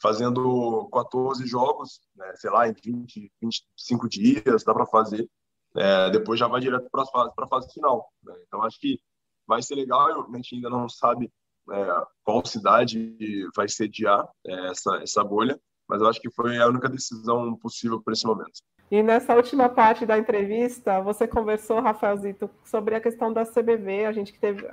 fazendo 0.00 0.88
14 0.92 1.46
jogos, 1.46 2.00
né, 2.16 2.32
sei 2.36 2.50
lá, 2.50 2.68
em 2.68 2.72
20, 2.72 3.32
25 3.40 4.08
dias, 4.08 4.64
dá 4.64 4.72
para 4.72 4.86
fazer. 4.86 5.28
É, 5.76 6.10
depois 6.10 6.40
já 6.40 6.48
vai 6.48 6.60
direto 6.60 6.88
para 6.90 7.04
a 7.04 7.48
fase 7.48 7.72
final. 7.72 8.10
Né? 8.22 8.34
Então 8.46 8.62
acho 8.62 8.80
que 8.80 8.98
vai 9.46 9.62
ser 9.62 9.74
legal, 9.74 10.26
a 10.26 10.36
gente 10.36 10.54
ainda 10.54 10.70
não 10.70 10.88
sabe 10.88 11.30
é, 11.70 12.06
qual 12.24 12.44
cidade 12.44 13.16
vai 13.54 13.68
sediar 13.68 14.28
é, 14.46 14.70
essa, 14.70 14.96
essa 14.96 15.24
bolha, 15.24 15.58
mas 15.88 16.00
eu 16.00 16.08
acho 16.08 16.20
que 16.20 16.30
foi 16.30 16.58
a 16.58 16.66
única 16.66 16.88
decisão 16.88 17.56
possível 17.56 18.00
para 18.02 18.12
esse 18.12 18.26
momento. 18.26 18.60
E 18.90 19.02
nessa 19.02 19.34
última 19.34 19.68
parte 19.68 20.06
da 20.06 20.16
entrevista, 20.16 21.00
você 21.00 21.28
conversou, 21.28 21.80
Rafaelzito, 21.80 22.48
sobre 22.64 22.94
a 22.94 23.00
questão 23.00 23.30
da 23.30 23.44
CBV. 23.44 24.06
A 24.06 24.12
gente 24.12 24.38
teve 24.38 24.66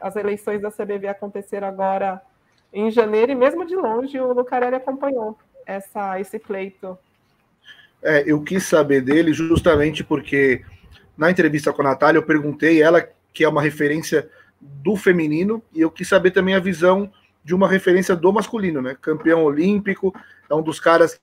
as 0.00 0.16
eleições 0.16 0.60
da 0.60 0.70
CBV 0.70 1.08
aconteceram 1.08 1.68
agora 1.68 2.20
em 2.74 2.90
janeiro 2.90 3.30
e 3.30 3.36
mesmo 3.36 3.64
de 3.64 3.76
longe 3.76 4.18
o 4.18 4.32
Lucarelli 4.32 4.74
acompanhou 4.74 5.38
essa, 5.64 6.20
esse 6.20 6.38
pleito. 6.40 6.98
É, 8.02 8.24
eu 8.26 8.42
quis 8.42 8.64
saber 8.64 9.00
dele 9.00 9.32
justamente 9.32 10.02
porque 10.02 10.62
na 11.16 11.30
entrevista 11.30 11.72
com 11.72 11.80
a 11.82 11.84
Natália 11.86 12.18
eu 12.18 12.22
perguntei 12.22 12.82
ela 12.82 13.08
que 13.32 13.44
é 13.44 13.48
uma 13.48 13.62
referência 13.62 14.28
do 14.60 14.96
feminino 14.96 15.62
e 15.72 15.80
eu 15.80 15.90
quis 15.90 16.08
saber 16.08 16.32
também 16.32 16.54
a 16.54 16.60
visão 16.60 17.10
de 17.44 17.54
uma 17.54 17.68
referência 17.68 18.16
do 18.16 18.32
masculino, 18.32 18.82
né? 18.82 18.96
Campeão 19.00 19.44
olímpico, 19.44 20.14
é 20.50 20.54
um 20.54 20.62
dos 20.62 20.80
caras 20.80 21.18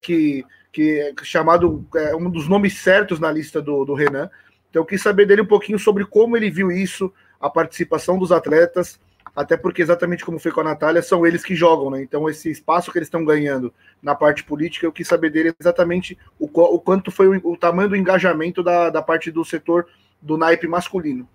que 0.00 0.44
que 0.72 1.00
é 1.00 1.14
chamado 1.22 1.86
é, 1.94 2.14
um 2.14 2.28
dos 2.28 2.48
nomes 2.48 2.78
certos 2.78 3.18
na 3.18 3.32
lista 3.32 3.62
do, 3.62 3.84
do 3.84 3.94
Renan. 3.94 4.30
Então 4.68 4.82
eu 4.82 4.86
quis 4.86 5.02
saber 5.02 5.24
dele 5.24 5.40
um 5.40 5.46
pouquinho 5.46 5.78
sobre 5.78 6.04
como 6.04 6.36
ele 6.36 6.50
viu 6.50 6.70
isso, 6.70 7.12
a 7.40 7.48
participação 7.48 8.18
dos 8.18 8.30
atletas, 8.30 9.00
até 9.36 9.54
porque 9.54 9.82
exatamente 9.82 10.24
como 10.24 10.38
foi 10.38 10.50
com 10.50 10.62
a 10.62 10.64
Natália, 10.64 11.02
são 11.02 11.26
eles 11.26 11.44
que 11.44 11.54
jogam, 11.54 11.90
né? 11.90 12.02
Então 12.02 12.26
esse 12.26 12.50
espaço 12.50 12.90
que 12.90 12.98
eles 12.98 13.06
estão 13.06 13.22
ganhando 13.22 13.72
na 14.02 14.14
parte 14.14 14.42
política, 14.42 14.86
eu 14.86 14.92
quis 14.92 15.06
saber 15.06 15.28
dele 15.28 15.54
exatamente 15.60 16.18
o, 16.38 16.46
o 16.46 16.80
quanto 16.80 17.10
foi 17.10 17.28
o, 17.28 17.52
o, 17.52 17.56
tamanho 17.56 17.90
do 17.90 17.96
engajamento 17.96 18.62
da, 18.62 18.88
da 18.88 19.02
parte 19.02 19.30
do 19.30 19.44
setor 19.44 19.86
do 20.22 20.38
naipe 20.38 20.66
masculino. 20.66 21.28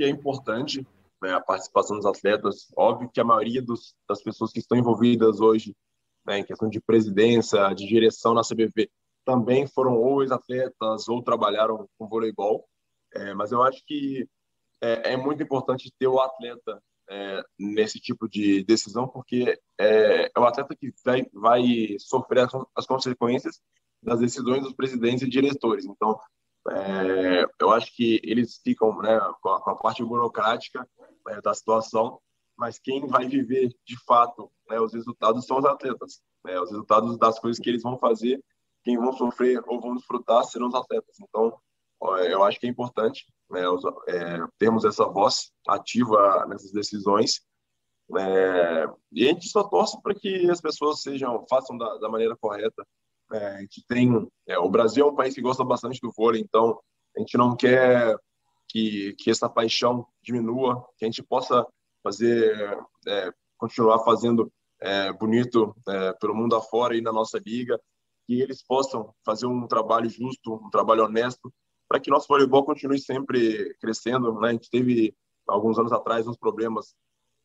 É 0.00 0.08
importante 0.08 0.86
né, 1.22 1.34
a 1.34 1.40
participação 1.40 1.96
dos 1.96 2.06
atletas. 2.06 2.72
Óbvio 2.74 3.10
que 3.12 3.20
a 3.20 3.24
maioria 3.24 3.60
dos, 3.60 3.94
das 4.08 4.22
pessoas 4.22 4.50
que 4.50 4.58
estão 4.58 4.78
envolvidas 4.78 5.40
hoje 5.40 5.76
né, 6.26 6.38
em 6.38 6.44
questão 6.44 6.70
de 6.70 6.80
presidência, 6.80 7.68
de 7.74 7.86
direção 7.86 8.32
na 8.32 8.40
CBV, 8.40 8.90
também 9.26 9.66
foram 9.66 9.94
ou 9.94 10.22
ex-atletas 10.22 11.06
ou 11.06 11.22
trabalharam 11.22 11.86
com 11.98 12.08
voleibol. 12.08 12.64
É, 13.12 13.34
mas 13.34 13.52
eu 13.52 13.62
acho 13.62 13.84
que 13.86 14.26
é, 14.80 15.12
é, 15.12 15.16
muito 15.16 15.42
importante 15.42 15.92
ter 15.98 16.06
o 16.06 16.18
atleta 16.20 16.82
é, 17.10 17.42
nesse 17.58 18.00
tipo 18.00 18.28
de 18.28 18.64
decisão, 18.64 19.06
porque 19.08 19.58
é, 19.78 20.30
é 20.34 20.40
o 20.40 20.44
atleta 20.44 20.74
que 20.74 20.92
vai, 21.04 21.26
vai 21.32 21.62
sofrer 21.98 22.40
as, 22.40 22.52
as, 22.74 22.86
consequências 22.86 23.60
das 24.02 24.20
decisões 24.20 24.62
dos 24.62 24.74
presidentes 24.74 25.22
e 25.22 25.28
diretores. 25.28 25.84
Então, 25.84 26.18
é, 26.70 27.44
eu 27.60 27.70
acho 27.70 27.94
que 27.94 28.20
eles 28.24 28.60
ficam 28.62 28.96
né, 29.02 29.20
com, 29.42 29.50
a, 29.50 29.60
com 29.60 29.70
a 29.70 29.76
parte 29.76 30.04
burocrática 30.04 30.88
né, 31.26 31.40
da 31.42 31.54
situação 31.54 32.20
mas 32.56 32.78
quem 32.78 33.06
vai 33.06 33.26
viver 33.26 33.74
de 33.84 33.96
fato 34.04 34.50
né, 34.68 34.80
os 34.80 34.94
resultados 34.94 35.44
são 35.46 35.58
os 35.58 35.64
atletas. 35.64 36.20
Né, 36.44 36.58
os 36.60 36.70
resultados 36.70 37.18
das 37.18 37.38
coisas 37.38 37.62
que 37.62 37.68
eles 37.68 37.82
vão 37.82 37.98
fazer, 37.98 38.42
quem 38.84 38.96
vão 38.96 39.12
sofrer 39.12 39.62
ou 39.66 39.80
vão 39.80 39.94
desfrutar 39.94 40.44
serão 40.44 40.68
os 40.68 40.74
atletas. 40.74 41.16
Então, 41.20 41.58
eu 42.18 42.44
acho 42.44 42.60
que 42.60 42.66
é 42.66 42.70
importante 42.70 43.24
né, 43.50 43.62
é, 44.08 44.38
termos 44.58 44.84
essa 44.84 45.06
voz 45.06 45.50
ativa 45.66 46.46
nessas 46.46 46.72
decisões. 46.72 47.40
É, 48.16 48.86
e 49.12 49.24
a 49.24 49.28
gente 49.28 49.48
só 49.48 49.64
torce 49.64 50.00
para 50.02 50.14
que 50.14 50.50
as 50.50 50.60
pessoas 50.60 51.00
sejam 51.00 51.44
façam 51.48 51.76
da, 51.76 51.96
da 51.98 52.08
maneira 52.08 52.36
correta. 52.36 52.86
É, 53.32 53.46
a 53.46 53.60
gente 53.60 53.84
tem, 53.88 54.28
é, 54.46 54.58
o 54.58 54.68
Brasil 54.68 55.06
é 55.06 55.10
um 55.10 55.14
país 55.14 55.34
que 55.34 55.40
gosta 55.40 55.64
bastante 55.64 55.98
do 56.00 56.12
vôlei, 56.12 56.40
então 56.42 56.78
a 57.16 57.20
gente 57.20 57.38
não 57.38 57.56
quer 57.56 58.16
que, 58.68 59.14
que 59.18 59.30
essa 59.30 59.48
paixão 59.48 60.06
diminua, 60.22 60.86
que 60.98 61.04
a 61.04 61.08
gente 61.08 61.22
possa 61.22 61.66
fazer, 62.02 62.78
é, 63.06 63.32
continuar 63.56 64.00
fazendo 64.00 64.52
é, 64.80 65.10
bonito 65.12 65.74
pelo 66.20 66.34
mundo 66.34 66.54
afora 66.54 66.94
e 66.94 67.00
na 67.00 67.12
nossa 67.12 67.40
liga, 67.44 67.80
que 68.26 68.40
eles 68.40 68.62
possam 68.62 69.14
fazer 69.24 69.46
um 69.46 69.66
trabalho 69.66 70.08
justo, 70.10 70.54
um 70.54 70.70
trabalho 70.70 71.04
honesto, 71.04 71.52
para 71.88 72.00
que 72.00 72.10
nosso 72.10 72.28
voleibol 72.28 72.64
continue 72.64 72.98
sempre 72.98 73.74
crescendo. 73.80 74.40
Né? 74.40 74.48
A 74.48 74.52
gente 74.52 74.70
teve, 74.70 75.14
alguns 75.46 75.78
anos 75.78 75.92
atrás, 75.92 76.26
uns 76.26 76.36
problemas 76.36 76.94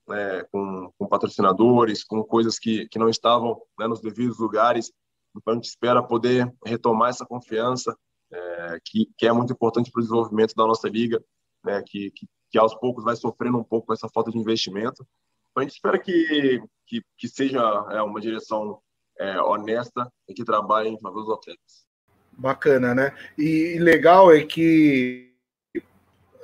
né, 0.08 0.44
com, 0.52 0.92
com, 0.98 1.08
patrocinadores, 1.08 2.04
com 2.04 2.24
coisas 2.24 2.58
que, 2.58 2.88
que 2.88 3.00
não 3.00 3.10
estavam 3.10 3.62
né, 3.78 3.88
nos 3.88 4.02
devidos 4.02 4.40
lugares. 4.40 4.92
Então, 5.36 5.54
a 5.54 5.56
gente 5.56 5.68
espera 5.68 6.02
poder 6.02 6.52
retomar 6.66 7.10
essa 7.10 7.26
confiança, 7.26 7.96
é, 8.32 8.80
que, 8.84 9.10
que 9.18 9.28
é 9.28 9.32
muito 9.32 9.54
importante 9.54 9.92
para 9.92 10.00
o 10.00 10.04
desenvolvimento 10.04 10.56
da 10.56 10.66
nossa 10.66 10.88
liga, 10.88 11.24
né, 11.64 11.84
que, 11.86 12.12
que 12.12 12.28
que 12.50 12.58
aos 12.58 12.76
poucos 12.76 13.04
vai 13.04 13.16
sofrendo 13.16 13.58
um 13.58 13.64
pouco 13.64 13.88
com 13.88 13.94
essa 13.94 14.10
falta 14.10 14.32
de 14.32 14.38
investimento. 14.38 15.06
Então, 15.52 15.62
a 15.62 15.64
gente 15.64 15.74
espera 15.74 16.00
que, 16.00 16.62
que, 16.86 17.28
seja 17.28 17.60
é, 17.92 18.02
uma 18.02 18.20
direção 18.20 18.82
é, 19.20 19.42
honesta 19.42 20.12
e 20.28 20.34
que 20.34 20.44
trabalhe 20.44 20.90
em 20.90 21.00
favor 21.00 21.24
dos 21.24 21.34
atletas. 21.34 21.86
Bacana, 22.40 22.96
né? 22.96 23.14
E 23.38 23.78
legal 23.80 24.32
é 24.32 24.42
que 24.44 25.30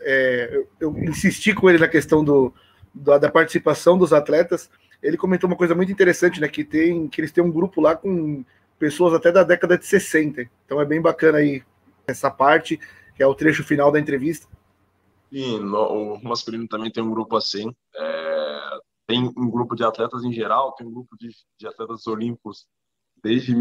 é, 0.01 0.65
eu, 0.79 0.95
insisti 0.97 1.55
com 1.55 1.69
ele 1.69 1.79
na 1.79 1.87
questão 1.87 2.23
do, 2.23 2.53
da, 2.93 3.17
da, 3.17 3.31
participação 3.31 3.97
dos 3.97 4.11
atletas, 4.11 4.69
ele 5.01 5.15
comentou 5.15 5.49
uma 5.49 5.55
coisa 5.55 5.73
muito 5.73 5.91
interessante, 5.91 6.41
né? 6.41 6.49
Que 6.49 6.65
tem 6.65 7.07
que 7.07 7.21
eles 7.21 7.31
têm 7.31 7.43
um 7.43 7.51
grupo 7.51 7.79
lá 7.79 7.95
com 7.95 8.43
pessoas 8.77 9.13
até 9.13 9.31
da 9.31 9.41
década 9.41 9.77
de 9.77 9.85
60. 9.85 10.49
Então 10.65 10.81
é 10.81 10.85
bem 10.85 11.01
bacana 11.01 11.37
aí 11.37 11.63
essa 12.05 12.29
parte, 12.29 12.77
que 13.15 13.23
é 13.23 13.27
o 13.27 13.33
trecho 13.33 13.63
final 13.63 13.89
da 13.89 13.99
entrevista. 13.99 14.47
Sim, 15.31 15.59
o 15.63 16.19
masculino 16.21 16.67
também 16.67 16.91
tem 16.91 17.01
um 17.01 17.09
grupo 17.09 17.37
assim. 17.37 17.73
É, 17.95 18.79
tem 19.07 19.31
um 19.37 19.49
grupo 19.49 19.75
de 19.75 19.83
atletas 19.85 20.25
em 20.25 20.33
geral, 20.33 20.73
tem 20.73 20.85
um 20.85 20.91
grupo 20.91 21.15
de, 21.17 21.29
de 21.57 21.67
atletas 21.67 22.05
olímpicos 22.05 22.67
desde 23.23 23.55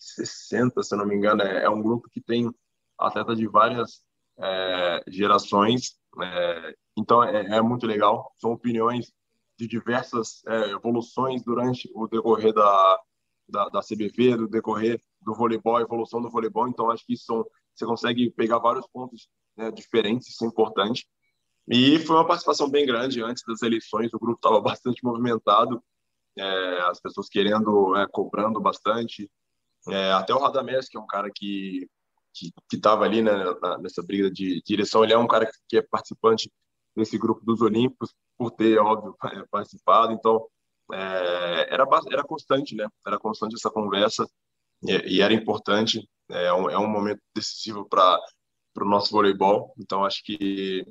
1960, 0.00 0.82
se 0.82 0.96
não 0.96 1.06
me 1.06 1.14
engano. 1.14 1.42
É, 1.42 1.64
é 1.64 1.70
um 1.70 1.82
grupo 1.82 2.08
que 2.10 2.20
tem 2.20 2.50
atletas 2.98 3.38
de 3.38 3.46
várias 3.46 4.02
é, 4.38 5.02
gerações. 5.08 5.98
É, 6.20 6.74
então 6.96 7.22
é, 7.22 7.56
é, 7.56 7.62
muito 7.62 7.86
legal. 7.86 8.32
São 8.38 8.52
opiniões 8.52 9.12
de 9.58 9.66
diversas 9.66 10.42
é, 10.46 10.70
evoluções 10.70 11.42
durante 11.42 11.90
o 11.94 12.08
decorrer 12.08 12.52
da, 12.52 13.00
da, 13.48 13.68
da 13.68 13.80
CBV, 13.80 14.36
do 14.36 14.48
decorrer 14.48 15.00
do 15.20 15.34
voleibol, 15.34 15.80
evolução 15.80 16.20
do 16.20 16.30
voleibol. 16.30 16.68
Então 16.68 16.90
acho 16.90 17.04
que 17.06 17.16
são, 17.16 17.44
você 17.74 17.84
consegue 17.84 18.30
pegar 18.30 18.58
vários 18.58 18.86
pontos 18.88 19.28
né, 19.56 19.70
diferentes, 19.70 20.28
isso 20.28 20.44
é 20.44 20.48
importante. 20.48 21.06
E 21.68 21.98
foi 22.00 22.16
uma 22.16 22.26
participação 22.26 22.68
bem 22.68 22.86
grande 22.86 23.22
antes 23.22 23.44
das 23.46 23.62
eleições, 23.62 24.12
o 24.12 24.18
grupo 24.18 24.38
estava 24.38 24.60
bastante 24.62 25.04
movimentado, 25.04 25.82
é, 26.36 26.80
as 26.82 27.00
pessoas 27.00 27.28
querendo, 27.28 27.94
é, 27.96 28.06
cobrando 28.10 28.60
bastante. 28.60 29.30
É, 29.88 30.12
até 30.12 30.34
o 30.34 30.38
Radamés, 30.38 30.88
que 30.88 30.96
é 30.96 31.00
um 31.00 31.06
cara 31.06 31.30
que 31.34 31.88
que 32.32 32.76
estava 32.76 33.04
ali 33.04 33.22
né, 33.22 33.32
nessa 33.80 34.02
briga 34.02 34.30
de 34.30 34.62
direção, 34.64 35.02
ele 35.02 35.12
é 35.12 35.18
um 35.18 35.26
cara 35.26 35.50
que 35.68 35.76
é 35.76 35.82
participante 35.82 36.50
desse 36.96 37.18
grupo 37.18 37.44
dos 37.44 37.60
Olímpicos, 37.60 38.14
por 38.38 38.50
ter, 38.52 38.78
óbvio, 38.78 39.16
participado, 39.50 40.12
então 40.12 40.46
é, 40.92 41.74
era, 41.74 41.86
era 42.10 42.24
constante, 42.24 42.74
né? 42.74 42.86
Era 43.06 43.18
constante 43.18 43.54
essa 43.54 43.70
conversa 43.70 44.28
e, 44.82 45.16
e 45.16 45.20
era 45.20 45.34
importante, 45.34 46.08
é 46.28 46.52
um, 46.52 46.70
é 46.70 46.78
um 46.78 46.88
momento 46.88 47.20
decisivo 47.34 47.86
para 47.88 48.18
o 48.76 48.84
nosso 48.84 49.10
voleibol, 49.10 49.74
então 49.78 50.04
acho 50.04 50.22
que 50.24 50.84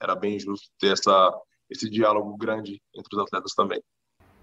era 0.00 0.14
bem 0.14 0.38
justo 0.38 0.68
ter 0.78 0.92
essa, 0.92 1.32
esse 1.70 1.88
diálogo 1.88 2.36
grande 2.36 2.80
entre 2.94 3.16
os 3.16 3.22
atletas 3.22 3.52
também. 3.54 3.82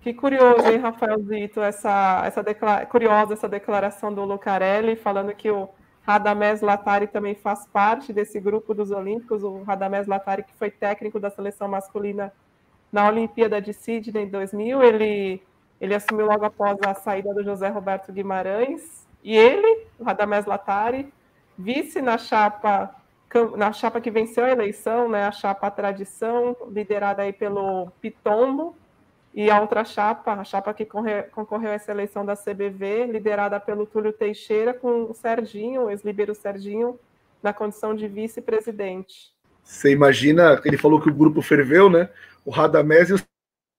Que 0.06 0.14
curioso, 0.14 0.68
hein, 0.68 0.78
Rafael 0.78 1.20
Zito, 1.24 1.60
essa, 1.60 2.22
essa 2.24 2.43
declara... 2.43 2.86
curiosa 2.86 3.34
essa 3.34 3.49
declaração 3.49 4.14
do 4.14 4.24
Lucarelli, 4.24 4.95
falando 4.95 5.34
que 5.34 5.49
o 5.49 5.68
Radamés 6.03 6.62
Latari 6.62 7.08
também 7.08 7.34
faz 7.34 7.66
parte 7.66 8.14
desse 8.14 8.39
grupo 8.39 8.76
dos 8.76 8.91
Olímpicos, 8.91 9.43
o 9.43 9.64
Radamés 9.64 10.06
Latari, 10.06 10.43
que 10.43 10.53
foi 10.53 10.70
técnico 10.70 11.20
da 11.20 11.32
seleção 11.32 11.68
masculina 11.68 12.32
na 12.91 13.08
Olimpíada 13.08 13.60
de 13.60 13.74
Sydney 13.74 14.26
em 14.26 14.30
2000, 14.30 14.84
ele, 14.84 15.41
ele 15.82 15.95
assumiu 15.95 16.28
logo 16.28 16.45
após 16.45 16.78
a 16.86 16.93
saída 16.93 17.34
do 17.34 17.43
José 17.43 17.70
Roberto 17.70 18.14
Guimarães, 18.14 19.08
e 19.24 19.36
ele, 19.36 19.88
o 19.97 20.03
Radamés 20.03 20.45
Latari, 20.45 21.12
vice 21.58 21.99
na 21.99 22.20
chapa 22.20 22.93
na 23.58 23.74
chapa 23.74 23.99
que 23.99 24.12
venceu 24.12 24.45
a 24.45 24.51
eleição, 24.51 25.10
né, 25.10 25.26
a 25.26 25.32
chapa 25.32 25.72
Tradição, 25.72 26.56
liderada 26.70 27.24
aí 27.24 27.34
pelo 27.34 27.88
Pitombo, 27.99 28.76
e 29.36 29.52
a 29.52 29.60
outra 29.60 29.84
chapa, 29.84 30.32
a 30.32 30.46
chapa 30.46 30.74
que 30.74 30.86
concorreu 30.86 31.70
a 31.70 31.74
essa 31.74 31.92
eleição 31.92 32.26
da 32.26 32.38
CBV, 32.38 33.08
liderada 33.08 33.60
pelo 33.60 33.86
Túlio 33.86 34.14
Teixeira, 34.14 34.74
com 34.74 35.12
o 35.12 35.14
Serginho, 35.14 35.84
o 35.84 35.92
ex-libero 35.92 36.34
Serginho, 36.34 36.98
na 37.44 37.52
condição 37.52 37.94
de 37.94 38.08
vice-presidente. 38.08 39.34
Você 39.62 39.92
imagina, 39.92 40.62
ele 40.64 40.78
falou 40.78 41.02
que 41.02 41.10
o 41.10 41.14
grupo 41.14 41.42
ferveu, 41.42 41.90
né? 41.90 42.10
O 42.46 42.50
Radamés 42.50 43.10
e 43.10 43.16
o 43.16 43.20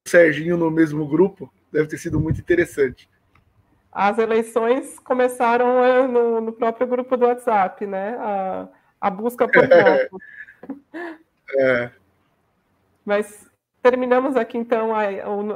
Serginho 0.06 0.58
no 0.58 0.70
mesmo 0.70 1.08
grupo, 1.08 1.50
deve 1.72 1.88
ter 1.88 1.96
sido 1.96 2.20
muito 2.20 2.38
interessante. 2.38 3.08
As 3.90 4.18
eleições 4.18 4.98
começaram 4.98 5.82
é, 5.82 6.06
no, 6.06 6.38
no 6.38 6.52
próprio 6.52 6.86
grupo 6.86 7.16
do 7.16 7.24
WhatsApp, 7.24 7.86
né? 7.86 8.14
A, 8.20 8.68
a 9.00 9.08
busca 9.08 9.48
por 9.48 9.62
voto. 9.66 10.18
É. 11.58 11.90
Mas 13.06 13.48
Terminamos 13.88 14.34
aqui, 14.34 14.58
então, 14.58 14.92
a, 14.92 15.02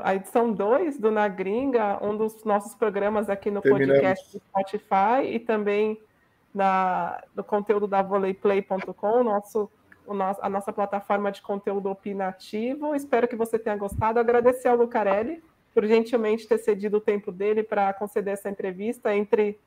a 0.05 0.14
edição 0.14 0.53
2 0.53 0.99
do 0.99 1.11
Na 1.11 1.26
Gringa, 1.26 1.99
um 2.01 2.16
dos 2.16 2.45
nossos 2.45 2.76
programas 2.76 3.28
aqui 3.28 3.51
no 3.51 3.61
Terminamos. 3.61 3.93
podcast 3.93 4.39
do 4.39 4.41
Spotify 4.45 5.26
e 5.33 5.41
também 5.41 6.01
na, 6.55 7.20
no 7.35 7.43
conteúdo 7.43 7.89
da 7.89 8.03
voleiplay.com, 8.03 9.24
nosso, 9.24 9.68
a 10.41 10.49
nossa 10.49 10.72
plataforma 10.72 11.33
de 11.33 11.43
conteúdo 11.43 11.91
opinativo. 11.91 12.95
Espero 12.95 13.26
que 13.26 13.35
você 13.35 13.59
tenha 13.59 13.74
gostado. 13.74 14.20
Agradecer 14.20 14.68
ao 14.68 14.76
Lucarelli 14.76 15.43
por 15.74 15.85
gentilmente 15.85 16.47
ter 16.47 16.59
cedido 16.59 16.99
o 16.99 17.01
tempo 17.01 17.33
dele 17.33 17.64
para 17.64 17.93
conceder 17.95 18.35
essa 18.35 18.49
entrevista 18.49 19.12
entre 19.12 19.59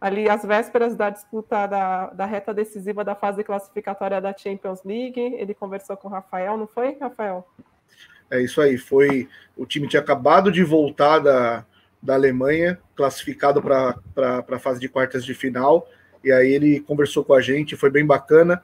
ali 0.00 0.28
as 0.28 0.44
vésperas 0.44 0.96
da 0.96 1.08
disputa 1.08 1.68
da, 1.68 2.06
da 2.08 2.24
reta 2.24 2.52
decisiva 2.52 3.04
da 3.04 3.14
fase 3.14 3.44
classificatória 3.44 4.20
da 4.20 4.36
Champions 4.36 4.82
League. 4.82 5.20
Ele 5.20 5.54
conversou 5.54 5.96
com 5.96 6.08
o 6.08 6.10
Rafael, 6.10 6.56
não 6.56 6.66
foi, 6.66 6.98
Rafael? 7.00 7.46
É 8.30 8.40
isso 8.40 8.60
aí. 8.60 8.76
Foi 8.76 9.28
o 9.56 9.66
time 9.66 9.88
tinha 9.88 10.00
acabado 10.00 10.52
de 10.52 10.62
voltar 10.62 11.18
da, 11.18 11.64
da 12.02 12.14
Alemanha, 12.14 12.78
classificado 12.94 13.60
para 13.60 13.94
a 14.48 14.58
fase 14.58 14.80
de 14.80 14.88
quartas 14.88 15.24
de 15.24 15.34
final. 15.34 15.88
E 16.22 16.32
aí 16.32 16.52
ele 16.52 16.80
conversou 16.80 17.24
com 17.24 17.34
a 17.34 17.40
gente, 17.40 17.76
foi 17.76 17.90
bem 17.90 18.06
bacana. 18.06 18.62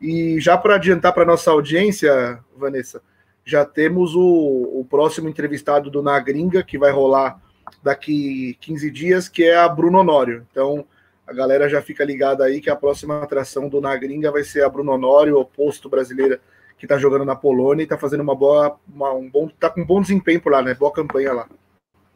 E 0.00 0.38
já 0.40 0.56
para 0.56 0.76
adiantar 0.76 1.12
para 1.12 1.24
nossa 1.24 1.50
audiência, 1.50 2.38
Vanessa, 2.56 3.00
já 3.44 3.64
temos 3.64 4.14
o, 4.14 4.80
o 4.80 4.86
próximo 4.88 5.28
entrevistado 5.28 5.90
do 5.90 6.02
Na 6.02 6.18
Gringa, 6.20 6.62
que 6.62 6.76
vai 6.76 6.90
rolar 6.90 7.40
daqui 7.82 8.56
15 8.60 8.90
dias, 8.90 9.28
que 9.28 9.44
é 9.44 9.56
a 9.56 9.68
Bruno 9.68 10.00
Honório. 10.00 10.46
Então, 10.50 10.84
a 11.26 11.32
galera 11.32 11.68
já 11.68 11.80
fica 11.80 12.04
ligada 12.04 12.44
aí 12.44 12.60
que 12.60 12.70
a 12.70 12.76
próxima 12.76 13.22
atração 13.22 13.68
do 13.68 13.80
Na 13.80 13.96
Gringa 13.96 14.30
vai 14.30 14.44
ser 14.44 14.64
a 14.64 14.68
Bruno 14.68 14.92
Honório, 14.92 15.38
oposto 15.38 15.88
brasileira 15.88 16.40
que 16.78 16.84
está 16.84 16.98
jogando 16.98 17.24
na 17.24 17.34
Polônia 17.34 17.82
e 17.82 17.84
está 17.84 17.96
fazendo 17.96 18.20
uma 18.20 18.34
boa, 18.34 18.78
uma, 18.86 19.12
um 19.12 19.28
bom, 19.28 19.48
tá 19.48 19.70
com 19.70 19.80
um 19.80 19.86
bom 19.86 20.00
desempenho 20.00 20.40
por 20.40 20.52
lá, 20.52 20.62
né? 20.62 20.74
Boa 20.74 20.92
campanha 20.92 21.32
lá. 21.32 21.48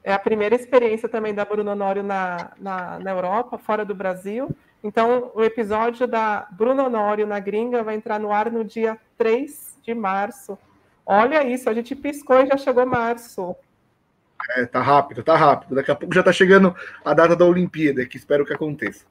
É 0.03 0.13
a 0.13 0.19
primeira 0.19 0.55
experiência 0.55 1.09
também 1.09 1.35
da 1.35 1.45
Bruno 1.45 1.71
Honório 1.71 2.03
na, 2.03 2.53
na, 2.59 2.99
na 2.99 3.11
Europa, 3.11 3.59
fora 3.59 3.85
do 3.85 3.95
Brasil. 3.95 4.49
Então, 4.83 5.31
o 5.35 5.43
episódio 5.43 6.07
da 6.07 6.49
Bruno 6.53 6.85
Honório 6.85 7.27
na 7.27 7.39
gringa 7.39 7.83
vai 7.83 7.95
entrar 7.95 8.19
no 8.19 8.33
ar 8.33 8.51
no 8.51 8.65
dia 8.65 8.99
3 9.19 9.79
de 9.83 9.95
março. 9.95 10.59
Olha 11.05 11.45
isso, 11.45 11.69
a 11.69 11.75
gente 11.75 11.95
piscou 11.95 12.41
e 12.41 12.47
já 12.47 12.57
chegou 12.57 12.87
março. 12.87 13.55
É, 14.57 14.65
tá 14.65 14.81
rápido, 14.81 15.23
tá 15.23 15.37
rápido. 15.37 15.75
Daqui 15.75 15.91
a 15.91 15.95
pouco 15.95 16.15
já 16.15 16.23
tá 16.23 16.33
chegando 16.33 16.75
a 17.05 17.13
data 17.13 17.37
da 17.37 17.45
Olimpíada, 17.45 18.07
que 18.07 18.17
espero 18.17 18.47
que 18.47 18.55
aconteça. 18.55 19.05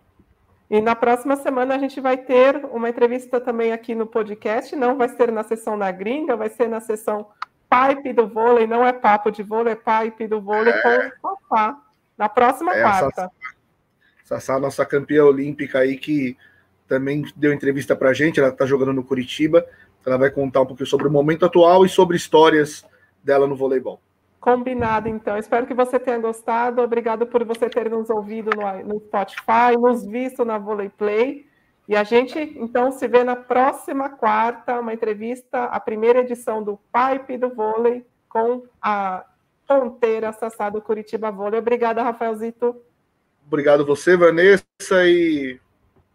E 0.69 0.79
na 0.79 0.95
próxima 0.95 1.35
semana 1.35 1.75
a 1.75 1.77
gente 1.79 1.99
vai 1.99 2.15
ter 2.15 2.63
uma 2.65 2.89
entrevista 2.89 3.41
também 3.41 3.71
aqui 3.71 3.95
no 3.95 4.05
podcast, 4.05 4.75
não 4.75 4.95
vai 4.95 5.09
ser 5.09 5.31
na 5.31 5.43
sessão 5.43 5.77
da 5.77 5.91
gringa, 5.91 6.35
vai 6.35 6.49
ser 6.49 6.67
na 6.67 6.79
sessão 6.79 7.27
pipe 7.69 8.13
do 8.13 8.27
vôlei, 8.27 8.67
não 8.67 8.85
é 8.85 8.93
papo 8.93 9.31
de 9.31 9.41
vôlei, 9.41 9.73
é 9.73 9.75
pipe 9.75 10.27
do 10.27 10.39
vôlei 10.39 10.73
é. 10.73 11.11
com 11.21 11.27
o 11.27 11.75
na 12.17 12.29
próxima 12.29 12.75
é, 12.75 12.81
quarta. 12.81 13.31
Sassá, 14.25 14.59
nossa 14.59 14.85
campeã 14.85 15.23
olímpica 15.23 15.79
aí, 15.79 15.97
que 15.97 16.37
também 16.87 17.23
deu 17.35 17.53
entrevista 17.53 17.95
pra 17.95 18.13
gente, 18.13 18.39
ela 18.39 18.51
tá 18.51 18.65
jogando 18.65 18.93
no 18.93 19.03
Curitiba, 19.03 19.65
ela 20.05 20.17
vai 20.17 20.29
contar 20.29 20.61
um 20.61 20.65
pouquinho 20.65 20.87
sobre 20.87 21.07
o 21.07 21.11
momento 21.11 21.45
atual 21.45 21.85
e 21.85 21.89
sobre 21.89 22.17
histórias 22.17 22.85
dela 23.23 23.47
no 23.47 23.55
voleibol. 23.55 24.01
Combinado, 24.39 25.09
então. 25.09 25.37
Espero 25.37 25.67
que 25.67 25.73
você 25.73 25.99
tenha 25.99 26.17
gostado. 26.17 26.81
Obrigado 26.81 27.27
por 27.27 27.43
você 27.43 27.69
ter 27.69 27.89
nos 27.89 28.09
ouvido 28.09 28.51
no, 28.55 28.93
no 28.93 28.99
Spotify, 29.01 29.77
nos 29.77 30.05
visto 30.05 30.45
na 30.45 30.57
Volley 30.57 30.89
Play. 30.89 31.45
E 31.87 31.95
a 31.95 32.03
gente, 32.03 32.39
então, 32.55 32.91
se 32.91 33.07
vê 33.07 33.23
na 33.23 33.35
próxima 33.35 34.09
quarta, 34.09 34.79
uma 34.79 34.93
entrevista, 34.93 35.65
a 35.65 35.79
primeira 35.79 36.19
edição 36.19 36.63
do 36.63 36.79
Pipe 36.93 37.37
do 37.37 37.49
Vôlei, 37.49 38.05
com 38.29 38.63
a 38.81 39.25
ponteira 39.67 40.31
Sassá 40.31 40.69
do 40.69 40.81
Curitiba 40.81 41.31
Vôlei. 41.31 41.59
Obrigada, 41.59 42.03
Rafaelzito. 42.03 42.79
Obrigado 43.45 43.85
você, 43.85 44.15
Vanessa, 44.15 44.63
e 45.05 45.59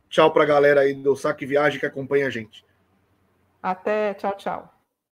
tchau 0.08 0.32
para 0.32 0.44
a 0.44 0.46
galera 0.46 0.82
aí 0.82 0.94
do 0.94 1.16
Saque 1.16 1.44
Viagem 1.44 1.80
que 1.80 1.86
acompanha 1.86 2.28
a 2.28 2.30
gente. 2.30 2.64
Até, 3.60 4.14
tchau, 4.14 4.36
tchau. 4.36 4.73